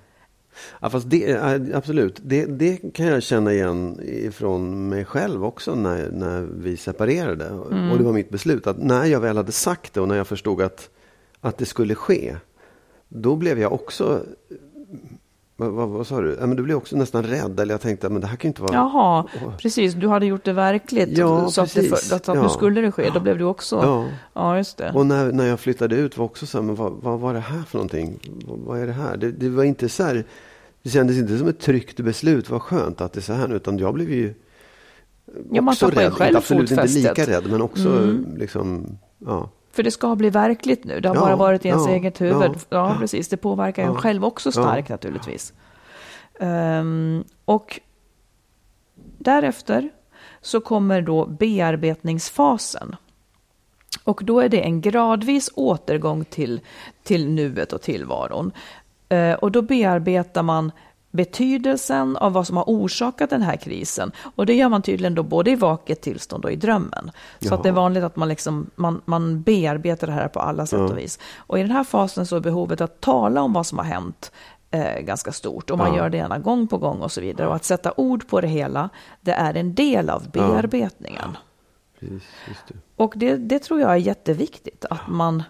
Ja, 0.81 0.91
fast 0.91 1.11
det, 1.11 1.37
absolut, 1.75 2.21
det, 2.25 2.47
det 2.47 2.77
kan 2.95 3.07
jag 3.07 3.23
känna 3.23 3.53
igen 3.53 4.01
från 4.33 4.89
mig 4.89 5.05
själv 5.05 5.45
också 5.45 5.75
när, 5.75 6.11
när 6.11 6.43
vi 6.43 6.77
separerade. 6.77 7.45
Mm. 7.45 7.91
Och 7.91 7.99
det 7.99 8.05
var 8.05 8.13
mitt 8.13 8.31
beslut 8.31 8.67
att 8.67 8.79
när 8.79 9.05
jag 9.05 9.21
väl 9.21 9.37
hade 9.37 9.53
sagt 9.53 9.95
det 9.95 10.01
och 10.01 10.09
när 10.09 10.17
jag 10.17 10.27
förstod 10.27 10.63
att, 10.63 10.91
att 11.41 11.59
det 11.59 11.67
skulle 11.67 11.95
ske. 11.95 12.37
Då 13.09 13.37
blev 13.37 13.59
jag 13.59 13.73
också 13.73 14.25
vad, 15.57 15.71
vad, 15.73 15.89
vad 15.89 16.07
sa 16.07 16.21
du? 16.21 16.37
Ja, 16.41 16.47
men 16.47 16.57
du 16.57 16.63
blev 16.63 16.77
också 16.77 16.97
nästan 16.97 17.23
rädd. 17.23 17.61
Eller 17.61 17.75
jag 17.75 17.81
tänkte, 17.81 18.09
men 18.09 18.21
det 18.21 18.27
här 18.27 18.37
kan 18.37 18.49
inte 18.49 18.63
vara... 18.63 18.73
Jaha, 18.75 19.25
precis. 19.59 19.95
Du 19.95 20.09
hade 20.09 20.27
gjort 20.27 20.45
det 20.45 20.53
verkligt. 20.53 21.19
Ja, 21.19 21.51
så 21.51 21.61
att, 21.61 21.75
det, 21.75 21.91
precis. 21.91 22.13
att, 22.13 22.29
att 22.29 22.37
Ja. 22.37 22.43
nu 22.43 22.49
skulle 22.49 22.81
det 22.81 22.93
ske. 22.93 23.11
Då 23.15 23.21
blev 23.21 23.39
du 23.39 23.45
också... 23.45 23.77
Ja. 23.77 24.07
Ja, 24.35 24.57
just 24.57 24.77
det. 24.77 24.93
Och 24.95 25.07
när, 25.07 25.33
när 25.33 25.47
jag 25.47 25.61
flyttade 25.61 25.97
ut 25.97 26.19
var 26.19 26.25
också 26.25 26.47
så 26.47 26.59
här, 26.59 26.63
men 26.63 26.75
vad, 26.75 26.93
vad 26.93 27.21
var 27.21 27.35
det 27.35 27.41
här 27.41 27.63
för 27.63 27.79
någonting? 27.79 28.19
Vad, 28.47 28.59
vad 28.59 28.81
är 28.81 28.87
det 28.87 28.93
här? 28.93 29.17
Det, 29.17 29.33
det 29.33 29.49
var 29.49 29.65
inte 29.65 29.89
så 29.89 30.03
här, 30.03 30.25
det 30.83 30.91
kändes 30.91 31.17
inte 31.17 31.39
som 31.39 31.49
ett 31.49 31.61
tryggt 31.61 32.01
beslut. 32.01 32.51
Vad 32.51 32.63
skönt 32.63 33.01
att 33.01 33.13
det 33.13 33.21
är 33.21 33.23
så 33.23 33.33
här 33.33 33.49
nu. 33.49 33.55
Utan 33.57 33.79
jag 33.79 33.95
blev 33.95 34.11
ju 34.11 34.35
Ja, 35.51 35.63
man 35.63 35.73
också 35.73 35.89
tappar 35.89 36.01
ju 36.03 36.07
rädd. 36.09 36.15
själv 36.15 36.29
Inte 36.29 36.39
absolut 36.39 36.71
inte 36.71 36.75
fotfästet. 36.83 37.19
lika 37.19 37.33
rädd, 37.37 37.51
men 37.51 37.63
också 37.63 37.89
Mm. 37.89 38.27
liksom, 38.37 38.99
ja. 39.27 39.51
För 39.77 39.83
det 39.83 39.91
ska 39.91 40.17
bli 40.17 40.31
verkligt 40.31 40.85
nu. 40.85 41.01
Det 41.01 41.09
har 41.09 41.17
Ja, 41.17 41.21
bara 41.21 41.37
varit 41.37 41.65
i 41.65 41.69
ens 41.69 41.87
ja, 41.87 41.93
eget 41.93 42.21
huvud. 42.21 42.51
Ja, 42.55 42.59
ja. 42.69 42.97
precis. 43.01 43.29
Det 43.29 43.37
påverkar 43.37 43.83
Ja. 43.83 43.89
en 43.89 43.95
själv 43.97 44.25
också 44.25 44.53
starkt 44.53 44.89
naturligtvis. 44.89 45.53
Ehm, 46.41 47.25
och 47.45 47.81
därefter 49.19 49.91
så 50.41 50.61
kommer 50.61 51.03
då 51.03 51.27
bearbetningsfasen. 51.27 52.97
Och 54.05 54.21
då 54.25 54.41
är 54.41 54.49
det 54.49 54.61
en 54.61 54.81
gradvis 54.81 55.51
återgång 55.55 56.25
till, 56.25 56.61
till 57.03 57.31
nuet 57.31 57.73
och 57.73 57.83
tillvaron. 57.83 58.53
Eh, 59.09 59.33
och 59.35 59.53
då 59.53 59.63
bearbetar 59.63 60.43
man 60.43 60.73
betydelsen 61.17 62.17
av 62.17 62.33
vad 62.33 62.47
som 62.47 62.57
har 62.57 62.65
orsakat 62.67 63.31
den 63.31 63.43
här 63.43 63.57
krisen. 63.57 64.13
Och 64.35 64.47
det 64.47 64.55
gör 64.55 64.69
man 64.69 64.83
tydligen 64.83 65.15
då 65.15 65.23
både 65.23 65.51
i 65.51 65.55
vaket 65.55 66.01
tillstånd 66.01 66.45
och 66.45 66.53
i 66.53 66.57
drömmen. 66.57 67.11
Så 67.41 67.55
att 67.55 67.63
det 67.63 67.69
är 67.69 67.73
vanligt 67.73 68.05
att 68.05 68.17
man, 68.17 68.29
liksom, 68.29 68.71
man, 68.75 69.01
man 69.05 69.43
bearbetar 69.43 70.07
det 70.07 70.13
här 70.13 70.29
på 70.29 70.41
alla 70.41 70.67
sätt 70.67 70.91
och 70.91 70.99
vis. 70.99 71.19
Och 71.37 71.59
i 71.59 71.63
den 71.63 71.71
här 71.71 71.85
fasen 71.85 72.27
så 72.27 72.37
är 72.37 72.41
behovet 72.41 72.81
att 72.81 73.01
tala 73.01 73.43
om 73.43 73.53
vad 73.53 73.67
som 73.67 73.79
har 73.79 73.85
hänt 73.85 74.33
eh, 74.71 75.01
ganska 75.01 75.33
stort. 75.33 75.71
Och 75.71 75.79
man 75.79 75.95
gör 75.95 76.11
det 76.11 76.17
gärna 76.17 76.39
gång 76.39 76.67
på 76.67 76.79
gång 76.79 77.01
och 77.01 77.13
så 77.13 77.21
vidare. 77.21 77.49
Och 77.49 77.55
att 77.55 77.65
sätta 77.65 77.93
ord 77.97 78.29
på 78.29 78.41
det 78.41 78.49
hela, 78.49 78.89
det 79.21 79.33
är 79.33 79.55
en 79.55 79.75
del 79.75 80.11
av 80.11 80.31
bearbetningen. 80.31 81.37
Precis, 82.01 82.23
just 82.49 82.69
det. 82.69 82.75
Och 82.97 83.13
det, 83.17 83.37
det 83.37 83.59
tror 83.59 83.81
jag 83.81 83.91
är 83.91 83.97
jätteviktigt. 83.97 84.85
Att 84.91 85.09
man... 85.09 85.43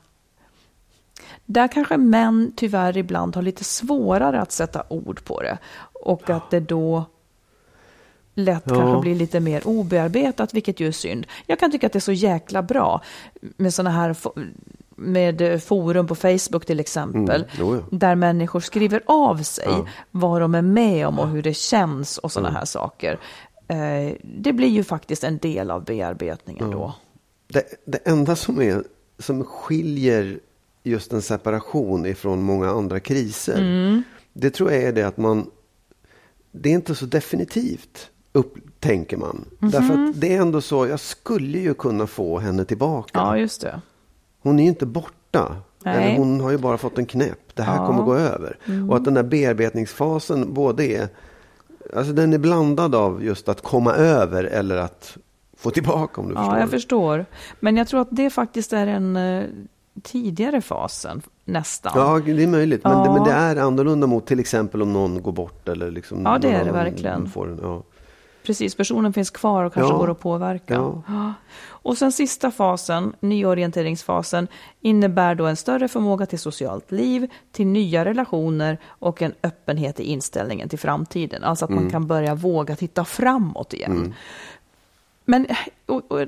Där 1.47 1.69
kanske 1.69 1.97
män 1.97 2.53
tyvärr 2.57 2.97
ibland 2.97 3.35
har 3.35 3.43
lite 3.43 3.65
svårare 3.65 4.41
att 4.41 4.53
sätta 4.53 4.83
ord 4.89 5.25
på 5.25 5.43
det. 5.43 5.59
Och 5.93 6.31
att 6.31 6.51
det 6.51 6.61
då 6.61 7.05
lätt 8.35 8.63
Ja. 8.67 8.75
kanske 8.75 9.01
blir 9.01 9.15
lite 9.15 9.41
mer 9.41 9.67
obearbetat, 9.67 10.55
vilket 10.55 10.81
ju 10.81 10.89
är 10.89 10.93
synd. 10.93 11.27
Jag 11.47 11.59
kan 11.59 11.71
tycka 11.73 11.87
att 11.87 11.93
det 11.93 11.99
är 11.99 12.01
så 12.01 12.13
jäkla 12.13 12.63
bra 12.63 13.03
med 13.57 13.75
sådana 13.75 13.91
här 13.91 14.17
med 14.97 15.41
eh, 15.41 15.59
forum 15.59 16.07
på 16.07 16.15
Facebook 16.15 16.67
till 16.67 16.81
exempel. 16.81 17.45
Mm, 17.61 17.75
ja. 17.77 17.83
Där 17.91 18.15
människor 18.15 18.61
skriver 18.61 19.03
av 19.07 19.43
sig 19.43 19.69
Ja. 19.69 19.87
vad 20.11 20.41
de 20.41 20.55
är 20.55 20.63
med 20.63 21.07
om 21.07 21.19
och 21.19 21.29
hur 21.29 21.43
det 21.43 21.55
känns 21.55 22.19
och 22.19 22.33
sådana 22.33 22.51
här 22.59 22.65
saker. 22.65 23.19
Eh, 23.69 24.13
det 24.23 24.53
blir 24.53 24.69
ju 24.69 24.85
faktiskt 24.85 25.25
en 25.25 25.39
del 25.39 25.71
av 25.71 25.85
bearbetningen 25.85 26.71
då. 26.71 26.95
Det, 27.49 27.65
det 27.85 27.99
enda 27.99 28.37
som, 28.37 28.63
är, 28.63 28.85
som 29.19 29.45
skiljer 29.45 30.41
just 30.91 31.13
en 31.13 31.23
separation 31.23 32.07
ifrån 32.07 32.43
många 32.43 32.71
andra 32.71 33.01
kriser. 33.01 33.59
Mm. 33.59 34.03
Det 34.33 34.51
tror 34.51 34.73
jag 34.73 34.83
är 34.83 34.93
det 34.93 35.03
att 35.03 35.17
man, 35.17 35.51
det 36.53 36.69
är 36.69 36.75
inte 36.75 36.95
så 36.95 37.07
definitivt, 37.07 38.11
upp, 38.33 38.55
tänker 38.81 39.17
man. 39.17 39.45
Mhm. 39.59 39.71
Därför 39.71 39.95
att 39.95 40.21
det 40.21 40.37
är 40.37 40.41
ändå 40.41 40.61
så, 40.61 40.87
jag 40.87 41.01
skulle 41.01 41.59
ju 41.59 41.75
kunna 41.75 42.07
få 42.07 42.39
henne 42.39 42.65
tillbaka. 42.65 43.11
Ja, 43.19 43.39
just 43.39 43.61
det. 43.61 43.81
Hon 44.43 44.59
är 44.59 44.63
ju 44.63 44.69
inte 44.69 44.87
borta. 44.87 45.57
Nej. 45.85 45.97
Eller 46.07 46.19
hon 46.19 46.41
har 46.41 46.51
ju 46.51 46.59
bara 46.59 46.79
fått 46.79 46.99
en 46.99 47.07
knäpp. 47.07 47.55
Det 47.55 47.63
här 47.63 47.87
kommer 47.87 48.03
gå 48.03 48.15
över. 48.15 48.59
Mm. 48.67 48.91
Och 48.91 48.97
att 48.97 49.05
den 49.05 49.15
där 49.15 49.23
bearbetningsfasen 49.23 50.55
både 50.55 50.85
är, 50.87 51.09
alltså 51.97 52.13
den 52.13 52.33
är 52.33 52.39
blandad 52.39 52.95
av 52.95 53.25
just 53.25 53.49
att 53.49 53.61
komma 53.63 53.95
över 53.95 54.45
eller 54.45 54.77
att 54.77 55.17
få 55.57 55.71
tillbaka 55.71 56.21
om 56.21 56.29
du 56.29 56.35
Ja, 56.35 56.41
förstår. 56.43 56.59
jag 56.61 56.71
förstår. 56.71 57.27
Men 57.61 57.77
jag 57.77 57.89
tror 57.89 58.01
att 58.01 58.09
det 58.11 58.31
faktiskt 58.31 58.73
är 58.73 58.87
en 58.87 59.17
eh, 59.17 59.45
tidigare 60.07 60.61
fasen, 60.61 61.23
nästan. 61.45 61.93
Ja, 61.97 62.21
det 62.25 62.43
är 62.43 62.47
möjligt. 62.47 62.85
Men, 62.85 62.93
Ja. 62.99 63.05
det, 63.05 63.11
men 63.13 63.25
det 63.25 63.33
är 63.33 63.57
annorlunda 63.57 64.07
mot 64.07 64.27
till 64.27 64.41
exempel 64.41 64.83
om 64.83 64.93
någon 64.93 65.23
går 65.23 65.33
bort. 65.33 65.69
Eller 65.69 65.91
liksom 65.91 66.23
Ja, 66.25 66.39
det 66.39 66.49
är 66.53 66.65
det 66.65 66.73
verkligen. 66.73 67.29
Får 67.31 67.59
ja. 67.63 67.83
Precis, 68.47 68.75
personen 68.75 69.13
finns 69.13 69.31
kvar 69.31 69.65
och 69.65 69.73
kanske 69.75 69.93
Ja. 69.95 69.99
går 69.99 70.11
att 70.11 70.21
påverka. 70.21 70.75
Ja. 70.75 71.33
Och 71.69 71.99
sen 71.99 72.13
sista 72.13 72.51
fasen, 72.51 73.13
nyorienteringsfasen, 73.21 74.49
innebär 74.81 75.35
då 75.35 75.47
en 75.47 75.57
större 75.57 75.89
förmåga 75.89 76.27
till 76.27 76.39
socialt 76.39 76.93
liv, 76.93 77.31
till 77.53 77.67
nya 77.67 78.05
relationer 78.05 78.79
och 78.87 79.23
en 79.23 79.35
öppenhet 79.43 80.01
i 80.01 80.05
inställningen 80.05 80.69
till 80.69 80.79
framtiden. 80.79 81.45
Alltså 81.45 81.65
att 81.65 81.71
Mm. 81.71 81.83
man 81.83 81.91
kan 81.91 82.07
börja 82.07 82.35
våga 82.35 82.77
titta 82.77 83.05
framåt 83.05 83.73
igen. 83.75 84.15
Men 85.25 85.47
och, 85.87 86.13
och, 86.13 86.27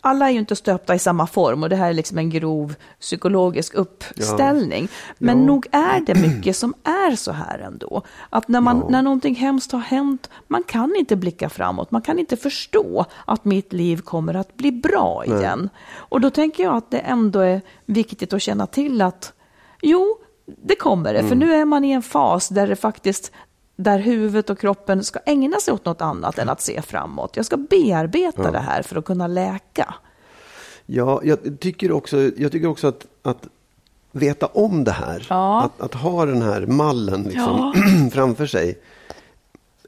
alla 0.00 0.26
är 0.28 0.32
ju 0.32 0.38
inte 0.38 0.56
stöpta 0.56 0.94
i 0.94 0.98
samma 0.98 1.26
form 1.26 1.62
och 1.62 1.68
det 1.68 1.76
här 1.76 1.88
är 1.88 1.92
liksom 1.92 2.18
en 2.18 2.30
grov 2.30 2.74
psykologisk 3.00 3.74
uppställning. 3.74 4.88
Men 5.18 5.38
Ja. 5.38 5.44
nog 5.46 5.66
är 5.72 6.00
det 6.00 6.14
mycket 6.14 6.56
som 6.56 6.74
är 6.84 7.16
så 7.16 7.32
här 7.32 7.58
ändå. 7.58 8.02
Att 8.30 8.48
när, 8.48 8.60
man, 8.60 8.78
Ja. 8.78 8.86
när 8.90 9.02
någonting 9.02 9.34
hemskt 9.34 9.72
har 9.72 9.78
hänt, 9.80 10.30
man 10.46 10.62
kan 10.62 10.96
inte 10.96 11.16
blicka 11.16 11.48
framåt, 11.48 11.90
man 11.90 12.02
kan 12.02 12.18
inte 12.18 12.36
förstå 12.36 13.04
att 13.24 13.44
mitt 13.44 13.72
liv 13.72 14.00
kommer 14.00 14.34
att 14.34 14.56
bli 14.56 14.72
bra 14.72 15.24
igen. 15.26 15.68
Och 15.96 16.20
då 16.20 16.30
tänker 16.30 16.62
jag 16.64 16.76
att 16.76 16.90
det 16.90 16.98
ändå 16.98 17.40
är 17.40 17.60
viktigt 17.86 18.32
att 18.32 18.42
känna 18.42 18.66
till 18.66 19.02
att 19.02 19.32
jo, 19.82 20.16
det 20.62 20.74
kommer 20.76 21.12
det, 21.14 21.18
för 21.20 21.26
Mm. 21.36 21.38
nu 21.38 21.54
är 21.54 21.64
man 21.64 21.84
i 21.84 21.90
en 21.90 22.02
fas 22.02 22.48
där 22.48 22.66
det 22.68 22.76
faktiskt 22.76 23.32
där 23.80 23.98
huvudet 23.98 24.50
och 24.50 24.58
kroppen 24.58 25.04
ska 25.04 25.18
ägna 25.26 25.60
sig 25.60 25.74
åt 25.74 25.84
något 25.84 26.00
annat 26.00 26.38
än 26.38 26.48
att 26.48 26.60
se 26.60 26.82
framåt. 26.82 27.36
Jag 27.36 27.46
ska 27.46 27.56
bearbeta 27.56 28.50
det 28.50 28.58
här 28.58 28.82
för 28.82 28.96
att 28.96 29.04
kunna 29.04 29.26
läka. 29.26 29.94
Ja, 30.86 31.20
jag 31.24 31.38
tycker 31.60 31.92
också, 31.92 32.30
jag 32.36 32.52
tycker 32.52 32.66
också 32.68 32.86
att, 32.86 33.06
att 33.22 33.46
veta 34.12 34.46
om 34.46 34.84
det 34.84 34.92
här, 34.92 35.26
Ja. 35.30 35.62
att, 35.62 35.80
att 35.80 35.94
ha 35.94 36.26
den 36.26 36.42
här 36.42 36.66
mallen 36.66 37.22
liksom 37.22 37.72
framför 38.12 38.46
sig, 38.46 38.78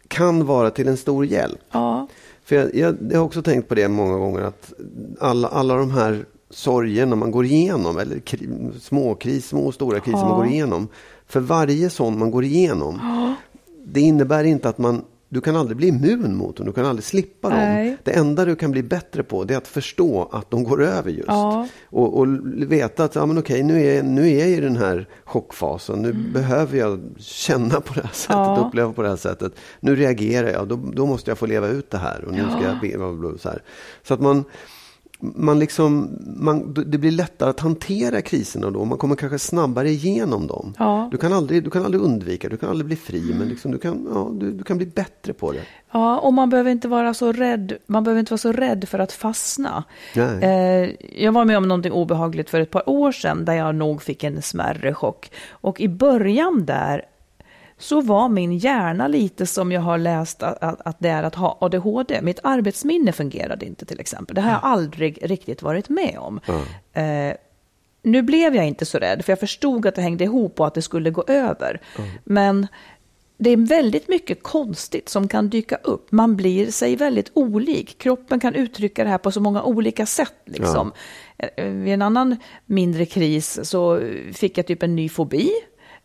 kan 0.08 0.46
vara 0.46 0.70
till 0.70 0.88
en 0.88 0.96
stor 0.96 1.24
hjälp. 1.26 1.60
Ja, 1.70 2.06
För 2.44 2.56
jag, 2.56 2.74
jag, 2.74 2.96
jag 3.10 3.18
har 3.18 3.24
också 3.26 3.42
tänkt 3.42 3.68
på 3.68 3.74
det 3.74 3.88
många 3.88 4.16
gånger, 4.16 4.40
att 4.40 4.72
alla, 5.20 5.48
alla 5.48 5.74
de 5.76 5.90
här 5.90 6.24
sorgerna 6.50 7.16
man 7.16 7.30
går 7.30 7.44
igenom, 7.44 7.98
eller 7.98 8.18
kri, 8.18 8.48
små 8.80 9.14
kris, 9.14 9.48
små 9.48 9.66
och 9.66 9.74
stora 9.74 10.00
kriser 10.00 10.18
man 10.18 10.36
går 10.36 10.46
igenom, 10.46 10.88
för 11.26 11.40
varje 11.40 11.90
sån 11.90 12.18
man 12.18 12.30
går 12.30 12.44
igenom, 12.44 13.00
det 13.84 14.00
innebär 14.00 14.44
inte 14.44 14.68
att 14.68 14.78
man 14.78 15.04
du 15.32 15.40
kan 15.40 15.56
aldrig 15.56 15.76
bli 15.76 15.88
immun 15.88 16.36
mot 16.36 16.56
dem, 16.56 16.66
du 16.66 16.72
kan 16.72 16.86
aldrig 16.86 17.04
slippa 17.04 17.48
Nej. 17.48 17.88
dem. 17.88 17.96
Det 18.04 18.10
enda 18.10 18.44
du 18.44 18.56
kan 18.56 18.70
bli 18.70 18.82
bättre 18.82 19.22
på 19.22 19.44
det 19.44 19.54
är 19.54 19.58
att 19.58 19.68
förstå 19.68 20.28
att 20.32 20.50
de 20.50 20.64
går 20.64 20.82
över 20.84 21.10
just. 21.10 21.28
Ja. 21.28 21.68
Och, 21.84 22.18
och 22.18 22.26
veta 22.72 23.04
att 23.04 23.14
ja, 23.14 23.26
men 23.26 23.38
okej, 23.38 23.62
nu, 23.62 23.86
är, 23.86 24.02
nu 24.02 24.30
är 24.30 24.38
jag 24.38 24.48
i 24.48 24.60
den 24.60 24.76
här 24.76 25.08
chockfasen. 25.24 26.02
Nu 26.02 26.12
behöver 26.12 26.78
jag 26.78 27.00
känna 27.18 27.80
på 27.80 27.94
det 27.94 28.00
här 28.02 28.12
sättet, 28.12 28.36
Mm. 28.36 28.50
Ja. 28.50 28.66
uppleva 28.68 28.92
på 28.92 29.02
det 29.02 29.08
här 29.08 29.16
sättet. 29.16 29.52
Nu 29.80 29.96
reagerar 29.96 30.48
jag, 30.48 30.68
då, 30.68 30.80
då 30.92 31.06
måste 31.06 31.30
jag 31.30 31.38
få 31.38 31.46
leva 31.46 31.68
ut 31.68 31.90
det 31.90 31.98
här. 31.98 32.24
Och 32.24 32.32
nu 32.32 32.42
ska 32.50 32.62
jag 32.62 32.80
be, 32.80 33.38
så, 33.38 33.48
här. 33.48 33.62
så 34.02 34.14
att 34.14 34.20
man, 34.20 34.44
man 35.20 35.58
liksom, 35.58 36.18
man, 36.36 36.74
det 36.86 36.98
blir 36.98 37.10
lättare 37.10 37.50
att 37.50 37.60
hantera 37.60 38.22
kriserna 38.22 38.70
då. 38.70 38.84
Man 38.84 38.98
kommer 38.98 39.16
kanske 39.16 39.38
snabbare 39.38 39.90
igenom 39.90 40.46
dem. 40.46 40.74
Ja. 40.78 41.08
Du, 41.12 41.18
kan 41.18 41.32
aldrig, 41.32 41.64
du 41.64 41.70
kan 41.70 41.84
aldrig 41.84 42.02
undvika, 42.02 42.48
du 42.48 42.56
kan 42.56 42.68
aldrig 42.68 42.86
bli 42.86 42.96
fri, 42.96 43.34
men 43.38 43.48
liksom, 43.48 43.70
du, 43.70 43.78
kan, 43.78 44.08
ja, 44.14 44.30
du, 44.32 44.52
du 44.52 44.64
kan 44.64 44.76
bli 44.76 44.86
bättre 44.86 45.32
på 45.32 45.52
det. 45.52 45.62
Ja, 45.92 46.18
och 46.18 46.32
man 46.32 46.50
behöver 46.50 46.70
inte 46.70 46.88
vara 46.88 47.14
så 47.14 47.32
rädd, 47.32 47.76
man 47.86 48.04
behöver 48.04 48.20
inte 48.20 48.32
vara 48.32 48.38
så 48.38 48.52
rädd 48.52 48.88
för 48.88 48.98
att 48.98 49.12
fastna. 49.12 49.84
Eh, 50.16 50.90
jag 51.22 51.32
var 51.32 51.44
med 51.44 51.58
om 51.58 51.68
någonting 51.68 51.92
obehagligt 51.92 52.50
för 52.50 52.60
ett 52.60 52.70
par 52.70 52.88
år 52.88 53.12
sedan 53.12 53.44
där 53.44 53.54
jag 53.54 53.74
nog 53.74 54.02
fick 54.02 54.24
en 54.24 54.42
smärre 54.42 54.94
chock. 54.94 55.30
Och 55.50 55.80
i 55.80 55.88
början 55.88 56.64
där 56.64 57.04
så 57.80 58.00
var 58.00 58.28
min 58.28 58.58
hjärna 58.58 59.08
lite 59.08 59.46
som 59.46 59.72
jag 59.72 59.80
har 59.80 59.98
läst 59.98 60.42
att, 60.42 60.62
att, 60.62 60.80
att 60.84 60.96
det 60.98 61.08
är 61.08 61.22
att 61.22 61.34
ha 61.34 61.58
ADHD. 61.60 62.22
Mitt 62.22 62.40
arbetsminne 62.42 63.12
fungerade 63.12 63.66
inte 63.66 63.84
till 63.84 64.00
exempel. 64.00 64.34
Det 64.34 64.40
har 64.40 64.50
jag 64.50 64.60
aldrig 64.62 65.18
riktigt 65.30 65.62
varit 65.62 65.88
med 65.88 66.16
om. 66.18 66.40
Eh, 66.92 67.34
nu 68.02 68.22
blev 68.22 68.54
jag 68.56 68.66
inte 68.66 68.86
så 68.86 68.98
rädd, 68.98 69.24
för 69.24 69.32
jag 69.32 69.40
förstod 69.40 69.86
att 69.86 69.94
det 69.94 70.02
hängde 70.02 70.24
ihop 70.24 70.60
och 70.60 70.66
att 70.66 70.74
det 70.74 70.82
skulle 70.82 71.10
gå 71.10 71.24
över. 71.26 71.80
Men 72.24 72.66
det 73.38 73.50
är 73.50 73.56
väldigt 73.56 74.08
mycket 74.08 74.42
konstigt 74.42 75.08
som 75.08 75.28
kan 75.28 75.48
dyka 75.48 75.76
upp. 75.76 76.12
Man 76.12 76.36
blir 76.36 76.70
sig 76.70 76.96
väldigt 76.96 77.30
olik. 77.34 77.98
Kroppen 77.98 78.40
kan 78.40 78.54
uttrycka 78.54 79.04
det 79.04 79.10
här 79.10 79.18
på 79.18 79.32
så 79.32 79.40
många 79.40 79.62
olika 79.62 80.06
sätt. 80.06 80.34
Liksom. 80.44 80.92
Eh, 81.38 81.64
Vid 81.64 81.94
en 81.94 82.02
annan 82.02 82.36
mindre 82.66 83.06
kris 83.06 83.58
så 83.62 84.00
fick 84.34 84.58
jag 84.58 84.66
typ 84.66 84.82
en 84.82 84.96
ny 84.96 85.08
fobi. 85.08 85.50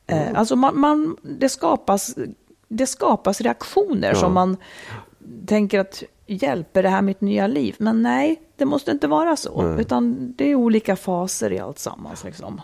Eh, 0.08 0.28
alltså 0.40 0.56
man, 0.56 0.80
man, 0.80 1.18
det, 1.22 1.50
skapas, 1.50 2.16
det 2.68 2.88
skapas 2.88 3.42
reaktioner 3.42 4.08
Ja. 4.10 4.16
som 4.16 4.34
man 4.34 4.58
tänker 5.46 5.80
att 5.80 6.04
hjälper 6.28 6.84
det 6.84 6.90
här 6.90 7.02
mitt 7.02 7.22
nya 7.22 7.48
liv? 7.48 7.76
Men 7.80 8.02
nej, 8.02 8.42
det 8.58 8.66
måste 8.66 8.92
inte 8.92 9.08
vara 9.08 9.36
så. 9.36 9.62
Nej. 9.62 9.82
Utan 9.82 10.34
det 10.38 10.52
är 10.52 10.56
olika 10.56 10.96
faser 10.96 11.52
i 11.54 11.60
allt 11.60 11.80
sammans. 11.80 12.24
Liksom. 12.24 12.62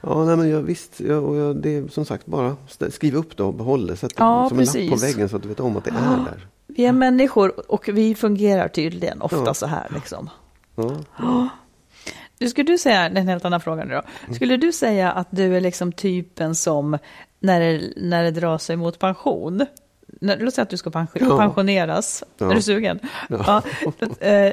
Ja, 0.00 0.24
nej, 0.24 0.36
men 0.36 0.48
jag, 0.50 0.62
visst. 0.62 1.00
Jag, 1.00 1.24
och 1.24 1.36
jag, 1.36 1.56
det 1.56 1.76
är 1.76 1.88
som 1.88 2.04
sagt 2.04 2.26
bara 2.26 2.56
skriv 2.90 3.14
upp 3.16 3.36
det 3.36 3.42
och 3.42 3.54
behåll 3.54 3.86
det. 3.86 3.96
Sätt 3.96 4.16
det 4.16 4.22
Ja, 4.24 4.48
som 4.48 4.58
en 4.58 4.64
lapp 4.64 4.74
på 4.74 4.80
precis. 4.80 5.02
väggen 5.02 5.28
så 5.28 5.36
att 5.36 5.42
du 5.42 5.48
vet 5.48 5.60
om 5.60 5.76
att 5.76 5.84
det 5.84 5.90
är 5.90 5.94
där. 6.24 6.46
Vi 6.66 6.84
är 6.86 6.92
människor 6.92 7.70
och 7.72 7.88
vi 7.92 8.14
fungerar 8.14 8.68
tydligen 8.68 9.22
ofta 9.22 9.42
Ja. 9.46 9.54
så 9.54 9.66
här. 9.66 9.86
Liksom. 9.94 10.30
Ja. 10.76 11.48
Du, 12.38 12.48
skulle 12.48 12.72
du 12.72 12.78
säga, 12.78 13.04
en 13.06 13.28
helt 13.28 13.44
annan 13.44 13.60
fråga 13.60 13.84
nu 13.84 13.94
då. 13.94 14.02
Mm. 14.24 14.34
Skulle 14.34 14.56
du 14.56 14.72
säga 14.72 15.12
att 15.12 15.28
du 15.30 15.56
är 15.56 15.60
liksom 15.60 15.92
typen 15.92 16.54
som 16.54 16.98
när 17.40 17.60
det, 17.60 17.92
när 17.96 18.22
det 18.24 18.30
drar 18.30 18.58
sig 18.58 18.76
mot 18.76 18.98
pension, 18.98 19.66
när, 20.20 20.36
låt 20.38 20.54
säga 20.54 20.62
att 20.62 20.70
du 20.70 20.76
ska 20.76 20.90
pension, 20.90 21.28
Ja. 21.28 21.38
pensioneras, 21.38 22.24
Ja. 22.38 22.50
är 22.50 22.54
du 22.54 22.62
sugen? 22.62 22.98
Ja. 23.28 23.62
Eh, 24.20 24.32
eh, 24.34 24.52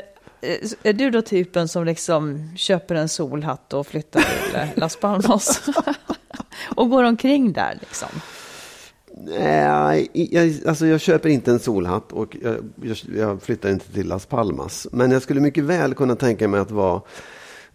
är 0.84 0.94
du 0.94 1.10
då 1.12 1.22
typen 1.22 1.68
som 1.68 1.86
liksom 1.86 2.50
köper 2.58 2.96
en 2.96 3.10
solhatt 3.10 3.74
och 3.74 3.88
flyttar 3.88 4.20
till 4.20 4.56
eh, 4.56 4.68
Las 4.76 4.96
Palmas? 4.96 5.62
och 6.76 6.90
går 6.90 7.04
omkring 7.04 7.54
där 7.54 7.78
liksom? 7.80 8.10
Nej, 9.18 10.10
jag, 10.14 10.54
alltså 10.68 10.86
jag 10.88 11.02
köper 11.02 11.30
inte 11.30 11.52
en 11.52 11.60
solhatt 11.60 12.12
och 12.12 12.38
jag, 12.42 12.56
jag, 12.84 12.98
jag 13.18 13.42
flyttar 13.42 13.70
inte 13.70 13.92
till 13.94 14.08
Las 14.08 14.26
Palmas. 14.26 14.88
Men 14.92 15.12
jag 15.12 15.22
skulle 15.22 15.42
mycket 15.42 15.64
väl 15.64 15.94
kunna 15.94 16.16
tänka 16.16 16.48
mig 16.48 16.60
att 16.60 16.72
vara 16.72 17.02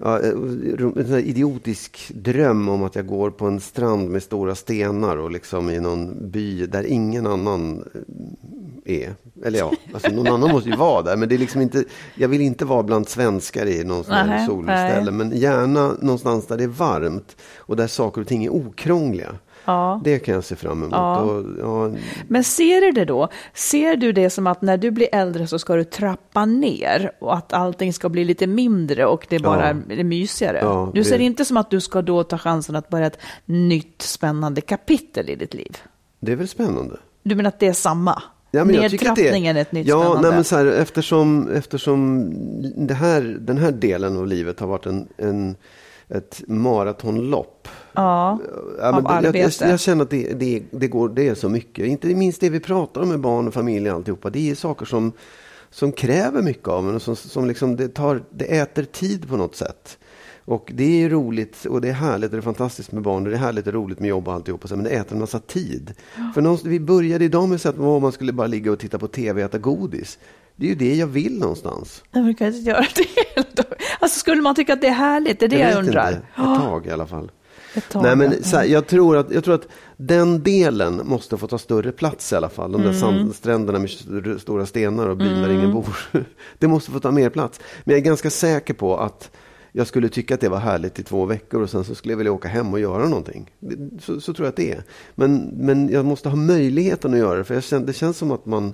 ja, 0.02 0.18
en 0.18 1.06
sån 1.08 1.18
idiotisk 1.18 2.12
dröm 2.14 2.68
om 2.68 2.82
att 2.82 2.94
jag 2.94 3.06
går 3.06 3.30
på 3.30 3.46
en 3.46 3.60
strand 3.60 4.10
med 4.10 4.22
stora 4.22 4.54
stenar 4.54 5.16
och 5.16 5.30
liksom 5.30 5.70
i 5.70 5.80
någon 5.80 6.30
by 6.30 6.66
där 6.66 6.84
ingen 6.84 7.26
annan 7.26 7.84
eh, 8.84 9.02
är. 9.02 9.14
Eller 9.44 9.58
ja, 9.58 9.72
alltså 9.94 10.12
någon 10.12 10.26
annan 10.26 10.50
måste 10.50 10.70
ju 10.70 10.76
vara 10.76 11.02
där. 11.02 11.16
Men 11.16 11.28
det 11.28 11.34
är 11.34 11.38
liksom 11.38 11.60
inte, 11.60 11.84
jag 12.14 12.28
vill 12.28 12.40
inte 12.40 12.64
vara 12.64 12.82
bland 12.82 13.08
svenskar 13.08 13.66
i 13.66 13.84
någon 13.84 14.04
sån 14.04 14.14
här 14.14 14.46
solställe. 14.46 15.10
Men 15.10 15.36
gärna 15.36 15.92
någonstans 16.00 16.46
där 16.46 16.56
det 16.56 16.64
är 16.64 16.68
varmt 16.68 17.36
och 17.56 17.76
där 17.76 17.86
saker 17.86 18.20
och 18.20 18.26
ting 18.26 18.44
är 18.44 18.50
okrångliga. 18.50 19.34
Ja. 19.70 20.00
Det 20.04 20.18
kan 20.18 20.34
jag 20.34 20.44
se 20.44 20.56
fram 20.56 20.78
emot. 20.78 20.92
Ja. 20.92 21.20
Och, 21.20 21.44
ja, 21.60 21.98
Men 22.28 22.44
ser 22.44 22.80
du 22.80 22.90
det 22.92 23.04
då? 23.04 23.28
Ser 23.54 23.96
du 23.96 24.12
det 24.12 24.30
som 24.30 24.46
att 24.46 24.62
när 24.62 24.76
du 24.76 24.90
blir 24.90 25.08
äldre 25.12 25.46
så 25.46 25.58
ska 25.58 25.76
du 25.76 25.84
trappa 25.84 26.44
ner 26.44 27.12
och 27.18 27.34
att 27.36 27.52
allting 27.52 27.92
ska 27.92 28.08
bli 28.08 28.24
lite 28.24 28.46
mindre 28.46 29.06
och 29.06 29.26
det 29.30 29.38
bara 29.38 29.68
Ja. 29.88 29.94
är 29.94 30.04
mysigare? 30.04 30.90
Du 30.94 31.04
ser 31.04 31.18
det- 31.18 31.24
inte 31.24 31.44
som 31.44 31.56
att 31.56 31.70
du 31.70 31.80
ska 31.80 32.02
då 32.02 32.22
ta 32.24 32.38
chansen 32.38 32.76
att 32.76 32.88
börja 32.88 33.06
ett 33.06 33.18
nytt 33.44 34.02
spännande 34.02 34.60
kapitel 34.60 35.30
i 35.30 35.34
ditt 35.36 35.54
liv? 35.54 35.76
det 36.20 36.32
är 36.32 36.36
väl 36.36 36.48
spännande? 36.48 36.96
Du 37.22 37.34
menar 37.34 37.48
att 37.48 37.58
det 37.60 37.66
är 37.66 37.72
samma? 37.72 38.22
Ja, 38.50 38.64
men 38.64 38.76
Nedtrappningen 38.76 39.56
är 39.56 39.60
ett 39.60 39.72
nytt 39.72 39.86
ja, 39.86 40.00
spännande? 40.00 40.28
nej, 40.28 40.34
men 40.36 40.44
så 40.44 40.56
här, 40.56 40.66
eftersom, 40.66 41.48
eftersom 41.54 42.30
det 42.86 42.94
här, 42.94 43.20
den 43.40 43.58
här 43.58 43.70
delen 43.70 44.16
av 44.16 44.26
livet 44.26 44.60
har 44.60 44.66
varit 44.66 44.86
en, 44.86 45.08
en, 45.16 45.56
ett 46.10 46.42
maratonlopp. 46.46 47.68
ja, 47.92 48.38
Ja, 48.78 48.88
av 48.88 49.02
det- 49.02 49.08
jag, 49.12 49.24
jag, 49.24 49.26
arbete. 49.26 49.68
jag 49.68 49.80
känner 49.80 50.04
att 50.04 50.10
det, 50.10 50.32
det, 50.34 50.62
det, 50.70 50.88
går, 50.88 51.08
det 51.08 51.28
är 51.28 51.34
så 51.34 51.48
mycket. 51.48 51.86
Inte 51.86 52.06
minst 52.14 52.40
det 52.40 52.50
vi 52.50 52.60
pratar 52.60 53.00
om 53.02 53.08
med 53.08 53.20
barn 53.20 53.48
och 53.48 53.54
familj 53.54 53.90
och 53.90 53.96
alltihopa. 53.96 54.30
Det 54.30 54.50
är 54.50 54.54
saker 54.54 54.86
som, 54.86 55.12
som 55.70 55.92
kräver 55.92 56.42
mycket 56.42 56.68
av 56.68 56.88
en 56.88 56.94
och 56.94 57.02
som, 57.02 57.16
som 57.16 57.46
liksom 57.46 57.76
det, 57.76 57.88
tar, 57.88 58.22
det 58.30 58.44
äter 58.58 58.82
tid 58.84 59.28
på 59.28 59.36
något 59.36 59.56
sätt. 59.56 59.98
Och 60.44 60.70
det 60.74 61.02
är 61.04 61.08
roligt 61.08 61.64
och 61.64 61.80
det 61.80 61.88
är 61.88 61.92
härligt 61.92 62.30
och 62.30 62.36
det 62.36 62.40
är 62.40 62.42
fantastiskt 62.42 62.92
med 62.92 63.02
barn 63.02 63.22
och 63.24 63.30
det 63.30 63.36
är 63.36 63.40
härligt 63.40 63.66
och 63.66 63.72
roligt 63.72 64.00
med 64.00 64.08
jobb 64.08 64.28
och 64.28 64.34
alltihopa. 64.34 64.68
Men 64.70 64.84
det 64.84 64.90
äter 64.90 65.12
en 65.14 65.20
massa 65.20 65.38
tid. 65.40 65.94
För 66.34 66.40
någonstans, 66.40 66.70
vi 66.70 66.80
började 66.80 67.24
idag 67.24 67.48
med 67.48 67.66
att 67.66 67.78
åh, 67.78 68.00
man 68.00 68.12
skulle 68.12 68.32
bara 68.32 68.46
ligga 68.46 68.72
och 68.72 68.78
titta 68.78 68.98
på 68.98 69.08
tv 69.08 69.42
och 69.44 69.48
äta 69.50 69.58
godis. 69.58 70.18
Det 70.60 70.66
är 70.66 70.68
ju 70.68 70.74
det 70.74 70.94
jag 70.94 71.06
vill 71.06 71.38
någonstans. 71.38 72.02
Nej, 72.10 72.22
men 72.24 72.34
kan 72.34 72.46
jag 72.46 72.56
inte 72.56 72.70
göra 72.70 72.86
det 73.34 73.56
dagen? 73.56 73.72
Alltså 74.00 74.18
skulle 74.18 74.42
man 74.42 74.54
tycka 74.54 74.72
att 74.72 74.80
det 74.80 74.86
är 74.86 74.92
härligt? 74.92 75.40
Det 75.40 75.46
är 75.46 75.48
det 75.48 75.58
jag, 75.58 75.68
vet 75.68 75.76
undrar. 75.78 76.08
Inte, 76.10 76.18
ett 76.36 76.60
tag 76.60 76.86
i 76.86 76.90
alla 76.90 77.06
fall. 77.06 77.30
Tag, 77.90 78.02
Nej, 78.02 78.16
men 78.16 78.44
så 78.44 78.56
här, 78.56 78.64
jag, 78.64 78.86
tror 78.86 79.16
att, 79.16 79.30
jag 79.30 79.44
tror 79.44 79.54
att 79.54 79.68
den 79.96 80.42
delen 80.42 81.00
måste 81.04 81.36
få 81.36 81.46
ta 81.46 81.58
större 81.58 81.92
plats 81.92 82.32
i 82.32 82.36
alla 82.36 82.48
fall. 82.48 82.72
De 82.72 82.80
där 82.82 82.88
Mm. 82.88 83.00
sandstränderna 83.00 83.78
med 83.78 83.88
st- 83.90 84.38
stora 84.38 84.66
stenar 84.66 85.08
och 85.08 85.16
byn 85.16 85.42
där 85.42 85.50
ingen 85.50 85.72
bor. 85.72 85.96
Det 86.58 86.68
måste 86.68 86.90
få 86.90 87.00
ta 87.00 87.10
mer 87.10 87.30
plats. 87.30 87.60
Men 87.84 87.92
jag 87.92 88.00
är 88.00 88.04
ganska 88.04 88.30
säker 88.30 88.74
på 88.74 88.96
att 88.96 89.30
jag 89.72 89.86
skulle 89.86 90.08
tycka 90.08 90.34
att 90.34 90.40
det 90.40 90.48
var 90.48 90.58
härligt 90.58 90.98
i 90.98 91.02
två 91.02 91.24
veckor 91.24 91.62
och 91.62 91.70
sen 91.70 91.84
så 91.84 91.94
skulle 91.94 92.12
jag 92.12 92.18
vilja 92.18 92.32
åka 92.32 92.48
hem 92.48 92.72
och 92.72 92.80
göra 92.80 93.08
någonting. 93.08 93.50
Så, 94.02 94.20
så 94.20 94.32
tror 94.34 94.46
jag 94.46 94.50
att 94.50 94.56
det 94.56 94.72
är. 94.72 94.82
Men, 95.14 95.36
men 95.56 95.88
jag 95.88 96.04
måste 96.04 96.28
ha 96.28 96.36
möjligheten 96.36 97.12
att 97.12 97.18
göra 97.18 97.38
det. 97.38 97.44
För 97.44 97.54
jag 97.54 97.62
känner, 97.64 97.86
det 97.86 97.92
känns 97.92 98.16
som 98.16 98.30
att 98.30 98.46
man 98.46 98.72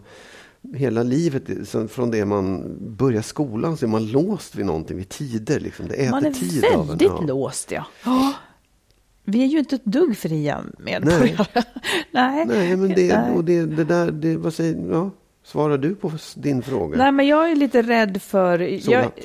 hela 0.74 1.02
livet, 1.02 1.42
sen 1.68 1.88
från 1.88 2.10
det 2.10 2.24
man 2.24 2.76
börjar 2.96 3.22
skolan, 3.22 3.76
så 3.76 3.86
är 3.86 3.88
man 3.88 4.06
låst 4.06 4.54
vid 4.54 4.66
någonting, 4.66 4.96
vid 4.96 5.08
tider. 5.08 5.60
Liksom. 5.60 5.88
Det 5.88 5.94
äter 5.94 6.10
Man 6.10 6.26
är 6.26 6.32
tid 6.32 6.64
av 6.74 6.80
en. 6.80 6.86
väldigt 6.88 7.08
Ja. 7.08 7.20
låst, 7.20 7.70
ja. 7.72 7.86
Ja. 8.04 8.32
Vi 9.24 9.42
är 9.42 9.46
ju 9.46 9.58
inte 9.58 9.74
ett 9.74 9.84
dugg 9.84 10.16
fria 10.18 10.60
medborgare. 10.78 11.44
Nej. 12.10 12.44
Nej, 12.46 12.76
men 12.76 12.88
det, 12.88 13.16
Nej. 13.18 13.32
och 13.36 13.44
det, 13.44 13.64
det 13.66 13.84
där, 13.84 14.10
det, 14.10 14.36
vad 14.36 14.54
säger, 14.54 14.88
ja, 14.90 15.10
svarar 15.44 15.78
du 15.78 15.94
på 15.94 16.12
din 16.34 16.62
fråga? 16.62 16.98
Nej, 16.98 17.12
men 17.12 17.26
jag 17.26 17.50
är 17.50 17.56
lite 17.56 17.82
rädd 17.82 18.22
för... 18.22 18.58
Jag, 18.58 18.82
Solhatt. 18.82 19.18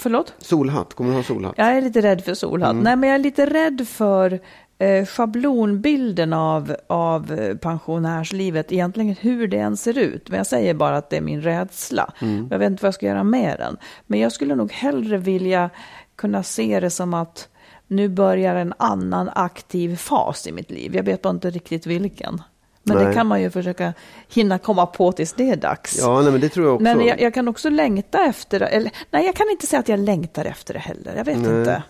förlåt? 0.00 0.34
Solhatt, 0.38 0.94
kommer 0.94 1.10
du 1.10 1.16
ha 1.16 1.22
solhatt? 1.22 1.54
Jag 1.56 1.66
är 1.68 1.82
lite 1.82 2.00
rädd 2.02 2.24
för 2.24 2.34
solhatt. 2.34 2.70
Mm. 2.72 2.84
Nej, 2.84 2.96
men 2.96 3.08
jag 3.08 3.14
är 3.14 3.22
lite 3.22 3.46
rädd 3.46 3.88
för 3.88 4.40
eh, 4.78 5.06
schablonbilden 5.06 6.32
av, 6.32 6.76
av 6.86 7.32
eh, 7.32 7.56
pensionärslivet, 7.56 8.72
egentligen 8.72 9.16
hur 9.20 9.48
det 9.48 9.58
än 9.58 9.76
ser 9.76 9.98
ut. 9.98 10.28
Men 10.28 10.36
jag 10.38 10.46
säger 10.46 10.74
bara 10.74 10.96
att 10.96 11.10
det 11.10 11.16
är 11.16 11.20
min 11.20 11.42
rädsla. 11.42 12.12
Mm. 12.20 12.48
Jag 12.50 12.58
vet 12.58 12.70
inte 12.70 12.82
vad 12.82 12.88
jag 12.88 12.94
ska 12.94 13.06
göra 13.06 13.24
med 13.24 13.58
den. 13.58 13.76
Men 14.06 14.20
jag 14.20 14.32
skulle 14.32 14.54
nog 14.54 14.72
hellre 14.72 15.18
vilja 15.18 15.70
kunna 16.16 16.42
se 16.42 16.80
det 16.80 16.90
som 16.90 17.14
att 17.14 17.48
nu 17.86 18.08
börjar 18.08 18.54
en 18.54 18.74
annan 18.76 19.30
aktiv 19.34 19.96
fas 19.96 20.46
i 20.46 20.52
mitt 20.52 20.70
liv. 20.70 20.96
Jag 20.96 21.02
vet 21.02 21.22
bara 21.22 21.30
inte 21.30 21.50
riktigt 21.50 21.86
vilken. 21.86 22.42
Men 22.82 22.96
det 22.96 23.04
Nej. 23.04 23.14
kan 23.14 23.26
man 23.26 23.42
ju 23.42 23.50
försöka 23.50 23.94
hinna 24.28 24.58
komma 24.58 24.86
på 24.86 25.12
tills 25.12 25.32
det 25.32 25.50
är 25.50 25.56
dags. 25.56 25.98
Ja, 25.98 26.22
nej, 26.22 26.32
men 26.32 26.40
det 26.40 26.48
tror 26.48 26.66
jag 26.66 26.74
också. 26.74 26.82
Men 26.82 27.06
jag, 27.06 27.20
jag 27.20 27.34
kan 27.34 27.48
också 27.48 27.70
längta 27.70 28.24
efter 28.24 28.58
det. 28.58 28.66
Eller, 28.66 28.92
nej, 29.10 29.26
jag 29.26 29.34
kan 29.34 29.50
inte 29.50 29.66
säga 29.66 29.80
att 29.80 29.88
jag 29.88 30.00
längtar 30.00 30.44
efter 30.44 30.74
det 30.74 30.80
heller. 30.80 31.16
Jag 31.16 31.24
vet 31.24 31.38
Nej. 31.38 31.58
inte. 31.58 31.82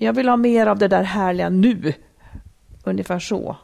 Jag 0.00 0.12
vill 0.12 0.28
ha 0.28 0.36
mer 0.36 0.66
av 0.66 0.78
det 0.78 0.88
där 0.88 1.02
härliga 1.02 1.48
nu. 1.48 1.92
Ungefär 2.84 3.18
så. 3.18 3.56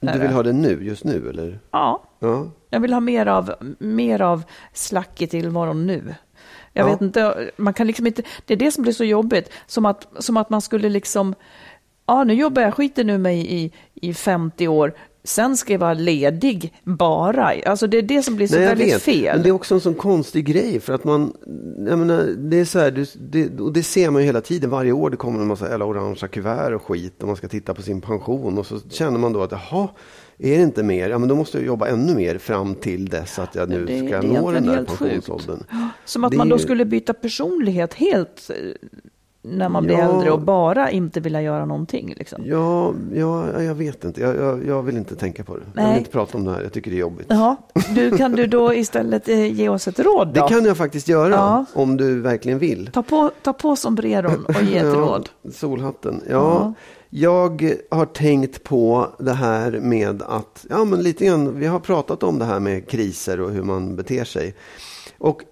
du 0.00 0.18
vill 0.18 0.30
ha 0.30 0.42
det 0.42 0.52
nu, 0.52 0.84
just 0.84 1.04
nu, 1.04 1.28
eller? 1.30 1.60
Ja, 1.70 2.02
Ja. 2.18 2.46
jag 2.70 2.80
vill 2.80 2.92
ha 2.92 3.00
mer 3.00 3.26
av, 3.26 3.54
mer 3.78 4.22
av 4.22 4.42
slack 4.72 5.22
i 5.22 5.26
tillvaron 5.26 5.86
nu. 5.86 6.14
Jag 6.72 6.86
Ja. 6.86 6.90
vet 6.92 7.00
inte, 7.00 7.50
man 7.56 7.74
kan 7.74 7.86
liksom 7.86 8.06
inte, 8.06 8.22
det 8.46 8.54
är 8.54 8.58
det 8.58 8.70
som 8.72 8.82
blir 8.82 8.92
så 8.92 9.04
jobbigt. 9.04 9.50
Som 9.66 9.86
att, 9.86 10.06
som 10.18 10.36
att 10.36 10.50
man 10.50 10.60
skulle 10.60 10.88
liksom, 10.88 11.34
ja 12.06 12.24
nu 12.24 12.34
jobbar 12.34 12.62
jag 12.62 12.74
skiten 12.74 13.06
nu 13.06 13.18
mig 13.18 13.54
i, 13.54 13.72
i 13.94 14.14
50 14.14 14.68
år, 14.68 14.92
sen 15.24 15.56
ska 15.56 15.72
jag 15.72 15.80
vara 15.80 15.94
ledig 15.94 16.74
bara. 16.84 17.52
Alltså 17.66 17.86
det 17.86 17.98
är 17.98 18.02
det 18.02 18.22
som 18.22 18.36
blir 18.36 18.46
så 18.46 18.56
Nej, 18.56 18.66
väldigt 18.66 18.94
vet. 18.94 19.02
fel. 19.02 19.34
Men 19.36 19.42
det 19.42 19.48
är 19.48 19.52
också 19.52 19.74
en 19.74 19.80
sån 19.80 19.94
konstig 19.94 20.44
grej. 20.46 20.80
För 20.80 20.92
att 20.92 21.04
man, 21.04 21.32
jag 21.88 21.98
menar, 21.98 22.22
det 22.38 22.56
är 22.60 22.64
så 22.64 22.78
här, 22.78 23.06
det, 23.30 23.60
och 23.60 23.72
det 23.72 23.82
ser 23.82 24.10
man 24.10 24.22
ju 24.22 24.26
hela 24.26 24.40
tiden. 24.40 24.70
Varje 24.70 24.92
år 24.92 25.10
det 25.10 25.16
kommer 25.16 25.40
en 25.40 25.46
massa 25.46 25.68
jävla 25.70 25.84
orangea 25.84 26.28
kuvert 26.28 26.74
och 26.74 26.82
skit. 26.82 27.22
Och 27.22 27.26
man 27.26 27.36
ska 27.36 27.48
titta 27.48 27.74
på 27.74 27.82
sin 27.82 28.00
pension. 28.00 28.58
Och 28.58 28.66
så 28.66 28.78
känner 28.90 29.18
man 29.18 29.32
då 29.32 29.42
att, 29.42 29.52
jaha, 29.52 29.88
är 30.38 30.56
det 30.56 30.62
inte 30.62 30.82
mer? 30.82 31.10
Ja, 31.10 31.18
men 31.18 31.28
då 31.28 31.34
måste 31.34 31.58
jag 31.58 31.66
jobba 31.66 31.86
ännu 31.88 32.14
mer 32.14 32.38
fram 32.38 32.74
till 32.74 33.08
dess 33.08 33.38
att 33.38 33.54
jag 33.54 33.68
nu 33.68 33.84
Det 33.86 33.98
ska 33.98 34.04
nå 34.06 34.10
egentligen 34.10 34.54
den 34.54 34.66
där 34.66 34.74
helt 34.74 34.90
sjukt. 34.90 34.98
pensionsåldern. 35.12 35.64
Som 36.04 36.24
att 36.24 36.30
Det 36.30 36.36
man 36.36 36.48
då 36.48 36.58
skulle 36.58 36.84
byta 36.84 37.12
personlighet 37.14 37.94
helt 37.94 38.50
eh, 38.50 38.56
när 39.42 39.68
man 39.68 39.84
blir 39.84 39.96
Ja. 39.98 40.02
äldre 40.14 40.30
och 40.30 40.40
bara 40.40 40.90
inte 40.90 41.20
vilja 41.20 41.42
göra 41.42 41.64
någonting. 41.64 42.14
Liksom. 42.16 42.42
Ja, 42.46 42.94
ja, 43.14 43.62
jag 43.62 43.74
vet 43.74 44.04
inte. 44.04 44.20
Jag, 44.20 44.36
jag, 44.36 44.66
jag 44.66 44.82
vill 44.82 44.96
inte 44.96 45.16
tänka 45.16 45.44
på 45.44 45.56
det. 45.56 45.62
Jag 45.74 45.82
Nej. 45.82 45.90
vill 45.92 45.98
inte 45.98 46.10
prata 46.10 46.38
om 46.38 46.44
det 46.44 46.50
här. 46.52 46.62
Jag 46.62 46.72
tycker 46.72 46.90
det 46.90 46.96
är 46.96 47.00
jobbigt. 47.00 47.26
Jaha, 47.30 47.56
du, 47.94 48.16
kan 48.16 48.32
du 48.32 48.46
då 48.46 48.74
istället 48.74 49.28
eh, 49.28 49.52
ge 49.52 49.68
oss 49.68 49.88
ett 49.88 49.98
råd 50.00 50.28
då? 50.28 50.32
Det 50.42 50.48
kan 50.54 50.64
jag 50.64 50.76
faktiskt 50.76 51.08
göra. 51.08 51.34
Ja. 51.34 51.64
Om 51.74 51.96
du 51.96 52.20
verkligen 52.20 52.58
vill. 52.58 52.90
Ta 52.92 53.02
på, 53.02 53.30
ta 53.42 53.52
på 53.52 53.76
sombreron 53.76 54.44
och 54.44 54.62
ge 54.62 54.78
ett 54.78 54.84
Ja, 54.94 54.94
råd. 54.94 55.28
Solhatten. 55.52 56.22
Ja, 56.30 56.34
Ja. 56.36 56.74
Jag 57.12 57.74
har 57.90 58.06
tänkt 58.06 58.62
på 58.64 59.06
det 59.18 59.32
här 59.32 59.70
med 59.80 60.22
att, 60.22 60.66
ja 60.70 60.84
men 60.84 61.02
lite 61.02 61.24
grann, 61.26 61.58
vi 61.58 61.66
har 61.66 61.78
pratat 61.80 62.22
om 62.22 62.38
det 62.38 62.44
här 62.44 62.60
med 62.60 62.88
kriser 62.88 63.40
och 63.40 63.50
hur 63.50 63.62
man 63.62 63.96
beter 63.96 64.24
sig. 64.24 64.54
Och 65.18 65.42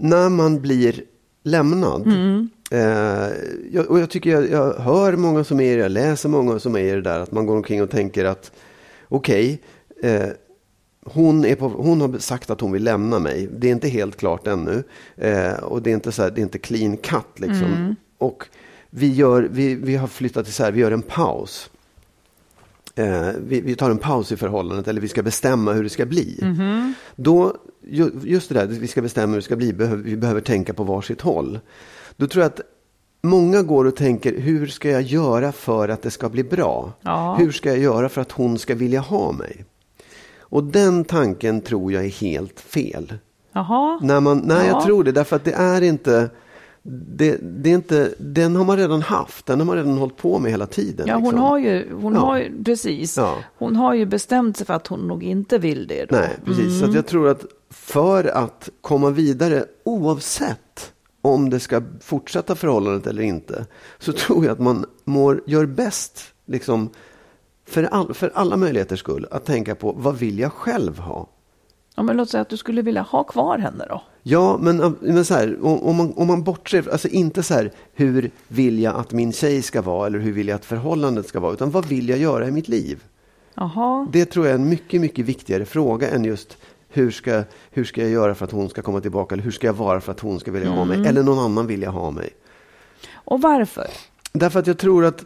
när 0.00 0.28
man 0.28 0.60
blir 0.60 1.00
lämnad, 1.42 2.06
eh, 2.78 3.28
jag, 3.72 3.90
och 3.90 3.98
jag 4.00 4.10
tycker 4.10 4.30
jag, 4.30 4.50
jag 4.50 4.74
hör 4.74 5.16
många 5.16 5.44
som 5.44 5.60
är 5.60 5.76
det, 5.76 5.82
jag 5.82 5.92
läser 5.92 6.28
många 6.28 6.58
som 6.58 6.76
är 6.76 6.94
det 6.96 7.02
där, 7.02 7.20
att 7.20 7.32
man 7.32 7.46
går 7.46 7.56
omkring 7.56 7.82
och 7.82 7.90
tänker 7.90 8.24
att 8.24 8.52
okej, 9.08 9.60
eh, 10.02 10.26
hon, 11.06 11.44
är 11.44 11.54
på, 11.54 11.68
hon 11.68 12.00
har 12.00 12.18
sagt 12.18 12.50
att 12.50 12.60
hon 12.60 12.72
vill 12.72 12.84
lämna 12.84 13.18
mig. 13.18 13.48
Det 13.58 13.66
är 13.68 13.72
inte 13.72 13.88
helt 13.88 14.16
klart 14.16 14.46
ännu. 14.46 14.82
Eh, 15.16 15.52
och 15.52 15.82
det 15.82 15.90
är 15.90 15.94
inte, 15.94 16.12
så 16.12 16.22
här, 16.22 16.30
det 16.30 16.40
är 16.40 16.42
inte 16.42 16.58
clean 16.58 16.96
cut. 16.96 17.26
Liksom. 17.40 17.96
Och 18.18 18.44
vi, 18.90 19.14
gör, 19.14 19.48
vi, 19.50 19.74
vi 19.74 19.96
har 19.96 20.06
flyttat 20.08 20.48
isär, 20.48 20.72
vi 20.72 20.80
gör 20.80 20.90
en 20.92 21.02
paus. 21.02 21.70
eh, 22.94 23.28
vi, 23.48 23.60
vi 23.60 23.74
tar 23.74 23.90
en 23.90 23.98
paus 23.98 24.32
i 24.32 24.36
förhållandet 24.36 24.88
eller 24.88 25.00
vi 25.00 25.08
ska 25.08 25.22
bestämma 25.22 25.72
hur 25.72 25.82
det 25.82 25.88
ska 25.90 26.06
bli. 26.06 26.38
Mhm. 26.42 26.94
Då, 27.16 27.56
ju- 27.86 28.10
just 28.22 28.48
det 28.48 28.54
där, 28.54 28.66
vi 28.66 28.86
ska 28.88 29.02
bestämma 29.02 29.30
hur 29.32 29.36
det 29.40 29.44
ska 29.44 29.56
bli, 29.56 29.72
behöver, 29.72 30.02
vi 30.02 30.16
behöver 30.16 30.40
tänka 30.40 30.74
på 30.74 30.84
varsitt 30.84 31.20
håll. 31.20 31.58
Då 32.16 32.26
tror 32.26 32.42
jag 32.42 32.50
att 32.52 32.60
många 33.22 33.62
går 33.62 33.84
och 33.84 33.96
tänker, 33.96 34.38
hur 34.40 34.66
ska 34.66 34.90
jag 34.90 35.02
göra 35.02 35.52
för 35.52 35.88
att 35.88 36.02
det 36.02 36.10
ska 36.10 36.28
bli 36.28 36.44
bra? 36.44 36.92
Ja. 37.00 37.34
Hur 37.38 37.52
ska 37.52 37.68
jag 37.68 37.78
göra 37.78 38.08
för 38.08 38.20
att 38.20 38.32
hon 38.32 38.58
ska 38.58 38.74
vilja 38.74 39.00
ha 39.00 39.32
mig? 39.32 39.64
Och 40.38 40.64
den 40.64 41.04
tanken 41.04 41.60
tror 41.60 41.92
jag 41.92 42.04
är 42.04 42.08
helt 42.08 42.60
fel. 42.60 43.14
Jaha. 43.52 43.98
När 44.02 44.20
man, 44.20 44.38
nej, 44.38 44.56
Ja. 44.60 44.66
jag 44.66 44.84
tror 44.84 45.04
det. 45.04 45.12
Därför 45.12 45.36
att 45.36 45.44
det 45.44 45.52
är 45.52 45.82
inte... 45.82 46.30
Det, 46.86 47.38
det 47.42 47.70
är 47.70 47.74
inte, 47.74 48.14
den 48.18 48.56
har 48.56 48.64
man 48.64 48.76
redan 48.76 49.02
haft, 49.02 49.46
den 49.46 49.58
har 49.58 49.66
man 49.66 49.76
redan 49.76 49.98
hållit 49.98 50.16
på 50.16 50.38
med 50.38 50.50
hela 50.50 50.66
tiden. 50.66 51.06
Ja, 51.08 51.14
hon 51.14 51.22
liksom. 51.24 51.38
har 51.40 51.58
ju, 51.58 51.92
hon 51.94 52.14
Ja. 52.14 52.20
har 52.20 52.38
ju, 52.38 52.64
precis. 52.64 53.16
Ja. 53.16 53.36
Hon 53.58 53.76
har 53.76 53.94
ju 53.94 54.06
bestämt 54.06 54.56
sig 54.56 54.66
för 54.66 54.74
att 54.74 54.86
hon 54.86 55.00
nog 55.00 55.22
inte 55.24 55.58
vill 55.58 55.86
det 55.86 56.04
då. 56.04 56.16
Nej, 56.16 56.28
precis. 56.44 56.80
Så 56.80 56.86
att 56.86 56.94
jag 56.94 57.06
tror 57.06 57.28
att 57.28 57.44
för 57.70 58.24
att 58.24 58.68
komma 58.80 59.10
vidare, 59.10 59.64
oavsett 59.84 60.92
om 61.24 61.50
det 61.50 61.60
ska 61.60 61.82
fortsätta 62.00 62.54
förhållandet 62.54 63.06
eller 63.06 63.22
inte, 63.22 63.66
så 63.98 64.12
tror 64.12 64.44
jag 64.44 64.52
att 64.52 64.58
man 64.58 64.86
mår, 65.04 65.42
gör 65.46 65.66
bäst, 65.66 66.20
liksom, 66.46 66.90
för, 67.66 67.84
all, 67.84 68.14
för 68.14 68.32
alla 68.34 68.56
möjligheters 68.56 69.00
skull, 69.00 69.26
att 69.30 69.44
tänka 69.44 69.74
på 69.74 69.92
vad 69.92 70.16
vill 70.16 70.38
jag 70.38 70.52
själv 70.52 70.98
ha? 70.98 71.28
Ja, 71.96 72.02
men 72.02 72.16
låt 72.16 72.30
säga 72.30 72.40
att 72.40 72.48
du 72.48 72.56
skulle 72.56 72.82
vilja 72.82 73.02
ha 73.02 73.24
kvar 73.24 73.58
henne 73.58 73.86
då. 73.88 74.02
Ja, 74.22 74.58
men, 74.60 74.96
men 75.00 75.24
så 75.24 75.34
här, 75.34 75.58
om, 75.62 75.96
man, 75.96 76.12
om 76.16 76.26
man 76.26 76.42
bortser, 76.42 76.88
alltså 76.92 77.08
inte 77.08 77.42
så 77.42 77.54
här, 77.54 77.72
hur 77.94 78.30
vill 78.48 78.78
jag 78.78 78.96
att 78.96 79.12
min 79.12 79.32
tjej 79.32 79.62
ska 79.62 79.82
vara 79.82 80.06
eller 80.06 80.18
hur 80.18 80.32
vill 80.32 80.48
jag 80.48 80.56
att 80.56 80.64
förhållandet 80.64 81.26
ska 81.28 81.40
vara, 81.40 81.52
utan 81.52 81.70
vad 81.70 81.86
vill 81.86 82.08
jag 82.08 82.18
göra 82.18 82.48
i 82.48 82.50
mitt 82.50 82.68
liv? 82.68 83.04
Jaha. 83.54 84.08
Det 84.12 84.24
tror 84.24 84.46
jag 84.46 84.50
är 84.50 84.58
en 84.58 84.68
mycket, 84.68 85.00
mycket 85.00 85.24
viktigare 85.24 85.64
fråga 85.64 86.10
än 86.10 86.24
just 86.24 86.56
hur 86.94 87.10
ska, 87.10 87.42
hur 87.70 87.84
ska 87.84 88.00
jag 88.00 88.10
göra 88.10 88.34
för 88.34 88.44
att 88.44 88.50
hon 88.52 88.68
ska 88.68 88.82
komma 88.82 89.00
tillbaka 89.00 89.34
eller 89.34 89.44
hur 89.44 89.50
ska 89.50 89.66
jag 89.66 89.74
vara 89.74 90.00
för 90.00 90.12
att 90.12 90.20
hon 90.20 90.40
ska 90.40 90.50
vilja 90.52 90.70
ha 90.70 90.84
mig 90.84 91.06
eller 91.06 91.22
någon 91.22 91.38
annan 91.38 91.66
vilja 91.66 91.90
ha 91.90 92.10
mig. 92.10 92.30
Och 93.14 93.42
varför? 93.42 93.86
Därför 94.32 94.58
att 94.60 94.66
jag 94.66 94.78
tror 94.78 95.04
att 95.04 95.24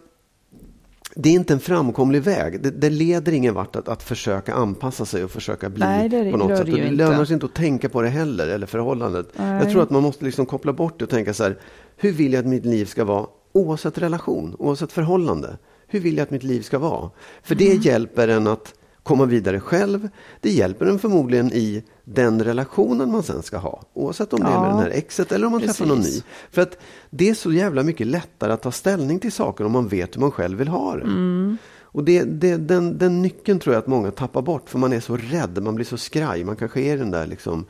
det 1.15 1.29
är 1.29 1.33
inte 1.33 1.53
en 1.53 1.61
framkomlig 1.61 2.23
väg. 2.23 2.63
Det, 2.63 2.71
det 2.71 2.91
leder 2.91 3.33
ingen 3.33 3.55
vart 3.55 3.77
att, 3.77 3.89
att 3.89 4.03
försöka 4.03 4.55
anpassa 4.55 5.05
sig 5.05 5.25
och 5.25 5.31
försöka 5.31 5.69
bli 5.71 5.85
Nej, 5.85 6.09
det 6.09 6.31
på 6.31 6.37
något 6.37 6.59
sätt. 6.59 6.67
det 6.67 6.73
det 6.73 6.91
lönar 6.91 7.25
sig 7.25 7.35
inte 7.35 7.47
att 7.47 7.55
tänka 7.55 7.89
på 7.89 8.03
det 8.03 8.09
heller, 8.09 8.47
eller 8.49 8.67
förhållandet. 8.67 9.27
Jag 9.37 9.45
Nej. 9.47 9.73
tror 9.73 9.83
att 9.83 9.91
man 9.91 10.03
måste 10.03 10.25
liksom 10.25 10.47
koppla 10.47 10.73
bort 10.73 10.99
det 10.99 11.05
och 11.05 11.11
tänka 11.11 11.35
så 11.35 11.43
här, 11.45 11.59
hur 11.97 12.13
vill 12.13 12.33
jag 12.33 12.41
att 12.41 12.47
mitt 12.47 12.65
liv 12.65 12.85
ska 12.85 13.05
vara 13.05 13.27
oavsett 13.53 13.99
relation, 13.99 14.57
oavsett 14.59 14.93
förhållande? 14.93 15.59
Hur 15.87 16.01
vill 16.01 16.17
jag 16.17 16.23
att 16.25 16.31
mitt 16.31 16.43
liv 16.43 16.63
ska 16.63 16.79
vara? 16.79 17.11
För 17.43 17.55
det 17.55 17.71
Mm. 17.71 17.83
hjälper 17.83 18.29
en 18.29 18.47
att 18.47 18.75
komma 19.09 19.25
vidare 19.25 19.61
själv. 19.61 20.09
Det 20.41 20.51
hjälper 20.51 20.87
en 20.87 20.99
förmodligen 20.99 21.53
i 21.53 21.83
den 22.05 22.45
relationen 22.45 23.11
man 23.13 23.23
sen 23.23 23.43
ska 23.43 23.57
ha. 23.59 23.83
Oavsett 23.95 24.33
om 24.33 24.41
det 24.41 24.47
är 24.47 24.51
Ja. 24.53 24.61
med 24.61 24.71
den 24.71 24.79
här 24.79 24.91
exet 24.91 25.33
eller 25.33 25.47
om 25.47 25.53
man 25.53 25.61
träffar 25.63 25.87
någon 25.87 25.99
ny. 25.99 26.05
Precis. 26.05 26.25
För 26.51 26.63
att 26.63 26.79
det 27.11 27.29
är 27.29 27.35
så 27.35 27.53
jävla 27.53 27.83
mycket 27.83 28.07
lättare 28.07 28.53
att 28.53 28.63
ta 28.63 28.73
ställning 28.73 29.19
till 29.21 29.33
saker 29.33 29.65
om 29.65 29.73
man 29.73 29.89
vet 29.89 30.17
hur 30.17 30.21
man 30.21 30.31
själv 30.31 30.59
vill 30.59 30.69
ha 30.69 30.97
det. 30.97 31.03
Mm. 31.03 31.57
Och 31.83 32.05
det, 32.05 32.23
det, 32.23 32.57
den, 32.57 32.99
den 32.99 33.23
nyckeln 33.23 33.59
tror 33.59 33.75
jag 33.75 33.81
att 33.81 33.87
många 33.87 34.11
tappar 34.11 34.43
bort 34.43 34.71
för 34.71 34.79
man 34.79 34.93
är 34.93 35.01
så 35.01 35.17
rädd, 35.17 35.63
man 35.63 35.75
blir 35.75 35.87
så 35.87 35.97
skraj. 35.97 36.45
Man 36.45 36.57
kanske 36.57 36.81
är 36.81 36.95
i 36.95 36.99
den 36.99 37.11
där 37.11 37.27
liksom 37.27 37.65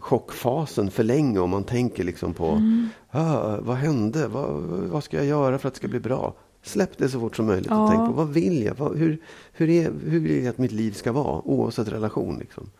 chockfasen 0.00 0.90
för 0.90 1.02
länge 1.04 1.38
om 1.38 1.50
man 1.50 1.64
tänker 1.64 2.04
liksom 2.04 2.34
på 2.34 2.46
Mm. 2.48 2.88
ah, 3.10 3.56
vad 3.60 3.76
hände, 3.76 4.28
vad, 4.28 4.48
vad 4.92 5.04
ska 5.04 5.16
jag 5.16 5.26
göra 5.26 5.58
för 5.58 5.68
att 5.68 5.74
det 5.74 5.78
ska 5.78 5.88
bli 5.88 6.00
bra? 6.00 6.34
Släpp 6.62 6.98
det 6.98 7.08
så 7.08 7.20
fort 7.20 7.36
som 7.36 7.46
möjligt 7.46 7.66
Ja. 7.70 7.82
och 7.84 7.90
tänk 7.90 8.06
på 8.06 8.12
vad 8.12 8.28
vill 8.28 8.62
jag? 8.62 8.74
Vad, 8.74 8.96
hur, 8.98 9.18
hur, 9.52 9.70
är, 9.70 9.92
hur 10.06 10.20
vill 10.20 10.44
jag 10.44 10.50
att 10.50 10.58
mitt 10.58 10.72
liv 10.72 10.92
ska 10.92 11.12
vara 11.12 11.42
oavsett 11.48 11.88
relation? 11.88 12.38
Liksom. 12.38 12.70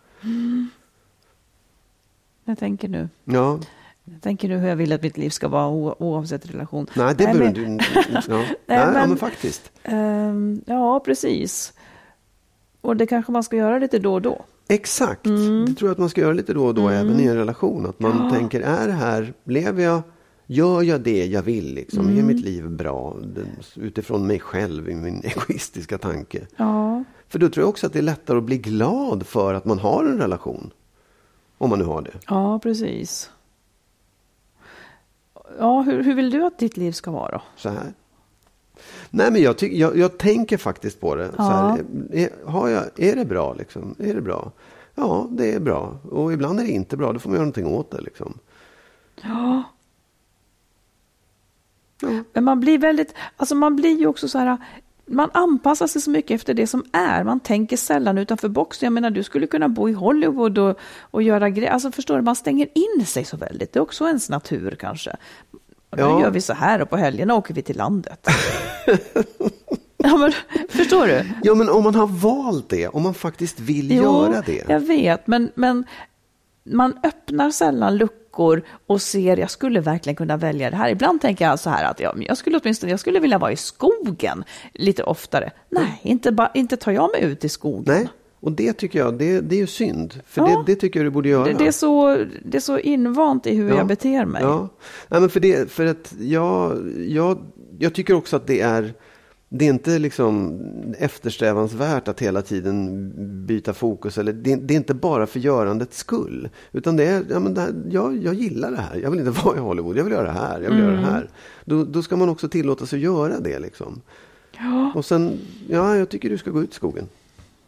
Jag 2.44 2.58
tänker 2.58 2.88
nu. 2.88 3.08
Ja, 3.24 3.58
Jag 4.04 4.22
tänker 4.22 4.48
nu 4.48 4.56
hur 4.58 4.68
jag 4.68 4.76
vill 4.76 4.92
att 4.92 5.02
mitt 5.02 5.16
liv 5.18 5.30
ska 5.30 5.48
vara 5.48 6.02
oavsett 6.02 6.50
relation. 6.50 6.86
nej 6.96 7.08
det 7.08 7.24
behöver 7.24 7.44
men- 7.44 7.54
du 7.54 7.64
inte. 7.64 7.84
Ja. 7.94 8.20
Nej, 8.66 8.78
ja, 8.78 8.90
men- 8.92 9.08
men 9.08 9.18
faktiskt. 9.18 9.70
Ehm, 9.82 10.60
ja, 10.66 11.00
precis. 11.00 11.72
Och 12.80 12.96
det 12.96 13.06
kanske 13.06 13.32
man 13.32 13.42
ska 13.42 13.56
göra 13.56 13.78
lite 13.78 13.98
då 13.98 14.12
och 14.14 14.22
då. 14.22 14.44
Exakt. 14.68 15.26
Mm. 15.26 15.64
Det 15.66 15.74
tror 15.74 15.88
jag 15.88 15.92
att 15.92 15.98
man 15.98 16.08
ska 16.10 16.20
göra 16.20 16.32
lite 16.32 16.54
då 16.54 16.66
och 16.66 16.74
då 16.74 16.88
även 16.88 17.20
i 17.20 17.24
en 17.24 17.36
relation. 17.36 17.86
Att 17.86 18.00
man 18.00 18.30
tänker, 18.30 18.60
är 18.60 18.86
det 18.86 18.92
här, 18.92 19.32
lever 19.44 19.82
jag, 19.82 20.02
gör 20.52 20.82
jag 20.82 21.00
det 21.00 21.26
jag 21.26 21.42
vill? 21.42 21.74
Liksom? 21.74 22.00
Mm. 22.00 22.18
Är 22.18 22.22
mitt 22.22 22.44
liv 22.44 22.70
bra? 22.70 23.16
Utifrån 23.76 24.26
mig 24.26 24.40
själv, 24.40 24.88
i 24.88 24.94
min 24.94 25.20
egoistiska 25.24 25.98
tanke. 25.98 26.46
Ja, 26.56 27.04
För 27.28 27.38
då 27.38 27.48
tror 27.48 27.62
jag 27.62 27.68
också 27.68 27.86
att 27.86 27.92
det 27.92 27.98
är 27.98 28.02
lättare 28.02 28.38
att 28.38 28.44
bli 28.44 28.58
glad 28.58 29.26
för 29.26 29.54
att 29.54 29.64
man 29.64 29.78
har 29.78 30.04
en 30.04 30.18
relation. 30.18 30.70
Om 31.58 31.70
man 31.70 31.78
nu 31.78 31.84
har 31.84 32.02
det. 32.02 32.12
ja 32.28 32.58
precis. 32.58 33.30
Ja, 35.58 35.80
hur, 35.82 36.02
hur 36.02 36.14
vill 36.14 36.30
du 36.30 36.44
att 36.44 36.58
ditt 36.58 36.76
liv 36.76 36.92
ska 36.92 37.10
vara 37.10 37.30
då? 37.30 37.42
Så 37.56 37.68
här. 37.68 37.92
Nej 39.10 39.30
men 39.32 39.42
jag, 39.42 39.58
tyck, 39.58 39.72
jag, 39.72 39.96
jag 39.96 40.18
tänker 40.18 40.56
faktiskt 40.56 41.00
på 41.00 41.14
det. 41.14 41.32
Så 41.36 41.42
här, 41.42 41.84
är, 42.12 42.30
har 42.46 42.68
jag, 42.68 42.84
är 42.96 43.16
det 43.16 43.24
bra 43.24 43.54
liksom? 43.54 43.94
Är 43.98 44.14
det 44.14 44.20
bra? 44.20 44.52
Ja, 44.94 45.26
det 45.30 45.52
är 45.52 45.60
bra. 45.60 45.96
Och 46.10 46.32
ibland 46.32 46.60
är 46.60 46.64
det 46.64 46.70
inte 46.70 46.96
bra. 46.96 47.12
Då 47.12 47.18
får 47.18 47.30
man 47.30 47.34
göra 47.34 47.44
någonting 47.44 47.66
åt 47.66 47.90
det 47.90 48.00
liksom. 48.00 48.38
Ja. 49.22 49.62
Men 52.32 52.44
man 52.44 52.60
blir 52.60 52.78
väldigt, 52.78 53.14
alltså 53.36 53.54
man 53.54 53.76
blir 53.76 53.98
ju 53.98 54.06
också 54.06 54.28
så 54.28 54.38
här, 54.38 54.58
man 55.06 55.30
anpassar 55.34 55.86
sig 55.86 56.02
så 56.02 56.10
mycket 56.10 56.30
efter 56.34 56.54
det 56.54 56.66
som 56.66 56.84
är. 56.92 57.24
Man 57.24 57.40
tänker 57.40 57.76
sällan 57.76 58.18
utanför 58.18 58.48
boxen. 58.48 58.86
Jag 58.86 58.92
menar, 58.92 59.10
du 59.10 59.22
skulle 59.22 59.46
kunna 59.46 59.68
bo 59.68 59.88
i 59.88 59.92
Hollywood 59.92 60.58
och, 60.58 60.78
och 61.00 61.22
göra 61.22 61.50
grejer. 61.50 61.70
Alltså 61.70 61.92
förstår 61.92 62.16
du, 62.16 62.22
man 62.22 62.36
stänger 62.36 62.68
in 62.98 63.06
sig 63.06 63.24
så 63.24 63.36
väldigt. 63.36 63.72
Det 63.72 63.78
är 63.78 63.82
också 63.82 64.06
ens 64.06 64.30
natur 64.30 64.76
kanske. 64.80 65.10
Och 65.90 65.96
Nu 65.98 66.02
Ja. 66.02 66.20
gör 66.20 66.30
vi 66.30 66.40
så 66.40 66.52
här 66.52 66.82
och 66.82 66.90
på 66.90 66.96
helgerna 66.96 67.34
åker 67.34 67.54
vi 67.54 67.62
till 67.62 67.76
landet. 67.76 68.26
ja, 69.96 70.16
men, 70.16 70.32
förstår 70.68 71.06
du? 71.06 71.24
Ja, 71.42 71.54
men 71.54 71.68
om 71.68 71.84
man 71.84 71.94
har 71.94 72.06
valt 72.06 72.68
det, 72.68 72.88
om 72.88 73.02
man 73.02 73.14
faktiskt 73.14 73.60
vill 73.60 73.90
Jo, 73.96 74.02
göra 74.02 74.42
det. 74.46 74.64
Jag 74.68 74.80
vet, 74.80 75.26
men, 75.26 75.50
men 75.54 75.84
man 76.64 76.98
öppnar 77.02 77.50
sällan 77.50 77.96
luckor 78.32 78.62
och 78.86 79.02
ser, 79.02 79.36
jag 79.36 79.50
skulle 79.50 79.80
verkligen 79.80 80.16
kunna 80.16 80.36
välja 80.36 80.70
det 80.70 80.76
här. 80.76 80.88
Ibland 80.90 81.20
tänker 81.20 81.44
jag 81.44 81.58
så 81.58 81.70
här 81.70 81.84
att 81.90 82.00
ja, 82.00 82.14
jag 82.18 82.36
skulle 82.36 82.58
åtminstone 82.62 82.92
jag 82.92 83.00
skulle 83.00 83.20
vilja 83.20 83.38
vara 83.38 83.52
i 83.52 83.56
skogen 83.56 84.44
lite 84.74 85.02
oftare. 85.02 85.50
Nej, 85.70 86.00
inte, 86.02 86.32
ba, 86.32 86.48
inte 86.54 86.76
tar 86.76 86.92
jag 86.92 87.10
mig 87.12 87.22
ut 87.22 87.44
i 87.44 87.48
skogen. 87.48 87.84
Nej, 87.86 88.08
och 88.40 88.52
det 88.52 88.72
tycker 88.72 88.98
jag, 88.98 89.18
det, 89.18 89.40
det 89.40 89.54
är 89.54 89.58
ju 89.60 89.66
synd. 89.66 90.20
För 90.26 90.40
Ja. 90.40 90.46
det, 90.66 90.72
det 90.72 90.80
tycker 90.80 91.00
jag 91.00 91.06
du 91.06 91.10
borde 91.10 91.28
göra. 91.28 91.44
Det, 91.44 91.52
det, 91.58 91.66
är 91.66 91.72
så, 91.72 92.16
det 92.44 92.56
är 92.56 92.60
så 92.60 92.78
invant 92.78 93.46
i 93.46 93.54
hur 93.54 93.68
Ja. 93.68 93.76
jag 93.76 93.86
beter 93.86 94.24
mig. 94.24 94.42
Ja, 94.42 94.68
Nej, 95.08 95.20
men 95.20 95.30
för, 95.30 95.40
det, 95.40 95.70
för 95.70 95.86
att 95.86 96.14
jag, 96.20 96.78
jag, 97.08 97.38
jag 97.78 97.94
tycker 97.94 98.14
också 98.14 98.36
att 98.36 98.46
det 98.46 98.60
är 98.60 98.94
det 99.54 99.64
är 99.64 99.68
inte 99.68 99.98
liksom 99.98 100.60
eftersträvansvärt 100.98 102.08
att 102.08 102.20
hela 102.22 102.42
tiden 102.42 103.12
byta 103.46 103.72
fokus. 103.74 104.18
Eller 104.18 104.32
det, 104.32 104.56
det 104.56 104.74
är 104.74 104.76
inte 104.76 104.94
bara 104.94 105.26
för 105.26 105.40
görandets 105.40 105.98
skull. 105.98 106.48
Utan 106.72 106.96
det 106.96 107.04
är, 107.04 107.24
ja, 107.30 107.40
men 107.40 107.56
här, 107.56 107.74
jag, 107.90 108.16
jag 108.16 108.34
gillar 108.34 108.70
det 108.70 108.76
här. 108.80 108.96
Jag 109.02 109.10
vill 109.10 109.20
inte 109.20 109.30
vara 109.44 109.56
i 109.56 109.60
Hollywood. 109.60 109.96
Jag 109.96 110.04
vill 110.04 110.12
göra 110.12 110.26
det 110.26 110.38
här. 110.38 110.60
Jag 110.60 110.70
vill 110.70 110.78
göra 110.78 110.92
Mm. 110.92 111.04
det 111.04 111.10
här. 111.10 111.28
Då, 111.64 111.84
då 111.84 112.02
ska 112.02 112.16
man 112.16 112.28
också 112.28 112.48
tillåta 112.48 112.86
sig 112.86 112.96
att 112.96 113.02
göra 113.02 113.40
det. 113.40 113.58
Liksom. 113.58 114.00
Och 114.94 115.04
sen, 115.04 115.38
ja, 115.68 115.96
jag 115.96 116.08
tycker 116.08 116.30
du 116.30 116.38
ska 116.38 116.50
gå 116.50 116.62
ut 116.62 116.70
i 116.72 116.74
skogen. 116.74 117.08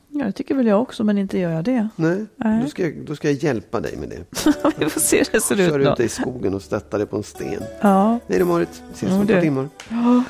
Ja, 0.08 0.24
det 0.24 0.32
tycker 0.32 0.54
väl 0.54 0.66
jag 0.66 0.82
också, 0.82 1.04
men 1.04 1.18
inte 1.18 1.38
gör 1.38 1.50
jag 1.50 1.64
det. 1.64 1.88
Nej, 1.96 2.24
Nej. 2.36 2.62
Då, 2.62 2.68
ska 2.70 2.82
jag, 2.82 2.94
då 3.06 3.16
ska 3.16 3.30
jag 3.30 3.36
hjälpa 3.42 3.80
dig 3.80 3.96
med 3.96 4.08
det. 4.08 4.44
Vi 4.78 4.90
får 4.90 5.00
se 5.00 5.18
hur 5.18 5.26
det 5.32 5.40
ser 5.40 5.60
ut 5.60 5.70
Kör 5.70 5.78
ut 5.78 5.96
dig 5.96 6.06
i 6.06 6.08
skogen 6.08 6.54
och 6.54 6.62
stötta 6.62 6.98
dig 6.98 7.06
på 7.06 7.16
en 7.16 7.22
sten. 7.22 7.62
Ja. 7.80 8.18
Hej 8.28 8.38
då 8.38 8.44
Marit, 8.44 8.82
ses 8.92 9.12
om 9.12 9.20
ett 9.20 9.28
par 9.28 9.40
timmar. 9.40 9.68
Ja, 9.90 10.24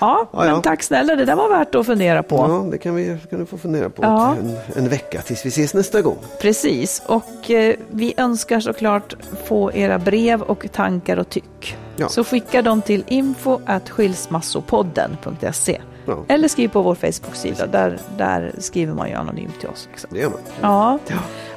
Ja, 0.00 0.28
men 0.32 0.62
tack 0.62 0.82
snälla. 0.82 1.16
Det 1.16 1.24
där 1.24 1.36
var 1.36 1.48
värt 1.48 1.74
att 1.74 1.86
fundera 1.86 2.22
på. 2.22 2.36
Ja, 2.36 2.66
det 2.70 2.78
kan, 2.78 2.94
vi, 2.94 3.18
kan 3.30 3.38
du 3.38 3.46
få 3.46 3.58
fundera 3.58 3.90
på 3.90 4.02
Ja. 4.02 4.34
en, 4.40 4.56
en 4.84 4.88
vecka 4.88 5.20
tills 5.22 5.44
vi 5.44 5.48
ses 5.48 5.74
nästa 5.74 6.02
gång. 6.02 6.16
Precis, 6.40 7.02
och 7.06 7.50
eh, 7.50 7.74
vi 7.90 8.14
önskar 8.16 8.60
såklart 8.60 9.14
få 9.44 9.72
era 9.72 9.98
brev 9.98 10.42
och 10.42 10.66
tankar 10.72 11.16
och 11.16 11.28
tyck. 11.28 11.76
Ja. 11.96 12.08
Så 12.08 12.24
skicka 12.24 12.62
dem 12.62 12.82
till 12.82 13.04
info 13.08 13.58
skilsmassopodden.se 13.88 15.80
Ja. 16.06 16.18
eller 16.28 16.48
skriv 16.48 16.68
på 16.68 16.82
vår 16.82 16.94
Facebook-sida. 16.94 17.66
Där, 17.66 17.98
där 18.18 18.52
skriver 18.58 18.94
man 18.94 19.08
ju 19.08 19.14
anonymt 19.14 19.60
till 19.60 19.68
oss. 19.68 19.88
Liksom. 19.90 20.10
Det 20.12 20.18
gör 20.20 20.30
man. 20.30 20.40
Ja. 20.60 20.98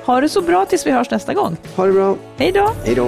Ha 0.05 0.21
det 0.21 0.29
så 0.29 0.41
bra 0.41 0.65
tills 0.65 0.87
vi 0.87 0.91
hörs 0.91 1.09
nästa 1.11 1.33
gång. 1.33 1.57
Ha 1.75 1.85
det 1.85 1.91
bra. 1.93 2.15
Hej 2.37 2.51
då! 2.51 2.69
Hej 2.85 2.95
då. 2.95 3.07